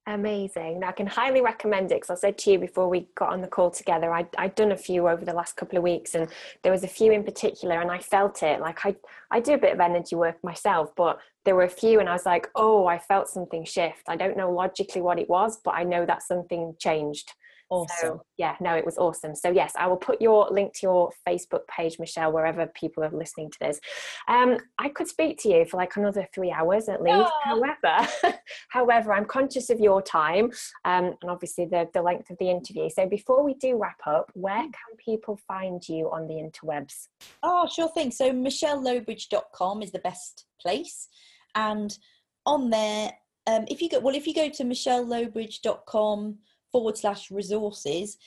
Amazing. 0.08 0.80
Now, 0.80 0.90
I 0.90 0.92
can 0.92 1.08
highly 1.08 1.40
recommend 1.40 1.90
it 1.90 2.00
because 2.00 2.10
I 2.10 2.14
said 2.14 2.38
to 2.38 2.52
you 2.52 2.58
before 2.60 2.88
we 2.88 3.08
got 3.16 3.32
on 3.32 3.40
the 3.40 3.48
call 3.48 3.72
together, 3.72 4.12
I'd, 4.12 4.28
I'd 4.38 4.54
done 4.54 4.70
a 4.70 4.76
few 4.76 5.08
over 5.08 5.24
the 5.24 5.32
last 5.32 5.56
couple 5.56 5.76
of 5.78 5.82
weeks 5.82 6.14
and 6.14 6.28
there 6.62 6.70
was 6.70 6.84
a 6.84 6.88
few 6.88 7.10
in 7.10 7.24
particular 7.24 7.80
and 7.80 7.90
I 7.90 7.98
felt 7.98 8.44
it. 8.44 8.60
Like 8.60 8.86
I, 8.86 8.94
I 9.32 9.40
do 9.40 9.54
a 9.54 9.58
bit 9.58 9.72
of 9.72 9.80
energy 9.80 10.14
work 10.14 10.36
myself, 10.44 10.90
but 10.96 11.18
there 11.44 11.56
were 11.56 11.64
a 11.64 11.68
few 11.68 11.98
and 11.98 12.08
I 12.08 12.12
was 12.12 12.24
like, 12.24 12.48
oh, 12.54 12.86
I 12.86 13.00
felt 13.00 13.28
something 13.28 13.64
shift. 13.64 14.04
I 14.06 14.14
don't 14.14 14.36
know 14.36 14.52
logically 14.52 15.02
what 15.02 15.18
it 15.18 15.28
was, 15.28 15.58
but 15.64 15.74
I 15.74 15.82
know 15.82 16.06
that 16.06 16.22
something 16.22 16.76
changed. 16.78 17.32
Awesome. 17.68 17.96
So, 18.00 18.22
yeah, 18.36 18.54
no, 18.60 18.74
it 18.74 18.84
was 18.84 18.96
awesome. 18.96 19.34
So, 19.34 19.50
yes, 19.50 19.72
I 19.76 19.88
will 19.88 19.96
put 19.96 20.20
your 20.20 20.48
link 20.50 20.72
to 20.74 20.80
your 20.82 21.10
Facebook 21.28 21.66
page, 21.66 21.98
Michelle, 21.98 22.30
wherever 22.30 22.66
people 22.66 23.02
are 23.02 23.10
listening 23.10 23.50
to 23.50 23.58
this. 23.60 23.80
Um, 24.28 24.58
I 24.78 24.88
could 24.88 25.08
speak 25.08 25.38
to 25.42 25.48
you 25.48 25.64
for 25.64 25.76
like 25.76 25.96
another 25.96 26.28
three 26.32 26.52
hours 26.52 26.88
at 26.88 27.02
least. 27.02 27.30
However, 27.42 28.08
however, 28.68 29.12
I'm 29.12 29.24
conscious 29.24 29.68
of 29.68 29.80
your 29.80 30.00
time 30.00 30.52
um, 30.84 31.16
and 31.20 31.30
obviously 31.30 31.64
the, 31.64 31.88
the 31.92 32.02
length 32.02 32.30
of 32.30 32.38
the 32.38 32.50
interview. 32.50 32.88
So, 32.88 33.06
before 33.08 33.42
we 33.42 33.54
do 33.54 33.76
wrap 33.76 33.98
up, 34.06 34.30
where 34.34 34.62
hmm. 34.62 34.70
can 34.70 34.96
people 35.04 35.38
find 35.48 35.86
you 35.88 36.10
on 36.12 36.28
the 36.28 36.34
interwebs? 36.34 37.08
Oh, 37.42 37.66
sure 37.66 37.88
thing. 37.88 38.12
So, 38.12 38.30
michellelowbridge.com 38.30 39.82
is 39.82 39.90
the 39.90 39.98
best 39.98 40.44
place. 40.60 41.08
And 41.56 41.96
on 42.44 42.70
there, 42.70 43.12
um, 43.48 43.64
if 43.68 43.82
you 43.82 43.88
go, 43.88 43.98
well, 43.98 44.14
if 44.14 44.26
you 44.26 44.34
go 44.34 44.48
to 44.48 44.64
michellelowbridge.com, 44.64 46.38
forward 46.72 46.96
slash 46.96 47.30
resources, 47.30 48.18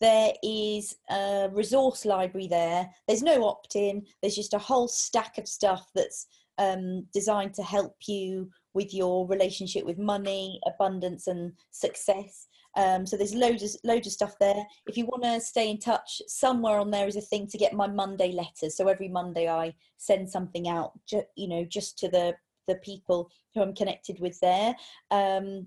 there 0.00 0.32
is 0.42 0.96
a 1.10 1.48
resource 1.52 2.04
library 2.04 2.46
there. 2.46 2.88
There's 3.06 3.22
no 3.22 3.46
opt 3.46 3.76
in, 3.76 4.06
there's 4.22 4.36
just 4.36 4.54
a 4.54 4.58
whole 4.58 4.88
stack 4.88 5.38
of 5.38 5.48
stuff 5.48 5.88
that's 5.94 6.26
um, 6.58 7.06
designed 7.12 7.54
to 7.54 7.62
help 7.62 7.96
you 8.06 8.50
with 8.74 8.92
your 8.94 9.26
relationship 9.26 9.84
with 9.84 9.98
money, 9.98 10.60
abundance, 10.66 11.26
and 11.26 11.52
success. 11.70 12.46
Um, 12.76 13.06
so 13.06 13.16
there's 13.16 13.34
loads 13.34 13.62
of 13.62 13.70
loads 13.82 14.06
of 14.06 14.12
stuff 14.12 14.34
there. 14.38 14.64
If 14.86 14.96
you 14.96 15.06
want 15.06 15.24
to 15.24 15.40
stay 15.40 15.70
in 15.70 15.78
touch, 15.78 16.22
somewhere 16.26 16.78
on 16.78 16.90
there 16.90 17.08
is 17.08 17.16
a 17.16 17.20
thing 17.20 17.46
to 17.48 17.58
get 17.58 17.72
my 17.72 17.88
Monday 17.88 18.32
letters. 18.32 18.76
So 18.76 18.86
every 18.88 19.08
Monday 19.08 19.48
I 19.48 19.74
send 19.96 20.30
something 20.30 20.68
out, 20.68 20.92
ju- 21.08 21.24
you 21.36 21.48
know, 21.48 21.64
just 21.64 21.98
to 22.00 22.08
the 22.08 22.34
the 22.68 22.76
people 22.76 23.30
who 23.54 23.62
I'm 23.62 23.74
connected 23.74 24.20
with 24.20 24.38
there. 24.40 24.76
Um, 25.10 25.66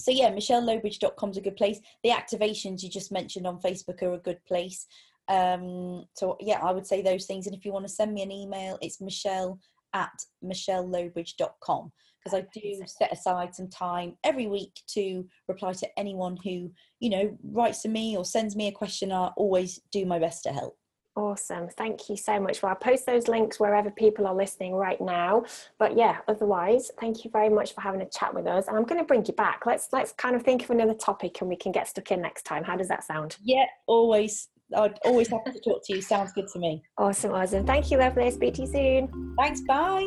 so 0.00 0.10
yeah, 0.10 0.30
michellelowbridge.com 0.30 1.30
is 1.30 1.36
a 1.36 1.42
good 1.42 1.56
place. 1.56 1.80
The 2.02 2.10
activations 2.10 2.82
you 2.82 2.88
just 2.88 3.12
mentioned 3.12 3.46
on 3.46 3.60
Facebook 3.60 4.02
are 4.02 4.14
a 4.14 4.18
good 4.18 4.42
place. 4.46 4.86
Um, 5.28 6.04
so 6.14 6.36
yeah, 6.40 6.60
I 6.62 6.72
would 6.72 6.86
say 6.86 7.02
those 7.02 7.26
things. 7.26 7.46
And 7.46 7.54
if 7.54 7.64
you 7.64 7.72
want 7.72 7.86
to 7.86 7.92
send 7.92 8.12
me 8.12 8.22
an 8.22 8.32
email, 8.32 8.78
it's 8.80 9.00
michelle 9.00 9.58
at 9.92 10.12
michellelowbridge.com 10.44 11.92
because 12.22 12.38
I 12.38 12.46
do 12.52 12.82
set 12.86 13.12
aside 13.12 13.54
some 13.54 13.68
time 13.68 14.16
every 14.24 14.46
week 14.46 14.72
to 14.88 15.26
reply 15.48 15.72
to 15.72 15.98
anyone 15.98 16.36
who, 16.44 16.70
you 17.00 17.10
know, 17.10 17.38
writes 17.42 17.82
to 17.82 17.88
me 17.88 18.16
or 18.16 18.24
sends 18.24 18.56
me 18.56 18.68
a 18.68 18.72
question. 18.72 19.12
I 19.12 19.28
always 19.36 19.80
do 19.90 20.04
my 20.04 20.18
best 20.18 20.42
to 20.44 20.52
help. 20.52 20.76
Awesome. 21.16 21.68
Thank 21.68 22.08
you 22.08 22.16
so 22.16 22.38
much. 22.38 22.62
Well, 22.62 22.70
I'll 22.70 22.76
post 22.76 23.04
those 23.04 23.26
links 23.26 23.58
wherever 23.58 23.90
people 23.90 24.26
are 24.26 24.34
listening 24.34 24.74
right 24.74 25.00
now. 25.00 25.44
But 25.78 25.96
yeah, 25.96 26.18
otherwise, 26.28 26.90
thank 27.00 27.24
you 27.24 27.30
very 27.30 27.48
much 27.48 27.74
for 27.74 27.80
having 27.80 28.00
a 28.00 28.08
chat 28.08 28.32
with 28.32 28.46
us. 28.46 28.68
And 28.68 28.76
I'm 28.76 28.84
going 28.84 29.00
to 29.00 29.06
bring 29.06 29.24
you 29.26 29.34
back. 29.34 29.66
Let's 29.66 29.88
let's 29.92 30.12
kind 30.12 30.36
of 30.36 30.42
think 30.42 30.62
of 30.62 30.70
another 30.70 30.94
topic 30.94 31.40
and 31.40 31.50
we 31.50 31.56
can 31.56 31.72
get 31.72 31.88
stuck 31.88 32.12
in 32.12 32.22
next 32.22 32.44
time. 32.44 32.62
How 32.62 32.76
does 32.76 32.88
that 32.88 33.04
sound? 33.04 33.36
Yeah, 33.42 33.66
always. 33.86 34.48
I'd 34.76 35.00
always 35.04 35.28
happy 35.28 35.50
to 35.50 35.60
talk 35.60 35.84
to 35.86 35.96
you. 35.96 36.00
Sounds 36.00 36.32
good 36.32 36.46
to 36.52 36.60
me. 36.60 36.84
Awesome, 36.96 37.32
awesome. 37.32 37.66
Thank 37.66 37.90
you, 37.90 37.98
lovely. 37.98 38.30
Speak 38.30 38.54
to 38.54 38.62
you 38.62 38.68
soon. 38.68 39.34
Thanks. 39.36 39.62
Bye. 39.62 40.06